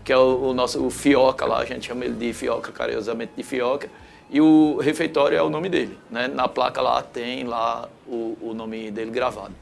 que 0.04 0.12
é 0.12 0.18
o, 0.18 0.50
o, 0.50 0.54
nosso 0.54 0.86
o 0.86 0.90
Fioca 0.90 1.46
lá, 1.46 1.60
a 1.60 1.66
gente 1.66 1.88
chama 1.88 2.06
ele 2.06 2.16
de 2.16 2.34
Fioca, 2.34 2.72
carinhosamente 2.72 3.34
de 3.36 3.44
Fioca, 3.44 3.90
e 4.30 4.42
o 4.42 4.78
refeitório 4.78 5.38
é 5.38 5.44
o 5.44 5.50
nome 5.50 5.70
dele. 5.70 5.98
Né? 6.10 6.28
Na 6.28 6.48
placa 6.48 6.82
lá 6.82 7.02
tem 7.02 7.44
lá 7.44 7.88
o, 8.08 8.38
o 8.42 8.54
nome 8.54 8.92
dele 8.92 9.12
gravado. 9.12 9.54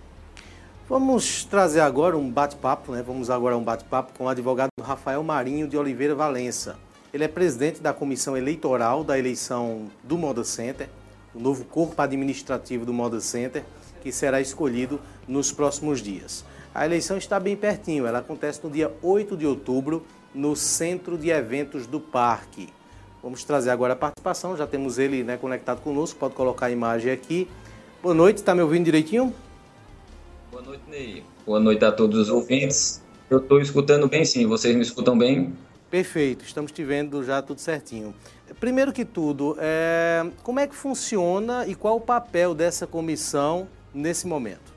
Vamos 0.88 1.45
trazer 1.45 1.79
agora 1.79 2.17
um 2.17 2.29
bate-papo, 2.29 2.91
né? 2.91 3.01
Vamos 3.01 3.29
agora 3.29 3.57
um 3.57 3.63
bate-papo 3.63 4.11
com 4.17 4.25
o 4.25 4.27
advogado 4.27 4.69
Rafael 4.82 5.23
Marinho 5.23 5.65
de 5.65 5.77
Oliveira 5.77 6.13
Valença. 6.13 6.77
Ele 7.13 7.23
é 7.23 7.29
presidente 7.29 7.82
da 7.82 7.93
comissão 7.93 8.36
eleitoral 8.36 9.03
da 9.03 9.17
eleição 9.17 9.89
do 10.03 10.17
Moda 10.17 10.43
Center, 10.43 10.89
o 11.34 11.39
novo 11.39 11.63
corpo 11.63 12.01
administrativo 12.01 12.86
do 12.86 12.91
Moda 12.91 13.21
Center 13.21 13.63
que 14.01 14.11
será 14.11 14.41
escolhido 14.41 14.99
nos 15.27 15.51
próximos 15.51 16.01
dias. 16.01 16.43
A 16.73 16.85
eleição 16.85 17.17
está 17.17 17.39
bem 17.39 17.55
pertinho, 17.55 18.05
ela 18.05 18.19
acontece 18.19 18.61
no 18.63 18.69
dia 18.69 18.91
8 19.01 19.35
de 19.37 19.45
outubro, 19.45 20.05
no 20.33 20.55
Centro 20.55 21.17
de 21.17 21.29
Eventos 21.29 21.85
do 21.85 21.99
Parque. 21.99 22.69
Vamos 23.21 23.43
trazer 23.43 23.69
agora 23.69 23.93
a 23.93 23.95
participação, 23.95 24.57
já 24.57 24.65
temos 24.65 24.97
ele 24.97 25.23
né, 25.23 25.37
conectado 25.37 25.81
conosco, 25.81 26.17
pode 26.17 26.33
colocar 26.33 26.67
a 26.67 26.71
imagem 26.71 27.11
aqui. 27.11 27.47
Boa 28.01 28.15
noite, 28.15 28.37
está 28.37 28.55
me 28.55 28.61
ouvindo 28.61 28.85
direitinho? 28.85 29.33
Boa 30.49 30.63
noite, 30.63 30.83
Ney. 30.89 31.23
Boa 31.45 31.59
noite 31.59 31.85
a 31.85 31.91
todos 31.91 32.19
os 32.19 32.29
ouvintes. 32.29 33.01
Eu 33.29 33.37
estou 33.37 33.61
escutando 33.61 34.07
bem 34.07 34.25
sim, 34.25 34.47
vocês 34.47 34.75
me 34.75 34.81
escutam 34.81 35.17
bem? 35.17 35.53
Perfeito, 35.89 36.45
estamos 36.45 36.71
te 36.71 36.83
vendo 36.83 37.23
já 37.23 37.41
tudo 37.41 37.59
certinho. 37.59 38.15
Primeiro 38.59 38.91
que 38.91 39.05
tudo, 39.05 39.57
é... 39.59 40.25
como 40.41 40.59
é 40.59 40.65
que 40.65 40.75
funciona 40.75 41.67
e 41.67 41.75
qual 41.75 41.97
o 41.97 42.01
papel 42.01 42.55
dessa 42.55 42.87
comissão 42.87 43.67
nesse 43.93 44.27
momento? 44.27 44.73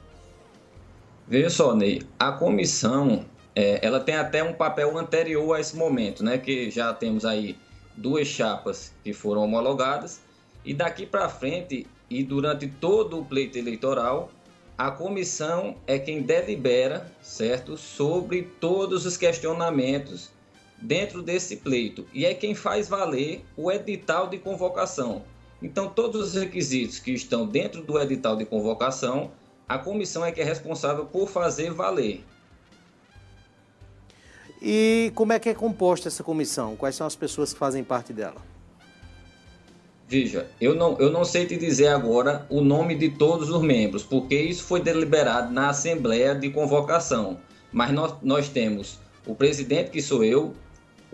Veja 1.27 1.51
só, 1.51 1.75
Ney, 1.75 2.03
a 2.19 2.33
comissão 2.33 3.25
é, 3.55 3.85
ela 3.85 4.01
tem 4.01 4.17
até 4.17 4.43
um 4.43 4.53
papel 4.53 4.97
anterior 4.99 5.55
a 5.55 5.61
esse 5.61 5.77
momento, 5.77 6.25
né? 6.25 6.39
Que 6.39 6.71
já 6.71 6.93
temos 6.93 7.25
aí 7.25 7.57
duas 7.97 8.27
chapas 8.27 8.93
que 9.03 9.13
foram 9.13 9.43
homologadas 9.45 10.21
e 10.65 10.75
daqui 10.75 11.07
para 11.07 11.29
frente 11.29 11.87
e 12.11 12.23
durante 12.23 12.67
todo 12.67 13.21
o 13.21 13.25
pleito 13.25 13.57
eleitoral 13.57 14.31
a 14.77 14.91
comissão 14.91 15.77
é 15.87 15.99
quem 16.01 16.21
delibera, 16.23 17.11
certo, 17.23 17.77
sobre 17.77 18.43
todos 18.61 19.07
os 19.07 19.17
questionamentos 19.17 20.31
dentro 20.83 21.23
desse 21.23 21.57
pleito 21.59 22.05
e 22.13 22.27
é 22.27 22.35
quem 22.35 22.55
faz 22.55 22.89
valer 22.89 23.45
o 23.57 23.71
edital 23.71 24.27
de 24.29 24.39
convocação. 24.39 25.23
Então, 25.65 25.89
todos 25.89 26.29
os 26.29 26.35
requisitos 26.35 26.99
que 26.99 27.11
estão 27.13 27.47
dentro 27.47 27.83
do 27.83 27.99
edital 27.99 28.37
de 28.37 28.45
convocação, 28.45 29.31
a 29.67 29.79
comissão 29.79 30.23
é 30.23 30.31
que 30.31 30.43
é 30.43 30.45
responsável 30.45 31.07
por 31.07 31.27
fazer 31.27 31.73
valer. 31.73 32.23
E 34.61 35.11
como 35.15 35.33
é 35.33 35.39
que 35.39 35.49
é 35.49 35.55
composta 35.55 36.09
essa 36.09 36.23
comissão? 36.23 36.77
Quais 36.77 36.95
são 36.95 37.07
as 37.07 37.17
pessoas 37.17 37.55
que 37.55 37.59
fazem 37.59 37.83
parte 37.83 38.13
dela? 38.13 38.43
Veja, 40.07 40.47
eu 40.61 40.75
não, 40.75 40.99
eu 40.99 41.11
não 41.11 41.25
sei 41.25 41.47
te 41.47 41.57
dizer 41.57 41.89
agora 41.89 42.47
o 42.51 42.61
nome 42.61 42.95
de 42.95 43.09
todos 43.09 43.49
os 43.49 43.63
membros, 43.63 44.03
porque 44.03 44.39
isso 44.39 44.65
foi 44.65 44.83
deliberado 44.83 45.51
na 45.51 45.71
Assembleia 45.71 46.35
de 46.35 46.51
Convocação. 46.51 47.39
Mas 47.73 47.91
nós, 47.91 48.15
nós 48.23 48.51
temos 48.51 48.99
o 49.27 49.35
presidente, 49.35 49.91
que 49.91 50.03
sou 50.03 50.23
eu, 50.23 50.55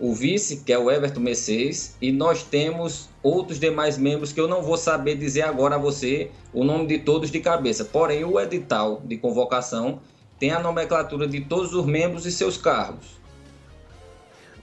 o 0.01 0.13
vice, 0.13 0.57
que 0.57 0.73
é 0.73 0.79
o 0.79 0.89
Everton 0.89 1.19
Mercedes, 1.19 1.95
e 2.01 2.11
nós 2.11 2.41
temos 2.41 3.07
outros 3.21 3.59
demais 3.59 3.99
membros 3.99 4.33
que 4.33 4.41
eu 4.41 4.47
não 4.47 4.63
vou 4.63 4.75
saber 4.75 5.15
dizer 5.15 5.43
agora 5.43 5.75
a 5.75 5.77
você 5.77 6.31
o 6.51 6.63
nome 6.63 6.87
de 6.87 6.97
todos 6.99 7.29
de 7.29 7.39
cabeça. 7.39 7.85
Porém, 7.85 8.25
o 8.25 8.39
edital 8.39 9.01
de 9.05 9.15
convocação 9.17 9.99
tem 10.39 10.49
a 10.51 10.59
nomenclatura 10.59 11.27
de 11.27 11.41
todos 11.41 11.73
os 11.73 11.85
membros 11.85 12.25
e 12.25 12.31
seus 12.31 12.57
cargos. 12.57 13.21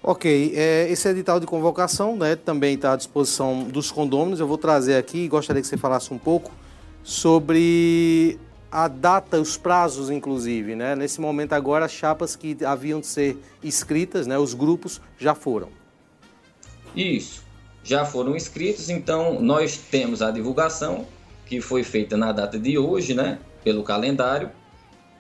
Ok, 0.03 0.53
é, 0.57 0.91
esse 0.91 1.09
edital 1.09 1.39
de 1.39 1.47
convocação 1.47 2.16
né, 2.16 2.34
também 2.34 2.74
está 2.74 2.93
à 2.93 2.97
disposição 2.97 3.62
dos 3.62 3.91
condôminos. 3.93 4.41
Eu 4.41 4.47
vou 4.49 4.59
trazer 4.59 4.97
aqui 4.97 5.28
gostaria 5.28 5.62
que 5.62 5.68
você 5.68 5.76
falasse 5.76 6.12
um 6.12 6.18
pouco 6.18 6.51
sobre 7.05 8.39
a 8.71 8.89
data, 8.89 9.41
os 9.41 9.57
prazos, 9.57 10.11
inclusive. 10.11 10.75
Né? 10.75 10.95
Nesse 10.95 11.21
momento 11.21 11.53
agora, 11.53 11.85
as 11.85 11.93
chapas 11.93 12.37
que 12.37 12.57
haviam 12.64 13.01
de 13.01 13.07
ser 13.07 13.37
inscritas, 13.62 14.27
né, 14.27 14.39
os 14.39 14.55
grupos, 14.55 15.01
já 15.19 15.35
foram. 15.35 15.69
Isso, 16.95 17.43
já 17.83 18.05
foram 18.05 18.35
inscritos, 18.37 18.89
então 18.91 19.41
nós 19.41 19.77
temos 19.77 20.23
a 20.23 20.31
divulgação 20.31 21.07
que 21.47 21.61
foi 21.61 21.83
feita 21.83 22.16
na 22.16 22.33
data 22.33 22.59
de 22.59 22.77
hoje, 22.77 23.14
né, 23.14 23.39
pelo 23.64 23.83
calendário, 23.83 24.51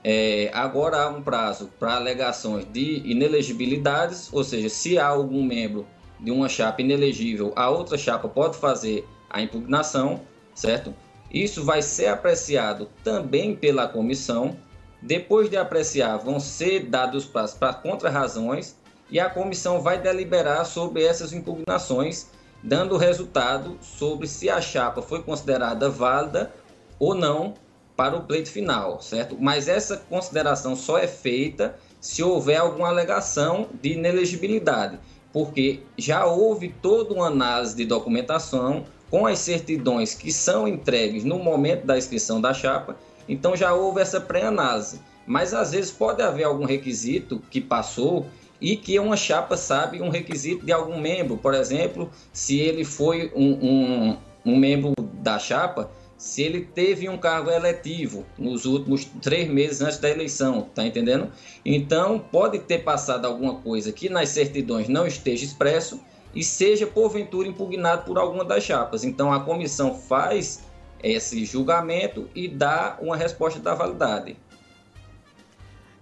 é, 0.04 0.50
agora 0.54 1.02
há 1.02 1.08
um 1.08 1.22
prazo 1.22 1.70
para 1.78 1.96
alegações 1.96 2.64
de 2.72 3.02
inelegibilidades, 3.04 4.32
ou 4.32 4.44
seja, 4.44 4.68
se 4.68 4.98
há 4.98 5.06
algum 5.06 5.42
membro 5.42 5.86
de 6.20 6.30
uma 6.30 6.48
chapa 6.48 6.82
inelegível, 6.82 7.52
a 7.56 7.68
outra 7.68 7.98
chapa 7.98 8.28
pode 8.28 8.56
fazer 8.56 9.06
a 9.28 9.42
impugnação, 9.42 10.20
certo? 10.54 10.94
Isso 11.30 11.64
vai 11.64 11.82
ser 11.82 12.06
apreciado 12.06 12.88
também 13.04 13.54
pela 13.54 13.86
comissão. 13.86 14.56
Depois 15.00 15.48
de 15.48 15.56
apreciar, 15.56 16.16
vão 16.16 16.40
ser 16.40 16.86
dados 16.86 17.24
prazos 17.24 17.56
para 17.56 17.74
contrarrazões 17.74 18.74
e 19.10 19.20
a 19.20 19.30
comissão 19.30 19.80
vai 19.80 20.00
deliberar 20.00 20.64
sobre 20.64 21.04
essas 21.04 21.32
impugnações, 21.32 22.28
dando 22.62 22.96
resultado 22.96 23.78
sobre 23.80 24.26
se 24.26 24.50
a 24.50 24.60
chapa 24.60 25.00
foi 25.00 25.22
considerada 25.22 25.88
válida 25.88 26.52
ou 26.98 27.14
não 27.14 27.54
para 27.96 28.16
o 28.16 28.22
pleito 28.22 28.50
final, 28.50 29.00
certo? 29.00 29.36
Mas 29.40 29.68
essa 29.68 29.96
consideração 29.96 30.76
só 30.76 30.98
é 30.98 31.06
feita 31.06 31.76
se 32.00 32.22
houver 32.22 32.56
alguma 32.56 32.88
alegação 32.88 33.68
de 33.82 33.94
inelegibilidade, 33.94 34.98
porque 35.32 35.82
já 35.96 36.24
houve 36.26 36.68
toda 36.80 37.14
uma 37.14 37.26
análise 37.26 37.74
de 37.74 37.84
documentação 37.84 38.84
com 39.10 39.26
as 39.26 39.38
certidões 39.38 40.14
que 40.14 40.32
são 40.32 40.66
entregues 40.66 41.24
no 41.24 41.38
momento 41.38 41.86
da 41.86 41.96
inscrição 41.96 42.40
da 42.40 42.52
chapa, 42.52 42.96
então 43.28 43.56
já 43.56 43.74
houve 43.74 44.00
essa 44.00 44.20
pré-análise. 44.20 45.00
Mas 45.26 45.52
às 45.52 45.72
vezes 45.72 45.90
pode 45.90 46.22
haver 46.22 46.44
algum 46.44 46.64
requisito 46.64 47.42
que 47.50 47.60
passou 47.60 48.26
e 48.60 48.76
que 48.76 48.98
uma 48.98 49.16
chapa 49.16 49.56
sabe 49.56 50.00
um 50.00 50.08
requisito 50.08 50.64
de 50.64 50.72
algum 50.72 50.98
membro, 50.98 51.36
por 51.36 51.54
exemplo, 51.54 52.10
se 52.32 52.58
ele 52.58 52.84
foi 52.84 53.30
um, 53.34 53.52
um, 53.52 54.16
um 54.44 54.56
membro 54.56 54.92
da 55.14 55.38
chapa 55.38 55.90
se 56.18 56.42
ele 56.42 56.62
teve 56.62 57.08
um 57.08 57.16
cargo 57.16 57.48
eletivo 57.48 58.26
nos 58.36 58.64
últimos 58.64 59.04
três 59.22 59.48
meses 59.48 59.80
antes 59.80 59.98
da 59.98 60.10
eleição, 60.10 60.62
tá 60.74 60.84
entendendo? 60.84 61.30
Então 61.64 62.18
pode 62.18 62.58
ter 62.58 62.78
passado 62.78 63.24
alguma 63.24 63.54
coisa 63.54 63.92
que 63.92 64.08
nas 64.08 64.30
certidões 64.30 64.88
não 64.88 65.06
esteja 65.06 65.44
expresso 65.44 66.00
e 66.34 66.44
seja 66.44 66.86
porventura 66.86 67.48
impugnado 67.48 68.04
por 68.04 68.18
alguma 68.18 68.44
das 68.44 68.62
chapas. 68.64 69.04
Então 69.04 69.32
a 69.32 69.40
comissão 69.40 69.94
faz 69.94 70.60
esse 71.02 71.44
julgamento 71.44 72.28
e 72.34 72.48
dá 72.48 72.98
uma 73.00 73.16
resposta 73.16 73.60
da 73.60 73.74
validade. 73.74 74.36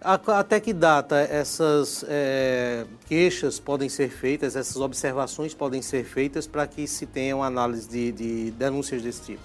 Até 0.00 0.60
que 0.60 0.72
data 0.72 1.16
essas 1.16 2.04
é, 2.06 2.84
queixas 3.08 3.58
podem 3.58 3.88
ser 3.88 4.08
feitas, 4.08 4.54
essas 4.54 4.76
observações 4.76 5.54
podem 5.54 5.82
ser 5.82 6.04
feitas 6.04 6.46
para 6.46 6.66
que 6.66 6.86
se 6.86 7.06
tenha 7.06 7.34
uma 7.34 7.46
análise 7.46 7.88
de, 7.88 8.12
de 8.12 8.50
denúncias 8.52 9.02
desse 9.02 9.22
tipo? 9.22 9.42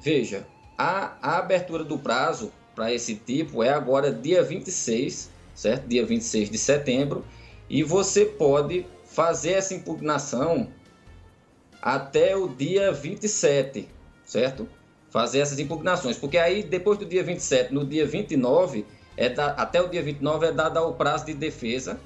Veja, 0.00 0.46
a, 0.76 1.16
a 1.20 1.38
abertura 1.38 1.82
do 1.82 1.98
prazo 1.98 2.52
para 2.74 2.92
esse 2.92 3.14
tipo 3.14 3.62
é 3.62 3.70
agora 3.70 4.12
dia 4.12 4.42
26, 4.42 5.30
certo? 5.54 5.88
Dia 5.88 6.04
26 6.04 6.50
de 6.50 6.58
setembro, 6.58 7.24
e 7.68 7.82
você 7.82 8.26
pode 8.26 8.86
fazer 9.14 9.52
essa 9.52 9.72
impugnação 9.72 10.68
até 11.80 12.36
o 12.36 12.48
dia 12.48 12.90
27, 12.90 13.88
certo? 14.24 14.68
Fazer 15.08 15.38
essas 15.38 15.60
impugnações, 15.60 16.18
porque 16.18 16.36
aí 16.36 16.64
depois 16.64 16.98
do 16.98 17.06
dia 17.06 17.22
27, 17.22 17.72
no 17.72 17.86
dia 17.86 18.04
29, 18.04 18.84
é 19.16 19.28
da, 19.28 19.52
até 19.52 19.80
o 19.80 19.86
dia 19.86 20.02
29 20.02 20.46
é 20.46 20.52
dado 20.52 20.80
o 20.80 20.94
prazo 20.94 21.26
de 21.26 21.34
defesa, 21.34 22.00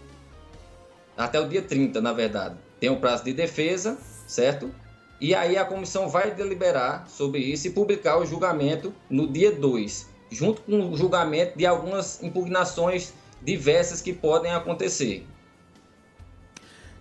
até 1.16 1.40
o 1.40 1.48
dia 1.48 1.62
30, 1.62 1.98
na 2.02 2.12
verdade. 2.12 2.56
Tem 2.78 2.90
o 2.90 2.96
prazo 2.96 3.24
de 3.24 3.32
defesa, 3.32 3.96
certo? 4.26 4.70
E 5.18 5.34
aí 5.34 5.56
a 5.56 5.64
comissão 5.64 6.10
vai 6.10 6.34
deliberar 6.34 7.08
sobre 7.08 7.38
isso 7.38 7.66
e 7.66 7.70
publicar 7.70 8.18
o 8.18 8.26
julgamento 8.26 8.92
no 9.08 9.26
dia 9.26 9.50
2, 9.50 10.10
junto 10.30 10.60
com 10.60 10.90
o 10.90 10.96
julgamento 10.96 11.56
de 11.56 11.64
algumas 11.64 12.22
impugnações 12.22 13.14
diversas 13.42 14.02
que 14.02 14.12
podem 14.12 14.52
acontecer. 14.52 15.26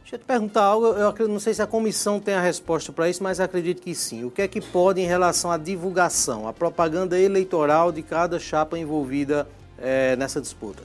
Deixa 0.08 0.16
eu 0.16 0.20
te 0.20 0.26
perguntar 0.26 0.64
algo, 0.64 0.86
eu 1.20 1.28
não 1.28 1.38
sei 1.38 1.54
se 1.54 1.62
a 1.62 1.68
comissão 1.68 2.18
tem 2.18 2.34
a 2.34 2.40
resposta 2.40 2.94
para 2.94 3.10
isso, 3.10 3.22
mas 3.22 3.42
acredito 3.42 3.82
que 3.82 3.94
sim. 3.94 4.24
O 4.24 4.32
que 4.32 4.42
é 4.42 4.48
que 4.48 4.62
pode 4.62 5.02
em 5.02 5.06
relação 5.06 5.52
à 5.52 5.58
divulgação, 5.58 6.48
à 6.48 6.54
propaganda 6.54 7.20
eleitoral 7.20 7.92
de 7.92 8.02
cada 8.02 8.40
chapa 8.40 8.80
envolvida 8.80 9.46
é, 9.78 10.16
nessa 10.16 10.40
disputa? 10.40 10.82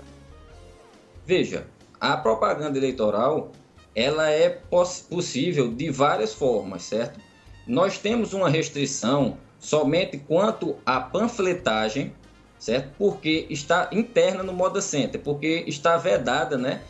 Veja, 1.24 1.68
a 2.00 2.16
propaganda 2.16 2.76
eleitoral 2.76 3.52
ela 3.94 4.28
é 4.28 4.50
poss 4.50 5.06
possível 5.08 5.72
de 5.72 5.88
várias 5.88 6.34
formas, 6.34 6.82
certo? 6.82 7.20
Nós 7.64 7.98
temos 7.98 8.32
uma 8.32 8.50
restrição 8.50 9.38
somente 9.60 10.18
quanto 10.18 10.74
à 10.84 10.98
panfletagem, 10.98 12.12
certo? 12.58 12.92
Porque 12.98 13.46
está 13.48 13.88
interna 13.92 14.42
no 14.42 14.52
Moda 14.52 14.80
Center, 14.80 15.20
porque 15.20 15.62
está 15.68 15.96
vedada, 15.96 16.58
né? 16.58 16.82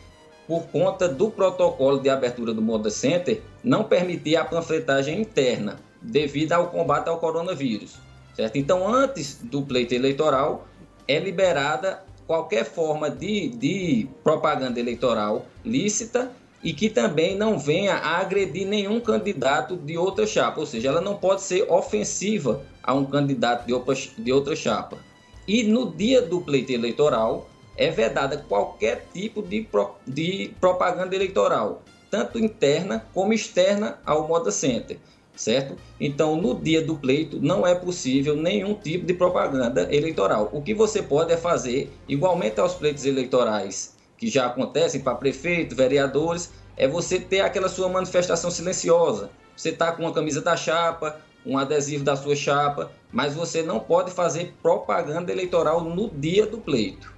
Por 0.47 0.65
conta 0.67 1.09
do 1.09 1.31
protocolo 1.31 2.01
de 2.01 2.11
abertura 2.11 2.53
do 2.53 2.61
Moda 2.61 2.91
Center, 2.91 3.41
não 3.63 3.85
permitir 3.85 4.37
a 4.37 4.45
panfletagem 4.45 5.21
interna, 5.21 5.79
devido 6.01 6.53
ao 6.53 6.69
combate 6.69 7.09
ao 7.09 7.19
coronavírus, 7.19 7.95
certo? 8.35 8.57
Então, 8.57 8.93
antes 8.93 9.39
do 9.43 9.63
pleito 9.63 9.95
eleitoral, 9.95 10.67
é 11.07 11.19
liberada 11.19 12.03
qualquer 12.27 12.65
forma 12.65 13.11
de, 13.11 13.49
de 13.49 14.09
propaganda 14.23 14.81
eleitoral 14.81 15.47
lícita 15.65 16.31
e 16.63 16.73
que 16.73 16.89
também 16.89 17.37
não 17.37 17.59
venha 17.59 17.95
a 17.95 18.19
agredir 18.19 18.67
nenhum 18.67 19.01
candidato 19.01 19.77
de 19.77 19.99
outra 19.99 20.27
chapa, 20.27 20.61
ou 20.61 20.67
seja, 20.67 20.89
ela 20.89 21.01
não 21.01 21.17
pode 21.17 21.43
ser 21.43 21.71
ofensiva 21.71 22.63
a 22.83 22.95
um 22.95 23.05
candidato 23.05 23.67
de 23.67 24.33
outra 24.33 24.57
chapa. 24.57 24.99
E 25.47 25.65
no 25.65 25.91
dia 25.91 26.23
do 26.23 26.41
pleito 26.41 26.73
eleitoral 26.73 27.49
é 27.77 27.91
vedada 27.91 28.37
qualquer 28.49 29.07
tipo 29.13 29.43
de, 29.43 29.63
pro, 29.63 29.93
de 30.07 30.55
propaganda 30.61 31.15
eleitoral, 31.15 31.83
tanto 32.11 32.39
interna 32.39 33.07
como 33.15 33.33
externa 33.33 33.99
ao 34.05 34.29
Moda 34.29 34.51
Center, 34.51 34.99
certo? 35.35 35.77
Então, 35.99 36.37
no 36.37 36.55
dia 36.55 36.83
do 36.83 36.97
pleito 36.97 37.41
não 37.41 37.67
é 37.67 37.75
possível 37.75 38.37
nenhum 38.37 38.75
tipo 38.75 39.07
de 39.07 39.15
propaganda 39.15 39.89
eleitoral. 39.95 40.51
O 40.53 40.63
que 40.63 40.75
você 40.75 41.03
pode 41.03 41.33
é 41.33 41.37
fazer, 41.37 41.91
igualmente 42.09 42.61
aos 42.61 42.75
pleitos 42.75 43.05
eleitorais 43.05 43.97
que 44.23 44.29
já 44.29 44.47
acontecem 44.47 45.01
para 45.01 45.17
prefeito, 45.17 45.75
vereadores, 45.75 46.53
é 46.77 46.87
você 46.87 47.19
ter 47.19 47.41
aquela 47.41 47.69
sua 47.69 47.89
manifestação 47.89 48.53
silenciosa. 48.53 49.31
Você 49.57 49.71
está 49.71 49.91
com 49.91 50.03
uma 50.03 50.13
camisa 50.13 50.41
da 50.41 50.57
chapa, 50.57 51.21
um 51.45 51.59
adesivo 51.59 52.05
da 52.05 52.15
sua 52.15 52.37
chapa, 52.37 52.93
mas 53.11 53.35
você 53.35 53.63
não 53.63 53.81
pode 53.81 54.13
fazer 54.13 54.55
propaganda 54.63 55.33
eleitoral 55.33 55.83
no 55.83 56.09
dia 56.09 56.47
do 56.47 56.59
pleito. 56.59 57.12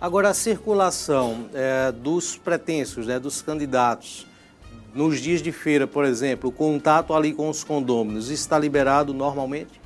Agora, 0.00 0.30
a 0.30 0.34
circulação 0.34 1.50
é, 1.52 1.92
dos 1.92 2.34
pretensos, 2.34 3.06
né, 3.06 3.18
dos 3.18 3.42
candidatos, 3.42 4.26
nos 4.94 5.20
dias 5.20 5.42
de 5.42 5.52
feira, 5.52 5.86
por 5.86 6.06
exemplo, 6.06 6.48
o 6.48 6.52
contato 6.52 7.12
ali 7.12 7.34
com 7.34 7.50
os 7.50 7.62
condôminos, 7.62 8.30
está 8.30 8.58
liberado 8.58 9.12
normalmente? 9.12 9.78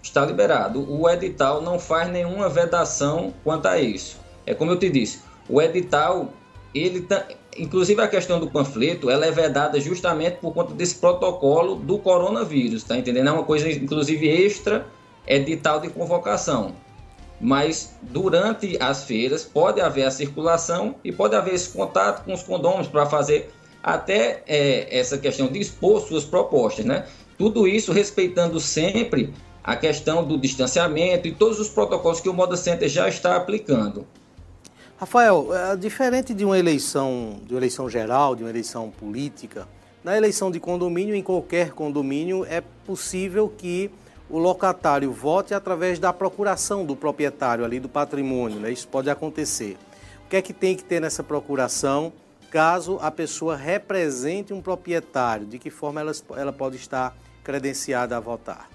Está 0.00 0.24
liberado. 0.24 0.86
O 0.88 1.10
edital 1.10 1.60
não 1.60 1.76
faz 1.78 2.08
nenhuma 2.08 2.48
vedação 2.48 3.34
quanto 3.42 3.66
a 3.66 3.80
isso. 3.80 4.16
É 4.46 4.54
como 4.54 4.70
eu 4.70 4.78
te 4.78 4.88
disse, 4.88 5.20
o 5.48 5.60
edital 5.60 6.32
ele 6.72 7.02
tá, 7.02 7.26
inclusive 7.58 8.00
a 8.00 8.06
questão 8.06 8.38
do 8.38 8.48
panfleto, 8.48 9.10
ela 9.10 9.26
é 9.26 9.30
vedada 9.32 9.80
justamente 9.80 10.36
por 10.36 10.54
conta 10.54 10.72
desse 10.72 10.94
protocolo 10.94 11.74
do 11.74 11.98
coronavírus, 11.98 12.84
tá 12.84 12.96
entendendo? 12.96 13.28
É 13.28 13.32
uma 13.32 13.42
coisa 13.42 13.68
inclusive 13.68 14.28
extra 14.28 14.86
edital 15.26 15.80
de 15.80 15.90
convocação. 15.90 16.74
Mas 17.40 17.94
durante 18.02 18.76
as 18.80 19.04
feiras 19.04 19.44
pode 19.44 19.80
haver 19.80 20.04
a 20.04 20.10
circulação 20.10 20.94
e 21.02 21.10
pode 21.10 21.34
haver 21.34 21.54
esse 21.54 21.70
contato 21.70 22.24
com 22.24 22.32
os 22.32 22.42
condôminos 22.42 22.88
para 22.88 23.06
fazer 23.06 23.50
até 23.82 24.42
é, 24.46 24.98
essa 24.98 25.16
questão 25.16 25.48
de 25.48 25.58
expor 25.58 26.02
suas 26.02 26.24
propostas, 26.24 26.84
né? 26.84 27.06
Tudo 27.38 27.66
isso 27.66 27.92
respeitando 27.92 28.60
sempre 28.60 29.32
a 29.64 29.74
questão 29.74 30.22
do 30.22 30.38
distanciamento 30.38 31.26
e 31.26 31.32
todos 31.32 31.58
os 31.58 31.68
protocolos 31.68 32.20
que 32.20 32.28
o 32.28 32.34
Moda 32.34 32.56
Center 32.56 32.88
já 32.88 33.08
está 33.08 33.36
aplicando. 33.36 34.06
Rafael, 34.98 35.48
é, 35.54 35.76
diferente 35.76 36.34
de 36.34 36.44
uma 36.44 36.58
eleição, 36.58 37.40
de 37.46 37.54
uma 37.54 37.60
eleição 37.60 37.88
geral, 37.88 38.36
de 38.36 38.42
uma 38.42 38.50
eleição 38.50 38.90
política, 38.90 39.66
na 40.04 40.16
eleição 40.16 40.50
de 40.50 40.60
condomínio, 40.60 41.14
em 41.14 41.22
qualquer 41.22 41.72
condomínio, 41.72 42.44
é 42.48 42.62
possível 42.86 43.52
que 43.56 43.90
o 44.30 44.38
locatário 44.38 45.12
vote 45.12 45.52
através 45.52 45.98
da 45.98 46.12
procuração 46.12 46.84
do 46.84 46.94
proprietário 46.96 47.64
ali 47.64 47.80
do 47.80 47.88
patrimônio, 47.88 48.60
né? 48.60 48.70
Isso 48.70 48.88
pode 48.88 49.10
acontecer. 49.10 49.76
O 50.24 50.28
que 50.30 50.36
é 50.36 50.42
que 50.42 50.52
tem 50.52 50.76
que 50.76 50.84
ter 50.84 51.00
nessa 51.00 51.22
procuração 51.22 52.12
caso 52.50 52.98
a 53.00 53.10
pessoa 53.10 53.56
represente 53.56 54.52
um 54.52 54.62
proprietário? 54.62 55.46
De 55.46 55.58
que 55.58 55.70
forma 55.70 56.00
ela, 56.00 56.12
ela 56.36 56.52
pode 56.52 56.76
estar 56.76 57.16
credenciada 57.42 58.16
a 58.16 58.20
votar? 58.20 58.70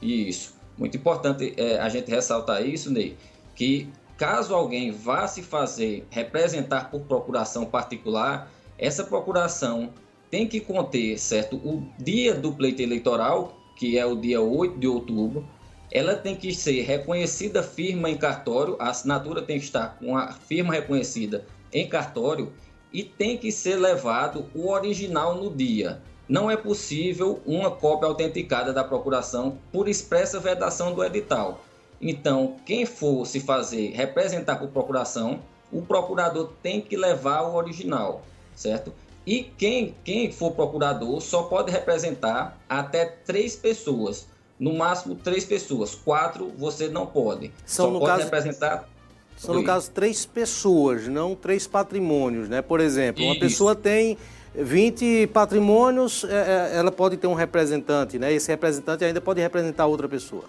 Isso. 0.00 0.54
Muito 0.78 0.96
importante 0.96 1.54
é, 1.56 1.78
a 1.78 1.88
gente 1.88 2.10
ressaltar 2.10 2.64
isso, 2.64 2.92
Ney, 2.92 3.16
que 3.54 3.90
Caso 4.16 4.54
alguém 4.54 4.90
vá 4.90 5.28
se 5.28 5.42
fazer 5.42 6.06
representar 6.08 6.90
por 6.90 7.02
procuração 7.02 7.66
particular, 7.66 8.50
essa 8.78 9.04
procuração 9.04 9.92
tem 10.30 10.48
que 10.48 10.58
conter, 10.58 11.18
certo, 11.18 11.56
o 11.56 11.86
dia 11.98 12.34
do 12.34 12.50
pleito 12.52 12.80
eleitoral, 12.80 13.54
que 13.76 13.98
é 13.98 14.04
o 14.04 14.16
dia 14.16 14.40
8 14.40 14.78
de 14.78 14.88
outubro, 14.88 15.46
ela 15.92 16.16
tem 16.16 16.34
que 16.34 16.52
ser 16.52 16.82
reconhecida 16.82 17.62
firma 17.62 18.10
em 18.10 18.16
cartório, 18.16 18.76
a 18.80 18.88
assinatura 18.88 19.42
tem 19.42 19.58
que 19.58 19.64
estar 19.64 19.96
com 19.98 20.16
a 20.16 20.32
firma 20.32 20.74
reconhecida 20.74 21.46
em 21.72 21.88
cartório 21.88 22.52
e 22.92 23.04
tem 23.04 23.36
que 23.36 23.52
ser 23.52 23.76
levado 23.76 24.46
o 24.54 24.70
original 24.70 25.36
no 25.36 25.54
dia. 25.54 26.00
Não 26.28 26.50
é 26.50 26.56
possível 26.56 27.40
uma 27.46 27.70
cópia 27.70 28.08
autenticada 28.08 28.72
da 28.72 28.82
procuração 28.82 29.58
por 29.70 29.88
expressa 29.88 30.40
vedação 30.40 30.92
do 30.92 31.04
edital. 31.04 31.60
Então, 32.00 32.56
quem 32.66 32.84
for 32.84 33.24
se 33.24 33.38
fazer 33.38 33.92
representar 33.92 34.56
por 34.56 34.68
procuração, 34.68 35.40
o 35.70 35.82
procurador 35.82 36.52
tem 36.62 36.80
que 36.80 36.96
levar 36.96 37.42
o 37.42 37.54
original, 37.54 38.22
certo? 38.54 38.92
E 39.26 39.42
quem, 39.42 39.94
quem 40.04 40.30
for 40.30 40.52
procurador 40.52 41.20
só 41.20 41.42
pode 41.42 41.72
representar 41.72 42.58
até 42.68 43.04
três 43.04 43.56
pessoas. 43.56 44.28
No 44.58 44.74
máximo 44.74 45.16
três 45.16 45.44
pessoas. 45.44 45.94
Quatro 45.94 46.52
você 46.56 46.88
não 46.88 47.06
pode. 47.06 47.52
São, 47.64 47.86
só 47.86 47.90
no 47.92 47.98
pode 47.98 48.12
caso, 48.12 48.24
representar. 48.24 48.88
São, 49.36 49.54
no 49.54 49.64
caso, 49.64 49.90
três 49.90 50.24
pessoas, 50.24 51.08
não 51.08 51.34
três 51.34 51.66
patrimônios, 51.66 52.48
né? 52.48 52.62
Por 52.62 52.80
exemplo, 52.80 53.22
uma 53.22 53.32
Isso. 53.32 53.40
pessoa 53.40 53.74
tem 53.74 54.16
20 54.54 55.26
patrimônios, 55.26 56.24
é, 56.24 56.72
é, 56.72 56.76
ela 56.78 56.90
pode 56.90 57.18
ter 57.18 57.26
um 57.26 57.34
representante, 57.34 58.18
né? 58.18 58.32
Esse 58.32 58.48
representante 58.50 59.04
ainda 59.04 59.20
pode 59.20 59.40
representar 59.40 59.84
outra 59.86 60.08
pessoa. 60.08 60.44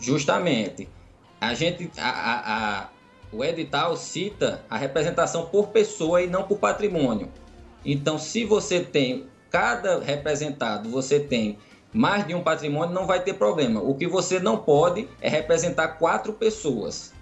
Justamente. 0.00 0.88
A 1.40 1.54
gente, 1.54 1.90
a, 1.96 2.08
a, 2.08 2.80
a, 2.80 2.88
o 3.32 3.44
edital 3.44 3.96
cita 3.96 4.62
a 4.68 4.76
representação 4.76 5.46
por 5.46 5.68
pessoa 5.68 6.22
e 6.22 6.26
não 6.26 6.42
por 6.42 6.58
patrimônio. 6.58 7.28
Então, 7.84 8.18
se 8.18 8.44
você 8.44 8.80
tem 8.80 9.26
cada 9.50 10.00
representado, 10.00 10.88
você 10.88 11.18
tem 11.18 11.58
mais 11.92 12.26
de 12.26 12.34
um 12.34 12.42
patrimônio, 12.42 12.94
não 12.94 13.06
vai 13.06 13.22
ter 13.22 13.34
problema. 13.34 13.80
O 13.80 13.94
que 13.94 14.06
você 14.06 14.38
não 14.38 14.56
pode 14.56 15.08
é 15.20 15.28
representar 15.28 15.88
quatro 15.98 16.32
pessoas. 16.32 17.12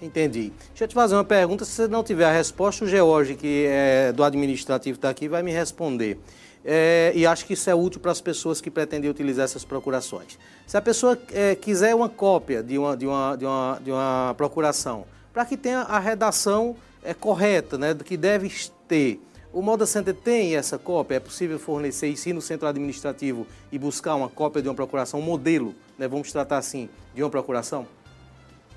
Entendi. 0.00 0.52
Deixa 0.68 0.84
eu 0.84 0.88
te 0.88 0.94
fazer 0.94 1.14
uma 1.14 1.24
pergunta. 1.24 1.64
Se 1.64 1.72
você 1.72 1.88
não 1.88 2.02
tiver 2.02 2.24
a 2.24 2.32
resposta, 2.32 2.84
o 2.84 2.88
George, 2.88 3.34
que 3.34 3.66
é 3.68 4.12
do 4.12 4.24
administrativo, 4.24 4.96
está 4.96 5.10
aqui, 5.10 5.28
vai 5.28 5.42
me 5.42 5.52
responder 5.52 6.18
é, 6.64 7.12
e 7.14 7.26
acho 7.26 7.44
que 7.44 7.54
isso 7.54 7.68
é 7.68 7.74
útil 7.74 8.00
para 8.00 8.12
as 8.12 8.20
pessoas 8.20 8.60
que 8.60 8.70
pretendem 8.70 9.10
utilizar 9.10 9.44
essas 9.44 9.64
procurações. 9.64 10.38
Se 10.66 10.76
a 10.76 10.80
pessoa 10.80 11.18
é, 11.32 11.54
quiser 11.54 11.94
uma 11.94 12.08
cópia 12.08 12.62
de 12.62 12.78
uma, 12.78 12.96
de 12.96 13.06
uma, 13.06 13.36
de 13.36 13.44
uma, 13.44 13.80
de 13.82 13.90
uma 13.90 14.34
procuração, 14.36 15.04
para 15.32 15.44
que 15.44 15.56
tenha 15.56 15.80
a 15.80 15.98
redação 15.98 16.76
é, 17.02 17.14
correta, 17.14 17.78
né, 17.78 17.94
que 17.94 18.16
deve 18.16 18.52
ter, 18.86 19.20
o 19.52 19.60
Moda 19.60 19.86
Center 19.86 20.14
tem 20.14 20.56
essa 20.56 20.78
cópia? 20.78 21.16
É 21.16 21.20
possível 21.20 21.58
fornecer 21.58 22.08
isso 22.08 22.32
no 22.32 22.40
centro 22.40 22.66
administrativo 22.66 23.46
e 23.70 23.78
buscar 23.78 24.14
uma 24.14 24.28
cópia 24.28 24.62
de 24.62 24.68
uma 24.68 24.74
procuração, 24.74 25.20
um 25.20 25.22
modelo, 25.22 25.74
né, 25.98 26.08
vamos 26.08 26.30
tratar 26.32 26.58
assim, 26.58 26.88
de 27.14 27.22
uma 27.22 27.30
procuração? 27.30 27.86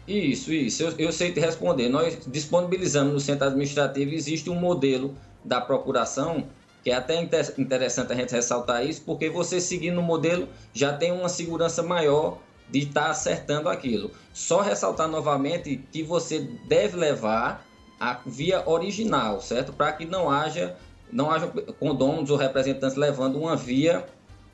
Isso, 0.07 0.53
isso. 0.53 0.83
Eu, 0.83 0.93
eu 0.99 1.11
sei 1.11 1.31
te 1.31 1.39
responder. 1.39 1.89
Nós 1.89 2.19
disponibilizamos 2.27 3.13
no 3.13 3.19
centro 3.19 3.47
administrativo, 3.47 4.13
existe 4.13 4.49
um 4.49 4.55
modelo 4.55 5.15
da 5.43 5.59
procuração 5.59 6.45
que 6.83 6.91
é 6.91 6.93
até 6.93 7.19
interessante 7.57 8.13
a 8.13 8.15
gente 8.15 8.31
ressaltar 8.31 8.85
isso, 8.85 9.01
porque 9.03 9.27
você 9.27 9.59
seguindo 9.59 9.97
o 9.99 10.03
modelo 10.03 10.47
já 10.71 10.93
tem 10.93 11.11
uma 11.11 11.27
segurança 11.27 11.81
maior 11.81 12.37
de 12.69 12.79
estar 12.79 13.09
acertando 13.09 13.69
aquilo. 13.69 14.11
Só 14.33 14.61
ressaltar 14.61 15.07
novamente 15.07 15.81
que 15.91 16.03
você 16.03 16.39
deve 16.67 16.97
levar 16.97 17.65
a 17.99 18.19
via 18.25 18.67
original, 18.67 19.39
certo? 19.41 19.71
Para 19.71 19.93
que 19.93 20.05
não 20.05 20.29
haja 20.29 20.75
não 21.11 21.31
haja 21.31 21.47
condôminos 21.79 22.29
ou 22.29 22.37
representantes 22.37 22.97
levando 22.97 23.37
uma 23.37 23.55
via, 23.55 24.05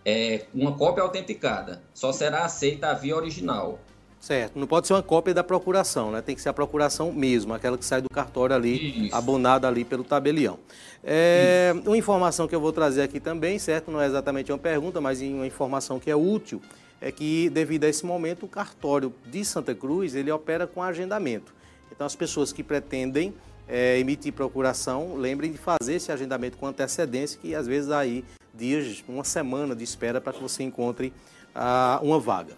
é, 0.06 0.46
uma 0.54 0.74
cópia 0.74 1.02
autenticada. 1.02 1.82
Só 1.94 2.12
será 2.12 2.44
aceita 2.46 2.90
a 2.90 2.94
via 2.94 3.16
original. 3.16 3.80
Certo, 4.20 4.60
não 4.60 4.68
pode 4.68 4.86
ser 4.86 4.94
uma 4.94 5.02
cópia 5.02 5.34
da 5.34 5.44
procuração, 5.44 6.12
né? 6.12 6.22
Tem 6.22 6.36
que 6.36 6.42
ser 6.42 6.50
a 6.50 6.54
procuração 6.54 7.12
mesmo, 7.12 7.56
aquela 7.56 7.76
que 7.76 7.84
sai 7.84 8.04
do 8.04 8.10
cartório 8.14 8.56
ali, 8.56 9.08
Isso. 9.08 9.16
abonada 9.16 9.68
ali 9.68 9.84
pelo 9.84 10.04
tabelião. 10.04 10.60
É, 11.04 11.74
uma 11.84 11.98
informação 11.98 12.48
que 12.48 12.54
eu 12.54 12.62
vou 12.62 12.72
trazer 12.72 13.02
aqui 13.02 13.20
também, 13.20 13.58
certo? 13.58 13.90
Não 13.90 14.00
é 14.00 14.06
exatamente 14.06 14.52
uma 14.52 14.60
pergunta, 14.60 15.02
mas 15.02 15.22
uma 15.22 15.48
informação 15.48 16.00
que 16.00 16.12
é 16.12 16.16
útil, 16.16 16.62
é 17.02 17.12
que 17.12 17.50
devido 17.50 17.84
a 17.86 17.90
esse 17.90 18.06
momento 18.06 18.46
o 18.46 18.48
cartório 18.48 19.14
de 19.26 19.44
Santa 19.44 19.74
Cruz 19.74 20.16
ele 20.16 20.32
opera 20.32 20.68
com 20.68 20.82
agendamento. 20.84 21.54
Então 21.92 22.06
as 22.06 22.16
pessoas 22.16 22.54
que 22.54 22.64
pretendem 22.64 23.34
é, 23.68 23.98
emitir 24.00 24.32
procuração, 24.32 25.16
lembrem 25.16 25.52
de 25.52 25.58
fazer 25.58 25.96
esse 25.96 26.12
agendamento 26.12 26.58
com 26.58 26.68
antecedência, 26.68 27.40
que 27.42 27.56
às 27.56 27.66
vezes 27.66 27.90
aí 27.90 28.24
dias, 28.54 29.04
uma 29.08 29.24
semana 29.24 29.76
de 29.76 29.84
espera 29.84 30.22
para 30.22 30.34
que 30.34 30.42
você 30.42 30.64
encontre 30.64 31.14
ah, 31.56 32.00
uma 32.04 32.20
vaga. 32.20 32.54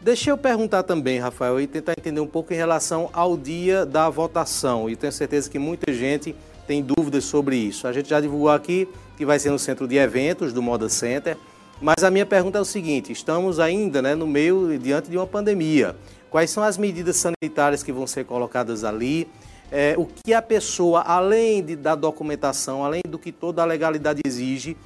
Deixa 0.00 0.30
eu 0.30 0.38
perguntar 0.38 0.84
também, 0.84 1.18
Rafael, 1.18 1.60
e 1.60 1.66
tentar 1.66 1.92
entender 1.98 2.20
um 2.20 2.26
pouco 2.26 2.52
em 2.52 2.56
relação 2.56 3.10
ao 3.12 3.36
dia 3.36 3.84
da 3.84 4.08
votação. 4.08 4.88
E 4.88 4.94
tenho 4.94 5.12
certeza 5.12 5.50
que 5.50 5.58
muita 5.58 5.92
gente 5.92 6.36
tem 6.68 6.82
dúvidas 6.82 7.24
sobre 7.24 7.56
isso. 7.56 7.86
A 7.86 7.92
gente 7.92 8.08
já 8.08 8.20
divulgou 8.20 8.50
aqui 8.50 8.88
que 9.16 9.26
vai 9.26 9.38
ser 9.40 9.50
no 9.50 9.58
centro 9.58 9.88
de 9.88 9.96
eventos 9.96 10.52
do 10.52 10.62
Moda 10.62 10.88
Center, 10.88 11.36
mas 11.80 12.02
a 12.02 12.10
minha 12.10 12.26
pergunta 12.26 12.58
é 12.58 12.60
o 12.60 12.64
seguinte: 12.64 13.12
estamos 13.12 13.60
ainda 13.60 14.02
né, 14.02 14.14
no 14.14 14.26
meio, 14.26 14.78
diante 14.78 15.10
de 15.10 15.16
uma 15.16 15.26
pandemia. 15.26 15.96
Quais 16.30 16.50
são 16.50 16.62
as 16.62 16.76
medidas 16.76 17.16
sanitárias 17.16 17.82
que 17.82 17.92
vão 17.92 18.06
ser 18.06 18.24
colocadas 18.24 18.84
ali? 18.84 19.28
É, 19.70 19.94
o 19.98 20.06
que 20.06 20.32
a 20.32 20.40
pessoa, 20.42 21.02
além 21.02 21.62
de, 21.62 21.76
da 21.76 21.94
documentação, 21.94 22.84
além 22.84 23.02
do 23.06 23.18
que 23.18 23.30
toda 23.30 23.62
a 23.62 23.64
legalidade 23.64 24.20
exige, 24.26 24.76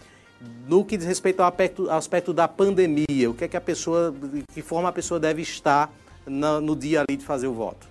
no 0.68 0.84
que 0.84 0.96
diz 0.96 1.06
respeito 1.06 1.40
ao 1.40 1.48
aspecto, 1.48 1.90
aspecto 1.90 2.32
da 2.32 2.48
pandemia, 2.48 3.30
o 3.30 3.34
que 3.34 3.44
é 3.44 3.48
que 3.48 3.56
a 3.56 3.60
pessoa, 3.60 4.12
de 4.12 4.42
que 4.52 4.62
forma 4.62 4.88
a 4.88 4.92
pessoa 4.92 5.20
deve 5.20 5.42
estar 5.42 5.92
na, 6.26 6.60
no 6.60 6.74
dia 6.74 7.04
ali 7.08 7.16
de 7.16 7.24
fazer 7.24 7.46
o 7.46 7.54
voto? 7.54 7.86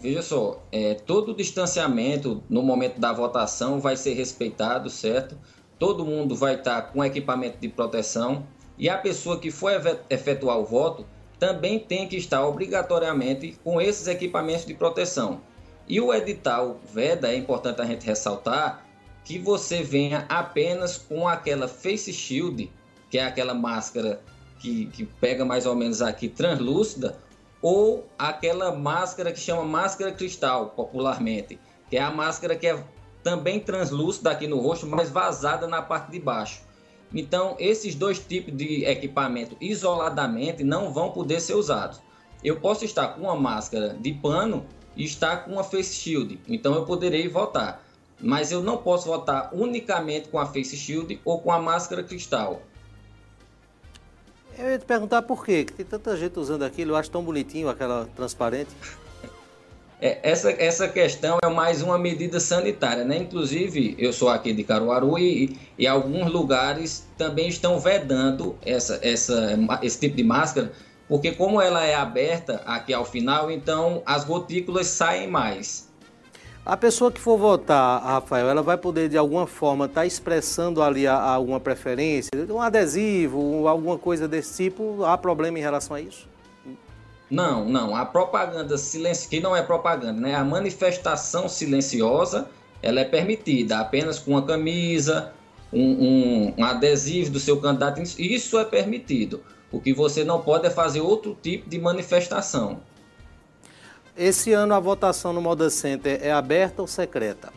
Veja 0.00 0.22
só, 0.22 0.62
é, 0.70 0.94
todo 0.94 1.32
o 1.32 1.34
distanciamento 1.34 2.42
no 2.48 2.62
momento 2.62 3.00
da 3.00 3.12
votação 3.12 3.80
vai 3.80 3.96
ser 3.96 4.12
respeitado, 4.12 4.90
certo? 4.90 5.36
Todo 5.78 6.04
mundo 6.04 6.34
vai 6.34 6.54
estar 6.54 6.80
com 6.92 7.04
equipamento 7.04 7.58
de 7.58 7.68
proteção 7.68 8.46
e 8.78 8.88
a 8.88 8.96
pessoa 8.96 9.38
que 9.38 9.50
for 9.50 9.72
efetuar 10.08 10.58
o 10.58 10.64
voto 10.64 11.06
também 11.38 11.78
tem 11.78 12.08
que 12.08 12.16
estar 12.16 12.46
obrigatoriamente 12.46 13.58
com 13.62 13.80
esses 13.80 14.06
equipamentos 14.06 14.64
de 14.64 14.74
proteção. 14.74 15.40
E 15.88 16.00
o 16.00 16.12
edital 16.12 16.80
VEDA, 16.92 17.28
é 17.28 17.36
importante 17.36 17.80
a 17.80 17.84
gente 17.84 18.06
ressaltar, 18.06 18.86
que 19.24 19.38
você 19.38 19.82
venha 19.82 20.24
apenas 20.28 20.96
com 20.96 21.28
aquela 21.28 21.68
face 21.68 22.12
shield, 22.12 22.72
que 23.10 23.18
é 23.18 23.24
aquela 23.24 23.54
máscara 23.54 24.20
que, 24.58 24.86
que 24.86 25.04
pega 25.04 25.44
mais 25.44 25.66
ou 25.66 25.74
menos 25.74 26.00
aqui 26.00 26.28
translúcida, 26.28 27.18
ou 27.60 28.06
aquela 28.18 28.74
máscara 28.74 29.32
que 29.32 29.40
chama 29.40 29.64
máscara 29.64 30.12
cristal, 30.12 30.70
popularmente, 30.70 31.58
que 31.90 31.96
é 31.96 32.02
a 32.02 32.10
máscara 32.10 32.56
que 32.56 32.66
é 32.66 32.84
também 33.26 33.58
translúcida 33.58 34.30
aqui 34.30 34.46
no 34.46 34.60
rosto, 34.60 34.86
mas 34.86 35.10
vazada 35.10 35.66
na 35.66 35.82
parte 35.82 36.12
de 36.12 36.20
baixo. 36.20 36.62
Então, 37.12 37.56
esses 37.58 37.96
dois 37.96 38.20
tipos 38.20 38.56
de 38.56 38.84
equipamento 38.84 39.56
isoladamente 39.60 40.62
não 40.62 40.92
vão 40.92 41.10
poder 41.10 41.40
ser 41.40 41.54
usados. 41.54 42.00
Eu 42.44 42.60
posso 42.60 42.84
estar 42.84 43.08
com 43.08 43.22
uma 43.22 43.34
máscara 43.34 43.96
de 44.00 44.12
pano 44.12 44.64
e 44.96 45.04
está 45.04 45.36
com 45.36 45.54
uma 45.54 45.64
face 45.64 45.92
shield. 45.92 46.38
Então 46.46 46.72
eu 46.76 46.84
poderei 46.84 47.26
votar. 47.26 47.84
Mas 48.20 48.52
eu 48.52 48.62
não 48.62 48.76
posso 48.76 49.08
votar 49.08 49.50
unicamente 49.52 50.28
com 50.28 50.38
a 50.38 50.46
face 50.46 50.76
shield 50.76 51.20
ou 51.24 51.40
com 51.40 51.50
a 51.50 51.58
máscara 51.58 52.04
cristal. 52.04 52.62
Eu 54.56 54.70
ia 54.70 54.78
te 54.78 54.84
perguntar 54.84 55.22
por 55.22 55.44
quê, 55.44 55.64
que 55.64 55.72
tem 55.72 55.84
tanta 55.84 56.16
gente 56.16 56.38
usando 56.38 56.62
aquilo, 56.62 56.92
eu 56.92 56.96
acho 56.96 57.10
tão 57.10 57.24
bonitinho 57.24 57.68
aquela 57.68 58.08
transparente. 58.14 58.70
É, 60.00 60.18
essa, 60.22 60.50
essa 60.50 60.88
questão 60.88 61.38
é 61.42 61.48
mais 61.48 61.80
uma 61.80 61.98
medida 61.98 62.38
sanitária, 62.38 63.02
né? 63.02 63.16
Inclusive, 63.16 63.94
eu 63.98 64.12
sou 64.12 64.28
aqui 64.28 64.52
de 64.52 64.62
Caruaru 64.62 65.18
e, 65.18 65.58
e 65.78 65.86
alguns 65.86 66.30
lugares 66.30 67.06
também 67.16 67.48
estão 67.48 67.80
vedando 67.80 68.56
essa, 68.64 69.00
essa, 69.02 69.58
esse 69.82 69.98
tipo 69.98 70.16
de 70.16 70.22
máscara, 70.22 70.70
porque 71.08 71.32
como 71.32 71.62
ela 71.62 71.82
é 71.82 71.94
aberta 71.94 72.62
aqui 72.66 72.92
ao 72.92 73.06
final, 73.06 73.50
então 73.50 74.02
as 74.04 74.22
gotículas 74.24 74.86
saem 74.86 75.28
mais. 75.28 75.86
A 76.64 76.76
pessoa 76.76 77.10
que 77.12 77.20
for 77.20 77.38
votar, 77.38 78.02
Rafael, 78.02 78.50
ela 78.50 78.60
vai 78.60 78.76
poder 78.76 79.08
de 79.08 79.16
alguma 79.16 79.46
forma 79.46 79.86
estar 79.86 80.00
tá 80.00 80.06
expressando 80.06 80.82
ali 80.82 81.06
alguma 81.06 81.60
preferência, 81.60 82.30
um 82.50 82.60
adesivo, 82.60 83.66
alguma 83.66 83.96
coisa 83.96 84.28
desse 84.28 84.64
tipo, 84.64 85.04
há 85.04 85.16
problema 85.16 85.58
em 85.58 85.62
relação 85.62 85.96
a 85.96 86.00
isso? 86.00 86.28
Não, 87.30 87.64
não. 87.64 87.94
A 87.94 88.04
propaganda 88.04 88.78
silenciosa, 88.78 89.28
que 89.28 89.40
não 89.40 89.56
é 89.56 89.62
propaganda, 89.62 90.20
né? 90.20 90.34
A 90.34 90.44
manifestação 90.44 91.48
silenciosa, 91.48 92.48
ela 92.82 93.00
é 93.00 93.04
permitida 93.04 93.78
apenas 93.78 94.18
com 94.18 94.32
uma 94.32 94.42
camisa, 94.42 95.32
um, 95.72 95.80
um, 95.80 96.54
um 96.58 96.64
adesivo 96.64 97.30
do 97.30 97.40
seu 97.40 97.60
candidato. 97.60 98.00
Isso 98.00 98.58
é 98.58 98.64
permitido. 98.64 99.42
O 99.72 99.80
que 99.80 99.92
você 99.92 100.22
não 100.22 100.40
pode 100.40 100.66
é 100.66 100.70
fazer 100.70 101.00
outro 101.00 101.36
tipo 101.42 101.68
de 101.68 101.78
manifestação. 101.78 102.80
Esse 104.16 104.52
ano 104.52 104.72
a 104.72 104.80
votação 104.80 105.32
no 105.32 105.42
Moda 105.42 105.68
Center 105.68 106.18
é 106.22 106.32
aberta 106.32 106.80
ou 106.80 106.88
secreta? 106.88 107.52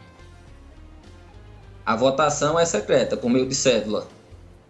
A 1.85 1.95
votação 1.95 2.59
é 2.59 2.65
secreta, 2.65 3.15
por 3.15 3.29
meio 3.29 3.47
de 3.47 3.55
cédula. 3.55 4.07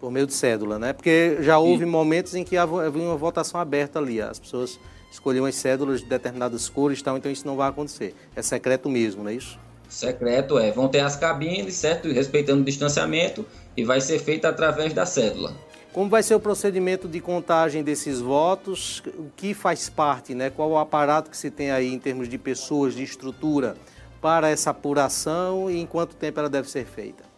Por 0.00 0.10
meio 0.10 0.26
de 0.26 0.32
cédula, 0.32 0.78
né? 0.78 0.92
Porque 0.92 1.36
já 1.40 1.58
houve 1.58 1.84
e... 1.84 1.86
momentos 1.86 2.34
em 2.34 2.42
que 2.42 2.56
havia 2.56 3.02
uma 3.02 3.16
votação 3.16 3.60
aberta 3.60 3.98
ali. 3.98 4.20
As 4.20 4.38
pessoas 4.38 4.80
escolhiam 5.12 5.44
as 5.44 5.54
cédulas 5.56 6.00
de 6.00 6.06
determinadas 6.06 6.68
cores 6.68 7.00
e 7.00 7.04
tal, 7.04 7.18
então 7.18 7.30
isso 7.30 7.46
não 7.46 7.56
vai 7.56 7.68
acontecer. 7.68 8.14
É 8.34 8.40
secreto 8.40 8.88
mesmo, 8.88 9.22
não 9.22 9.30
é 9.30 9.34
isso? 9.34 9.58
Secreto 9.88 10.58
é. 10.58 10.70
Vão 10.70 10.88
ter 10.88 11.00
as 11.00 11.16
cabines, 11.16 11.74
certo? 11.74 12.08
Respeitando 12.10 12.62
o 12.62 12.64
distanciamento 12.64 13.44
e 13.76 13.84
vai 13.84 14.00
ser 14.00 14.18
feito 14.20 14.46
através 14.46 14.92
da 14.92 15.04
cédula. 15.04 15.52
Como 15.92 16.08
vai 16.08 16.22
ser 16.22 16.36
o 16.36 16.40
procedimento 16.40 17.08
de 17.08 17.20
contagem 17.20 17.82
desses 17.82 18.20
votos? 18.20 19.02
O 19.18 19.26
que 19.36 19.52
faz 19.52 19.88
parte, 19.90 20.34
né? 20.34 20.48
Qual 20.48 20.70
o 20.70 20.78
aparato 20.78 21.28
que 21.28 21.36
se 21.36 21.50
tem 21.50 21.72
aí 21.72 21.92
em 21.92 21.98
termos 21.98 22.28
de 22.28 22.38
pessoas, 22.38 22.94
de 22.94 23.02
estrutura 23.02 23.76
para 24.22 24.48
essa 24.48 24.70
apuração 24.70 25.68
e 25.68 25.80
em 25.80 25.86
quanto 25.86 26.14
tempo 26.14 26.38
ela 26.38 26.48
deve 26.48 26.70
ser 26.70 26.86
feita? 26.86 27.29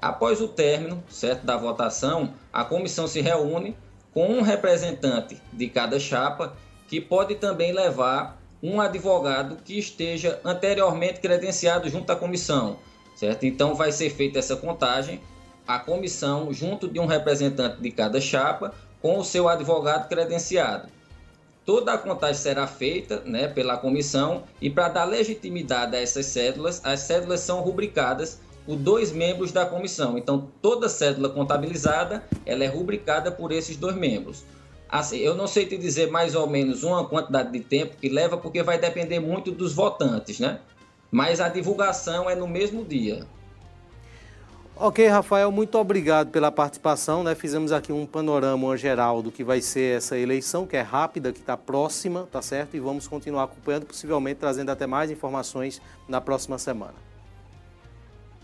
Após 0.00 0.40
o 0.40 0.48
término, 0.48 1.02
certo, 1.08 1.44
da 1.44 1.56
votação, 1.56 2.34
a 2.52 2.64
comissão 2.64 3.06
se 3.06 3.20
reúne 3.20 3.76
com 4.12 4.28
um 4.28 4.42
representante 4.42 5.40
de 5.52 5.68
cada 5.68 5.98
chapa, 5.98 6.56
que 6.88 7.00
pode 7.00 7.34
também 7.34 7.72
levar 7.72 8.40
um 8.62 8.80
advogado 8.80 9.58
que 9.62 9.78
esteja 9.78 10.40
anteriormente 10.44 11.20
credenciado 11.20 11.88
junto 11.90 12.10
à 12.10 12.16
comissão, 12.16 12.78
certo? 13.14 13.44
Então 13.44 13.74
vai 13.74 13.92
ser 13.92 14.10
feita 14.10 14.38
essa 14.38 14.56
contagem 14.56 15.20
a 15.66 15.78
comissão 15.78 16.52
junto 16.52 16.88
de 16.88 17.00
um 17.00 17.06
representante 17.06 17.80
de 17.80 17.90
cada 17.90 18.20
chapa 18.20 18.74
com 19.00 19.18
o 19.18 19.24
seu 19.24 19.48
advogado 19.48 20.08
credenciado. 20.08 20.88
Toda 21.64 21.94
a 21.94 21.98
contagem 21.98 22.40
será 22.40 22.66
feita 22.66 23.20
né, 23.24 23.48
pela 23.48 23.78
comissão 23.78 24.44
e 24.60 24.68
para 24.68 24.88
dar 24.88 25.04
legitimidade 25.04 25.96
a 25.96 26.00
essas 26.00 26.26
cédulas, 26.26 26.80
as 26.84 27.00
cédulas 27.00 27.40
são 27.40 27.60
rubricadas 27.60 28.40
por 28.66 28.76
dois 28.76 29.12
membros 29.12 29.52
da 29.52 29.66
comissão. 29.66 30.16
Então, 30.16 30.48
toda 30.60 30.88
cédula 30.88 31.28
contabilizada 31.28 32.24
ela 32.46 32.64
é 32.64 32.66
rubricada 32.66 33.30
por 33.30 33.52
esses 33.52 33.76
dois 33.76 33.94
membros. 33.94 34.44
Assim, 34.88 35.18
eu 35.18 35.34
não 35.34 35.46
sei 35.46 35.66
te 35.66 35.76
dizer 35.76 36.10
mais 36.10 36.34
ou 36.34 36.46
menos 36.48 36.84
uma 36.84 37.04
quantidade 37.06 37.50
de 37.50 37.60
tempo 37.60 37.96
que 37.96 38.08
leva, 38.08 38.36
porque 38.36 38.62
vai 38.62 38.78
depender 38.78 39.18
muito 39.18 39.50
dos 39.50 39.74
votantes, 39.74 40.38
né? 40.38 40.60
Mas 41.10 41.40
a 41.40 41.48
divulgação 41.48 42.28
é 42.28 42.34
no 42.34 42.46
mesmo 42.46 42.84
dia. 42.84 43.26
Ok, 44.76 45.06
Rafael, 45.06 45.52
muito 45.52 45.78
obrigado 45.78 46.30
pela 46.30 46.50
participação. 46.50 47.22
Né? 47.22 47.34
Fizemos 47.36 47.70
aqui 47.70 47.92
um 47.92 48.04
panorama 48.04 48.76
geral 48.76 49.22
do 49.22 49.30
que 49.30 49.44
vai 49.44 49.60
ser 49.60 49.98
essa 49.98 50.18
eleição, 50.18 50.66
que 50.66 50.76
é 50.76 50.80
rápida, 50.80 51.32
que 51.32 51.38
está 51.38 51.56
próxima, 51.56 52.28
tá 52.30 52.42
certo? 52.42 52.76
E 52.76 52.80
vamos 52.80 53.06
continuar 53.06 53.44
acompanhando, 53.44 53.86
possivelmente 53.86 54.40
trazendo 54.40 54.70
até 54.70 54.84
mais 54.84 55.12
informações 55.12 55.80
na 56.08 56.20
próxima 56.20 56.58
semana. 56.58 57.13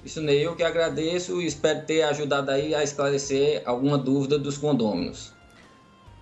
Isso, 0.04 0.20
Ney, 0.20 0.46
eu 0.46 0.56
que 0.56 0.62
agradeço 0.62 1.40
e 1.40 1.46
espero 1.46 1.84
ter 1.84 2.02
ajudado 2.02 2.50
aí 2.50 2.74
a 2.74 2.82
esclarecer 2.82 3.62
alguma 3.66 3.98
dúvida 3.98 4.38
dos 4.38 4.56
condôminos. 4.56 5.32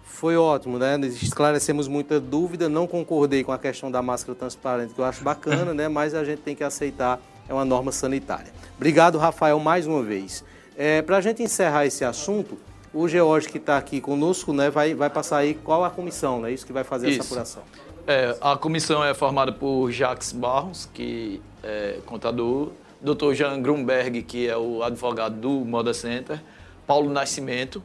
Foi 0.03 0.37
ótimo, 0.37 0.79
né? 0.79 0.99
Esclarecemos 1.23 1.87
muita 1.87 2.19
dúvida, 2.19 2.69
não 2.69 2.89
concordei 2.89 3.45
com 3.45 3.53
a 3.53 3.59
questão 3.59 3.89
da 3.89 4.03
máscara 4.03 4.37
transparente, 4.37 4.93
que 4.93 5.01
eu 5.01 5.05
acho 5.05 5.23
bacana, 5.23 5.73
né? 5.75 5.87
Mas 5.87 6.13
a 6.13 6.25
gente 6.25 6.41
tem 6.41 6.57
que 6.57 6.65
aceitar, 6.65 7.21
é 7.49 7.55
uma 7.55 7.65
norma 7.65 7.93
sanitária. 7.93 8.53
Obrigado, 8.77 9.17
Rafael, 9.17 9.61
mais 9.61 9.87
uma 9.87 10.03
vez. 10.03 10.45
É, 10.77 11.03
Para 11.03 11.19
a 11.19 11.21
gente 11.21 11.41
encerrar 11.41 11.87
esse 11.87 12.05
assunto, 12.05 12.59
o 12.93 13.07
George 13.07 13.49
que 13.49 13.59
está 13.59 13.77
aqui 13.77 14.01
conosco 14.01 14.53
né, 14.53 14.71
vai, 14.71 14.93
vai 14.93 15.09
passar 15.09 15.39
aí 15.39 15.55
qual 15.55 15.85
a 15.85 15.91
comissão, 15.91 16.41
né? 16.41 16.51
Isso 16.51 16.67
que 16.67 16.73
vai 16.73 16.83
fazer 16.83 17.11
Isso. 17.11 17.21
essa 17.21 17.29
apuração. 17.29 17.63
É, 18.05 18.37
a 18.41 18.57
comissão 18.57 19.05
é 19.05 19.15
formada 19.15 19.53
por 19.53 19.91
Jacques 19.93 20.33
Barros, 20.33 20.89
que 20.93 21.41
é 21.63 21.99
contador, 22.07 22.71
Dr. 23.01 23.33
Jean 23.35 23.61
Grunberg, 23.61 24.23
que 24.23 24.49
é 24.49 24.57
o 24.57 24.83
advogado 24.83 25.37
do 25.37 25.51
Moda 25.65 25.95
Center, 25.95 26.41
Paulo 26.87 27.11
Nascimento, 27.11 27.83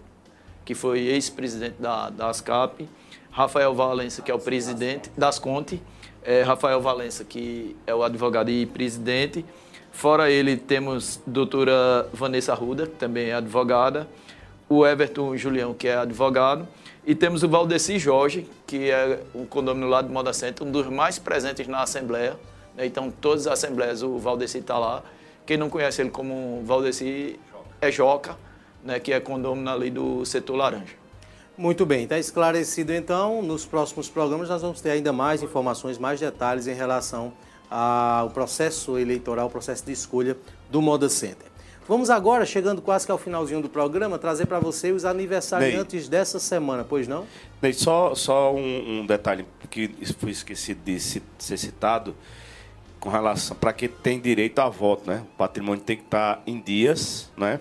que 0.65 0.73
foi 0.73 0.99
ex-presidente 0.99 1.75
da, 1.79 2.09
da 2.09 2.29
ASCAP, 2.29 2.87
Rafael 3.31 3.73
Valença, 3.73 4.21
que 4.21 4.31
é 4.31 4.33
o 4.33 4.39
presidente 4.39 5.11
das 5.17 5.39
Conte, 5.39 5.81
é, 6.23 6.41
Rafael 6.41 6.81
Valença, 6.81 7.23
que 7.23 7.75
é 7.85 7.93
o 7.93 8.03
advogado 8.03 8.49
e 8.49 8.65
presidente, 8.65 9.45
Fora 9.93 10.29
ele, 10.29 10.57
temos 10.57 11.21
a 11.25 11.29
doutora 11.29 12.09
Vanessa 12.11 12.53
Ruda, 12.55 12.87
que 12.87 12.95
também 12.95 13.29
é 13.29 13.35
advogada, 13.35 14.07
o 14.67 14.85
Everton 14.85 15.37
Julião, 15.37 15.71
que 15.73 15.87
é 15.87 15.95
advogado, 15.95 16.67
e 17.05 17.13
temos 17.13 17.43
o 17.43 17.47
Valdeci 17.47 17.99
Jorge, 17.99 18.49
que 18.65 18.89
é 18.89 19.21
o 19.35 19.45
condomínio 19.45 19.87
lá 19.87 20.01
do 20.01 20.11
Moda 20.11 20.33
Center, 20.33 20.67
um 20.67 20.71
dos 20.71 20.87
mais 20.87 21.19
presentes 21.19 21.67
na 21.67 21.83
Assembleia. 21.83 22.35
Né? 22.75 22.85
Então, 22.85 23.11
todas 23.11 23.47
as 23.47 23.53
Assembleias 23.53 24.01
o 24.03 24.17
Valdeci 24.17 24.59
está 24.59 24.77
lá. 24.77 25.03
Quem 25.45 25.57
não 25.57 25.69
conhece 25.69 26.01
ele 26.01 26.09
como 26.09 26.61
Valdeci 26.63 27.39
é 27.81 27.91
Joca, 27.91 28.37
né? 28.83 28.99
que 28.99 29.11
é 29.11 29.19
condomínio 29.19 29.71
ali 29.71 29.89
do 29.89 30.25
setor 30.25 30.55
laranja. 30.55 31.03
Muito 31.57 31.85
bem, 31.85 32.03
está 32.03 32.17
esclarecido 32.17 32.93
então. 32.93 33.41
Nos 33.41 33.65
próximos 33.65 34.09
programas 34.09 34.49
nós 34.49 34.61
vamos 34.61 34.81
ter 34.81 34.89
ainda 34.89 35.13
mais 35.13 35.43
informações, 35.43 35.97
mais 35.97 36.19
detalhes 36.19 36.65
em 36.67 36.73
relação 36.73 37.33
o 38.25 38.29
processo 38.29 38.97
eleitoral, 38.97 39.47
o 39.47 39.49
processo 39.49 39.85
de 39.85 39.91
escolha 39.91 40.37
do 40.69 40.81
Moda 40.81 41.09
Center. 41.09 41.51
Vamos 41.87 42.09
agora, 42.09 42.45
chegando 42.45 42.81
quase 42.81 43.05
que 43.05 43.11
ao 43.11 43.17
finalzinho 43.17 43.61
do 43.61 43.67
programa, 43.67 44.17
trazer 44.17 44.45
para 44.45 44.59
você 44.59 44.91
os 44.91 45.03
aniversariantes 45.03 46.03
Ney, 46.03 46.09
dessa 46.09 46.39
semana, 46.39 46.85
pois 46.87 47.07
não? 47.09 47.25
Ney, 47.61 47.73
só, 47.73 48.15
só 48.15 48.53
um, 48.53 49.01
um, 49.01 49.05
detalhe 49.05 49.45
que 49.69 49.89
foi 50.17 50.31
esquecido 50.31 50.79
de 50.85 50.97
ser 50.99 51.57
citado 51.57 52.15
com 53.03 53.09
relação 53.09 53.57
para 53.57 53.73
quem 53.73 53.89
tem 53.89 54.17
direito 54.17 54.59
a 54.59 54.69
voto, 54.69 55.09
né? 55.09 55.23
O 55.33 55.37
patrimônio 55.37 55.83
tem 55.83 55.97
que 55.97 56.03
estar 56.03 56.41
em 56.47 56.57
dias, 56.57 57.29
né? 57.35 57.59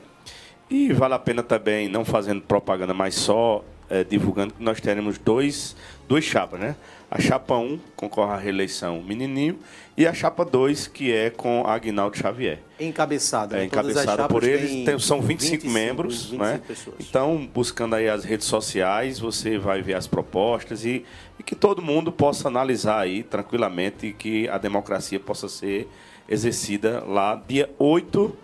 E 0.71 0.93
vale 0.93 1.15
a 1.15 1.19
pena 1.19 1.43
também, 1.43 1.89
não 1.89 2.05
fazendo 2.05 2.41
propaganda, 2.41 2.95
mas 2.95 3.17
só 3.17 3.65
é, 3.91 4.05
divulgando 4.05 4.55
que 4.55 4.63
nós 4.63 4.81
teremos 4.81 5.19
dois, 5.19 5.75
dois 6.07 6.25
chapas, 6.25 6.61
né? 6.61 6.77
A 7.15 7.21
chapa 7.21 7.59
1 7.59 7.79
concorre 7.95 8.33
à 8.33 8.39
reeleição 8.39 9.03
Menininho 9.03 9.59
e 9.99 10.07
a 10.07 10.15
chapa 10.15 10.47
2, 10.47 10.87
que 10.87 11.13
é 11.13 11.29
com 11.29 11.63
Agnaldo 11.67 12.17
Xavier. 12.17 12.61
Encabeçada. 12.81 13.59
É 13.59 13.67
encabeçada 13.67 14.27
por 14.27 14.43
eles. 14.43 14.87
Tem, 14.87 14.99
são 14.99 15.21
25, 15.21 15.65
25 15.65 15.75
membros, 15.75 16.31
25 16.31 16.43
né? 16.43 16.61
Pessoas. 16.67 16.97
Então, 16.99 17.47
buscando 17.53 17.97
aí 17.97 18.09
as 18.09 18.25
redes 18.25 18.47
sociais, 18.47 19.19
você 19.19 19.59
vai 19.59 19.83
ver 19.83 19.93
as 19.93 20.07
propostas 20.07 20.87
e, 20.87 21.05
e 21.39 21.43
que 21.43 21.55
todo 21.55 21.83
mundo 21.83 22.11
possa 22.11 22.49
analisar 22.49 23.01
aí 23.01 23.23
tranquilamente 23.23 24.07
e 24.07 24.15
que 24.15 24.49
a 24.49 24.57
democracia 24.57 25.21
possa 25.21 25.51
ser 25.51 25.87
exercida 26.27 27.05
lá 27.07 27.39
dia 27.47 27.69
8, 27.79 28.35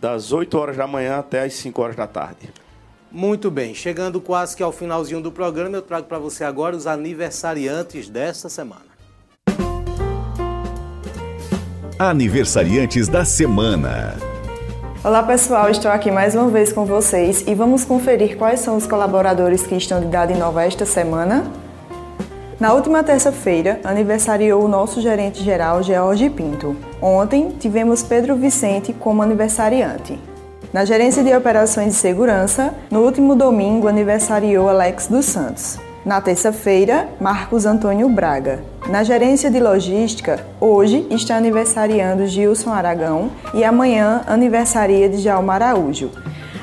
das 0.00 0.32
8 0.32 0.56
horas 0.56 0.78
da 0.78 0.86
manhã 0.86 1.18
até 1.18 1.42
as 1.42 1.52
5 1.52 1.82
horas 1.82 1.94
da 1.94 2.06
tarde. 2.06 2.48
Muito 3.16 3.48
bem, 3.48 3.72
chegando 3.72 4.20
quase 4.20 4.56
que 4.56 4.62
ao 4.64 4.72
finalzinho 4.72 5.20
do 5.20 5.30
programa, 5.30 5.76
eu 5.76 5.82
trago 5.82 6.08
para 6.08 6.18
você 6.18 6.42
agora 6.42 6.74
os 6.74 6.84
aniversariantes 6.84 8.08
desta 8.08 8.48
semana. 8.48 8.86
Aniversariantes 11.96 13.06
da 13.06 13.24
semana. 13.24 14.16
Olá 15.04 15.22
pessoal, 15.22 15.70
estou 15.70 15.92
aqui 15.92 16.10
mais 16.10 16.34
uma 16.34 16.48
vez 16.48 16.72
com 16.72 16.84
vocês 16.84 17.44
e 17.46 17.54
vamos 17.54 17.84
conferir 17.84 18.36
quais 18.36 18.58
são 18.58 18.76
os 18.76 18.84
colaboradores 18.84 19.64
que 19.64 19.76
estão 19.76 20.00
de 20.00 20.06
idade 20.06 20.34
nova 20.34 20.64
esta 20.64 20.84
semana. 20.84 21.48
Na 22.58 22.72
última 22.72 23.04
terça-feira, 23.04 23.80
aniversariou 23.84 24.64
o 24.64 24.68
nosso 24.68 25.00
gerente-geral 25.00 25.84
George 25.84 26.28
Pinto. 26.30 26.76
Ontem, 27.00 27.50
tivemos 27.60 28.02
Pedro 28.02 28.34
Vicente 28.34 28.92
como 28.92 29.22
aniversariante. 29.22 30.18
Na 30.74 30.84
gerência 30.84 31.22
de 31.22 31.32
operações 31.32 31.92
de 31.92 31.94
segurança, 32.00 32.74
no 32.90 33.02
último 33.02 33.36
domingo, 33.36 33.86
aniversariou 33.86 34.68
Alex 34.68 35.06
dos 35.06 35.24
Santos. 35.24 35.78
Na 36.04 36.20
terça-feira, 36.20 37.08
Marcos 37.20 37.64
Antônio 37.64 38.08
Braga. 38.08 38.58
Na 38.88 39.04
gerência 39.04 39.48
de 39.48 39.60
logística, 39.60 40.44
hoje 40.60 41.06
está 41.12 41.36
aniversariando 41.36 42.26
Gilson 42.26 42.72
Aragão 42.72 43.30
e 43.54 43.62
amanhã 43.62 44.22
aniversaria 44.26 45.08
de 45.08 45.18
Jalma 45.18 45.54
Araújo. 45.54 46.10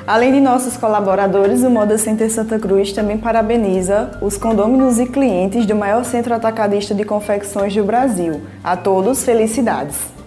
Além 0.06 0.34
de 0.34 0.42
nossos 0.42 0.76
colaboradores, 0.76 1.64
o 1.64 1.70
Moda 1.70 1.98
Center 1.98 2.30
Santa 2.30 2.60
Cruz 2.60 2.92
também 2.92 3.18
parabeniza 3.18 4.20
os 4.22 4.36
condôminos 4.36 5.00
e 5.00 5.06
clientes 5.06 5.66
do 5.66 5.74
maior 5.74 6.04
centro 6.04 6.34
atacadista 6.34 6.94
de 6.94 7.06
confecções 7.06 7.74
do 7.74 7.86
Brasil. 7.86 8.42
A 8.62 8.76
todos, 8.76 9.24
felicidades! 9.24 10.21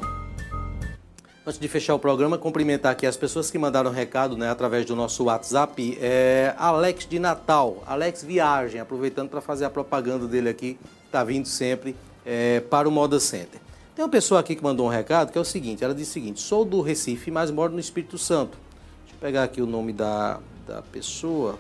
Antes 1.47 1.61
de 1.61 1.69
fechar 1.69 1.95
o 1.95 1.99
programa, 1.99 2.39
cumprimentar 2.39 2.93
aqui 2.93 3.07
as 3.07 3.19
pessoas 3.19 3.51
que 3.51 3.59
mandaram 3.59 3.91
recado 3.91 4.35
né, 4.35 4.49
através 4.49 4.87
do 4.87 4.97
nosso 4.97 5.25
WhatsApp. 5.25 5.99
É 6.01 6.55
Alex 6.57 7.07
de 7.07 7.19
Natal, 7.19 7.83
Alex 7.87 8.25
Viagem, 8.25 8.81
aproveitando 8.81 9.29
para 9.29 9.43
fazer 9.43 9.67
a 9.67 9.71
propaganda 9.71 10.27
dele 10.27 10.49
aqui, 10.49 10.79
está 11.05 11.23
vindo 11.23 11.47
sempre 11.47 11.95
é, 12.25 12.61
para 12.61 12.89
o 12.89 12.91
Moda 12.91 13.21
Center. 13.21 13.61
Tem 13.95 14.03
uma 14.03 14.11
pessoa 14.11 14.41
aqui 14.41 14.57
que 14.57 14.63
mandou 14.63 14.87
um 14.87 14.89
recado 14.89 15.31
que 15.31 15.37
é 15.37 15.41
o 15.41 15.45
seguinte: 15.45 15.85
ela 15.85 15.95
diz 15.95 16.09
o 16.09 16.13
seguinte, 16.13 16.41
sou 16.41 16.65
do 16.65 16.81
Recife, 16.81 17.31
mas 17.31 17.51
moro 17.51 17.75
no 17.75 17.81
Espírito 17.81 18.17
Santo. 18.17 18.57
Deixa 19.03 19.15
eu 19.15 19.21
pegar 19.21 19.43
aqui 19.43 19.61
o 19.61 19.67
nome 19.67 19.93
da, 19.93 20.41
da 20.67 20.81
pessoa. 20.81 21.59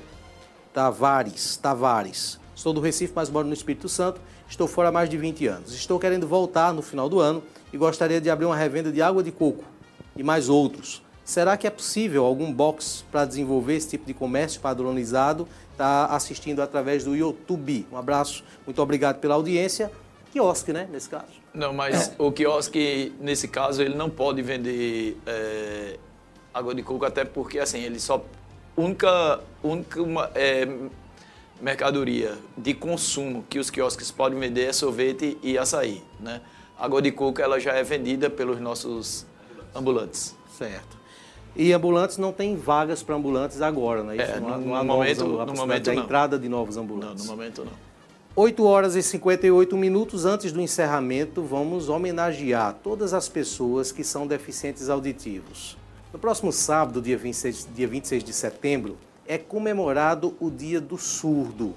Tavares, 0.73 1.59
Tavares. 1.59 2.41
Sou 2.55 2.73
do 2.73 2.81
Recife, 2.81 3.13
mas 3.15 3.29
moro 3.29 3.47
no 3.47 3.53
Espírito 3.53 3.91
Santo. 3.91 4.19
Estou 4.49 4.67
fora 4.67 4.89
há 4.89 4.93
mais 4.93 5.11
de 5.11 5.19
20 5.19 5.47
anos. 5.47 5.75
Estou 5.75 5.99
querendo 5.99 6.27
voltar 6.27 6.73
no 6.73 6.81
final 6.81 7.07
do 7.07 7.21
ano 7.21 7.43
e 7.71 7.77
gostaria 7.77 8.19
de 8.19 8.31
abrir 8.31 8.47
uma 8.47 8.57
revenda 8.57 8.91
de 8.91 9.03
água 9.03 9.23
de 9.23 9.31
coco 9.31 9.74
e 10.17 10.23
mais 10.23 10.49
outros. 10.49 11.03
Será 11.25 11.57
que 11.57 11.67
é 11.67 11.71
possível 11.71 12.25
algum 12.25 12.53
box 12.53 13.05
para 13.11 13.25
desenvolver 13.25 13.77
esse 13.77 13.89
tipo 13.89 14.07
de 14.07 14.13
comércio 14.13 14.61
padronizado? 14.61 15.49
Está 15.73 16.07
assistindo 16.07 16.61
através 16.61 17.03
do 17.03 17.17
YouTube. 17.17 17.87
Um 17.91 17.97
abraço, 17.97 18.45
muito 18.67 18.81
obrigado 18.83 19.19
pela 19.21 19.35
audiência. 19.35 19.91
Quiosque, 20.31 20.73
né, 20.73 20.89
nesse 20.91 21.09
caso? 21.09 21.33
Não, 21.55 21.73
mas 21.73 22.09
é. 22.09 22.15
o 22.19 22.31
quiosque, 22.31 23.15
nesse 23.21 23.49
caso, 23.49 23.81
ele 23.81 23.95
não 23.95 24.11
pode 24.11 24.43
vender 24.43 25.17
é, 25.25 25.97
água 26.53 26.75
de 26.75 26.83
coco, 26.83 27.05
até 27.05 27.25
porque, 27.25 27.59
assim, 27.59 27.81
ele 27.81 27.99
só... 27.99 28.23
Única, 28.77 29.41
única 29.63 30.03
uma, 30.03 30.31
é, 30.35 30.69
mercadoria 31.61 32.37
de 32.59 32.75
consumo 32.75 33.45
que 33.49 33.59
os 33.59 33.71
quiosques 33.71 34.11
podem 34.11 34.39
vender 34.39 34.65
é 34.65 34.73
sorvete 34.73 35.39
e 35.43 35.57
açaí, 35.57 36.03
né? 36.19 36.41
A 36.77 36.85
água 36.85 37.01
de 37.01 37.13
coco, 37.13 37.41
ela 37.41 37.61
já 37.61 37.73
é 37.73 37.85
vendida 37.85 38.29
pelos 38.29 38.61
nossos 38.61 39.25
ambulantes. 39.75 40.35
Certo. 40.57 41.05
E 41.57 41.73
ambulantes 41.73 42.19
não 42.19 42.33
tem 42.33 42.57
vagas 42.57 43.03
para 43.03 43.15
ambulantes 43.15 43.63
agora, 43.63 44.03
né? 44.03 44.17
Isso 44.17 44.33
é, 44.33 44.41
não, 44.41 44.61
no, 44.61 44.67
no 44.67 44.85
momento, 44.85 45.25
no 45.25 45.55
momento 45.55 45.85
da 45.85 45.95
não. 45.95 46.03
entrada 46.03 46.39
de 46.39 46.49
novos 46.49 46.77
ambulantes. 46.77 47.25
Não, 47.25 47.33
no 47.33 47.37
momento 47.39 47.65
não. 47.65 47.73
8 48.37 48.65
horas 48.65 48.97
e 48.97 49.03
58 49.03 49.77
minutos 49.77 50.25
antes 50.25 50.51
do 50.51 50.61
encerramento, 50.61 51.43
vamos 51.43 51.89
homenagear 51.89 52.75
todas 52.83 53.15
as 53.15 53.29
pessoas 53.29 53.93
que 53.93 54.03
são 54.03 54.27
deficientes 54.27 54.89
auditivos. 54.89 55.77
No 56.13 56.19
próximo 56.19 56.51
sábado, 56.51 57.01
dia 57.01 57.17
26, 57.17 57.69
dia 57.73 57.87
26 57.87 58.25
de 58.25 58.33
setembro, 58.33 58.97
é 59.25 59.39
comemorado 59.39 60.35
o 60.41 60.51
Dia 60.51 60.81
do 60.81 60.99
Surdo. 60.99 61.75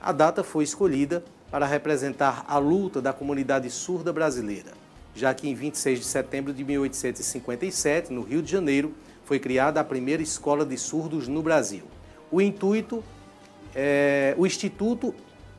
A 0.00 0.10
data 0.10 0.42
foi 0.42 0.64
escolhida 0.64 1.22
para 1.52 1.66
representar 1.66 2.44
a 2.48 2.58
luta 2.58 3.00
da 3.00 3.12
comunidade 3.12 3.70
surda 3.70 4.12
brasileira 4.12 4.85
já 5.16 5.32
que 5.32 5.48
em 5.48 5.54
26 5.54 5.98
de 5.98 6.04
setembro 6.04 6.52
de 6.52 6.62
1857, 6.62 8.12
no 8.12 8.20
Rio 8.20 8.42
de 8.42 8.52
Janeiro, 8.52 8.94
foi 9.24 9.38
criada 9.38 9.80
a 9.80 9.84
primeira 9.84 10.22
escola 10.22 10.64
de 10.64 10.76
surdos 10.76 11.26
no 11.26 11.42
Brasil. 11.42 11.84
O 12.30 12.40
intuito 12.40 13.02
é 13.74 14.34
o 14.36 14.46
Instituto 14.46 15.14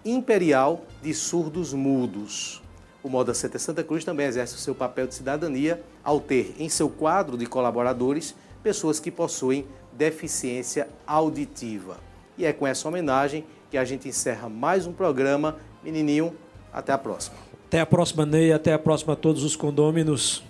Imperial 0.05 0.86
de 1.01 1.14
Surdos 1.14 1.74
Mudos. 1.74 2.62
O 3.03 3.10
Moda 3.10 3.34
Center 3.34 3.60
Santa 3.60 3.84
Cruz 3.84 4.05
também 4.05 4.28
exerce 4.28 4.55
o 4.55 4.60
seu 4.60 4.76
papel 4.76 5.08
de 5.08 5.16
cidadania 5.16 5.84
ao 6.03 6.20
ter 6.20 6.55
em 6.60 6.70
seu 6.70 6.89
quadro 6.89 7.36
de 7.36 7.45
colaboradores 7.45 8.36
pessoas 8.62 8.99
que 8.99 9.10
possuem 9.10 9.66
deficiência 9.91 10.88
auditiva. 11.05 11.97
E 12.38 12.45
é 12.45 12.53
com 12.53 12.68
essa 12.68 12.88
homenagem 12.88 13.43
que 13.72 13.78
a 13.78 13.84
gente 13.84 14.08
encerra 14.08 14.47
mais 14.47 14.86
um 14.86 14.93
programa. 14.93 15.58
Menininho, 15.84 16.36
até 16.72 16.91
a 16.91 16.97
próxima. 16.97 17.47
Até 17.68 17.82
a 17.82 17.86
próxima, 17.86 18.26
Ney. 18.26 18.53
Até 18.53 18.74
a 18.74 18.80
próxima 18.80 19.13
a 19.13 19.15
todos 19.15 19.43
os 19.43 19.55
condôminos. 19.55 20.41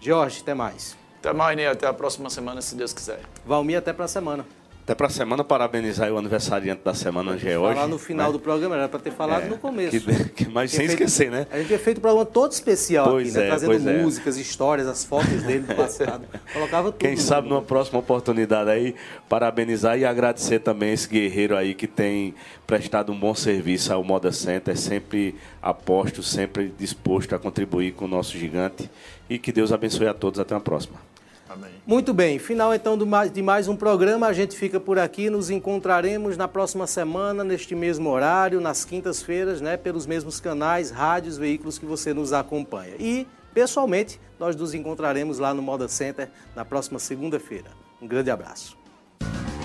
Jorge, 0.00 0.40
até 0.42 0.52
mais. 0.52 0.96
Até 1.20 1.32
mais, 1.32 1.56
Ney. 1.56 1.66
Até 1.66 1.86
a 1.86 1.92
próxima 1.92 2.28
semana, 2.28 2.60
se 2.60 2.74
Deus 2.74 2.92
quiser. 2.92 3.20
Valmir, 3.46 3.78
até 3.78 3.92
para 3.92 4.06
a 4.06 4.08
semana. 4.08 4.44
Até 4.90 4.96
para 4.96 5.06
a 5.06 5.10
semana, 5.10 5.44
parabenizar 5.44 6.12
o 6.12 6.18
aniversariante 6.18 6.82
da 6.84 6.92
semana, 6.92 7.30
hoje. 7.30 7.46
Falar 7.54 7.86
no 7.86 7.96
final 7.96 8.26
né? 8.26 8.32
do 8.32 8.40
programa, 8.40 8.74
era 8.74 8.88
para 8.88 8.98
ter 8.98 9.12
falado 9.12 9.44
é, 9.44 9.48
no 9.48 9.56
começo. 9.56 10.00
Que, 10.00 10.28
que, 10.30 10.48
mas 10.48 10.72
sem 10.72 10.80
feito, 10.80 10.94
esquecer, 10.94 11.30
né? 11.30 11.46
A 11.48 11.58
gente 11.58 11.68
tinha 11.68 11.78
feito 11.78 11.98
um 11.98 12.00
programa 12.00 12.26
todo 12.26 12.50
especial 12.50 13.08
pois 13.08 13.28
aqui, 13.28 13.38
né? 13.38 13.44
É, 13.44 13.48
Trazendo 13.50 13.88
é. 13.88 14.02
músicas, 14.02 14.36
é. 14.36 14.40
histórias, 14.40 14.88
as 14.88 15.04
fotos 15.04 15.44
dele 15.44 15.60
do 15.60 15.76
passado. 15.76 16.24
Colocava 16.52 16.90
tudo. 16.90 16.98
Quem 16.98 17.16
sabe 17.16 17.48
numa 17.48 17.62
próxima 17.62 18.00
oportunidade 18.00 18.68
aí, 18.68 18.96
parabenizar 19.28 19.96
e 19.96 20.04
agradecer 20.04 20.58
também 20.58 20.92
esse 20.92 21.08
guerreiro 21.08 21.56
aí 21.56 21.72
que 21.72 21.86
tem 21.86 22.34
prestado 22.66 23.12
um 23.12 23.16
bom 23.16 23.32
serviço 23.32 23.92
ao 23.92 24.02
Moda 24.02 24.32
Center, 24.32 24.76
sempre 24.76 25.36
aposto, 25.62 26.20
sempre 26.20 26.74
disposto 26.76 27.32
a 27.32 27.38
contribuir 27.38 27.92
com 27.92 28.06
o 28.06 28.08
nosso 28.08 28.36
gigante. 28.36 28.90
E 29.28 29.38
que 29.38 29.52
Deus 29.52 29.70
abençoe 29.70 30.08
a 30.08 30.14
todos. 30.14 30.40
Até 30.40 30.56
a 30.56 30.58
próxima. 30.58 31.09
Amém. 31.50 31.70
Muito 31.84 32.14
bem, 32.14 32.38
final 32.38 32.72
então 32.72 32.96
de 32.96 33.42
mais 33.42 33.66
um 33.66 33.74
programa. 33.74 34.28
A 34.28 34.32
gente 34.32 34.56
fica 34.56 34.78
por 34.78 35.00
aqui. 35.00 35.28
Nos 35.28 35.50
encontraremos 35.50 36.36
na 36.36 36.46
próxima 36.46 36.86
semana, 36.86 37.42
neste 37.42 37.74
mesmo 37.74 38.08
horário, 38.08 38.60
nas 38.60 38.84
quintas-feiras, 38.84 39.60
né, 39.60 39.76
pelos 39.76 40.06
mesmos 40.06 40.38
canais, 40.38 40.92
rádios, 40.92 41.36
veículos 41.36 41.76
que 41.76 41.84
você 41.84 42.14
nos 42.14 42.32
acompanha. 42.32 42.94
E, 43.00 43.26
pessoalmente, 43.52 44.20
nós 44.38 44.54
nos 44.54 44.74
encontraremos 44.74 45.40
lá 45.40 45.52
no 45.52 45.60
Moda 45.60 45.88
Center 45.88 46.30
na 46.54 46.64
próxima 46.64 47.00
segunda-feira. 47.00 47.70
Um 48.00 48.06
grande 48.06 48.30
abraço. 48.30 48.78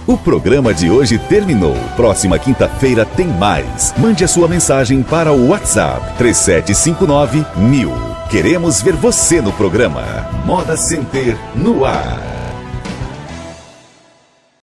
O 0.08 0.18
programa 0.18 0.74
de 0.74 0.90
hoje 0.90 1.20
terminou. 1.20 1.76
Próxima 1.96 2.40
quinta-feira 2.40 3.06
tem 3.06 3.28
mais. 3.28 3.94
Mande 3.98 4.24
a 4.24 4.28
sua 4.28 4.48
mensagem 4.48 5.04
para 5.04 5.32
o 5.32 5.50
WhatsApp 5.50 6.18
3759 6.18 7.46
mil. 7.60 8.05
Queremos 8.30 8.82
ver 8.82 8.94
você 8.96 9.40
no 9.40 9.54
programa. 9.54 10.28
Moda 10.46 10.76
Center 10.76 11.38
no 11.56 11.86
ar. 11.86 12.35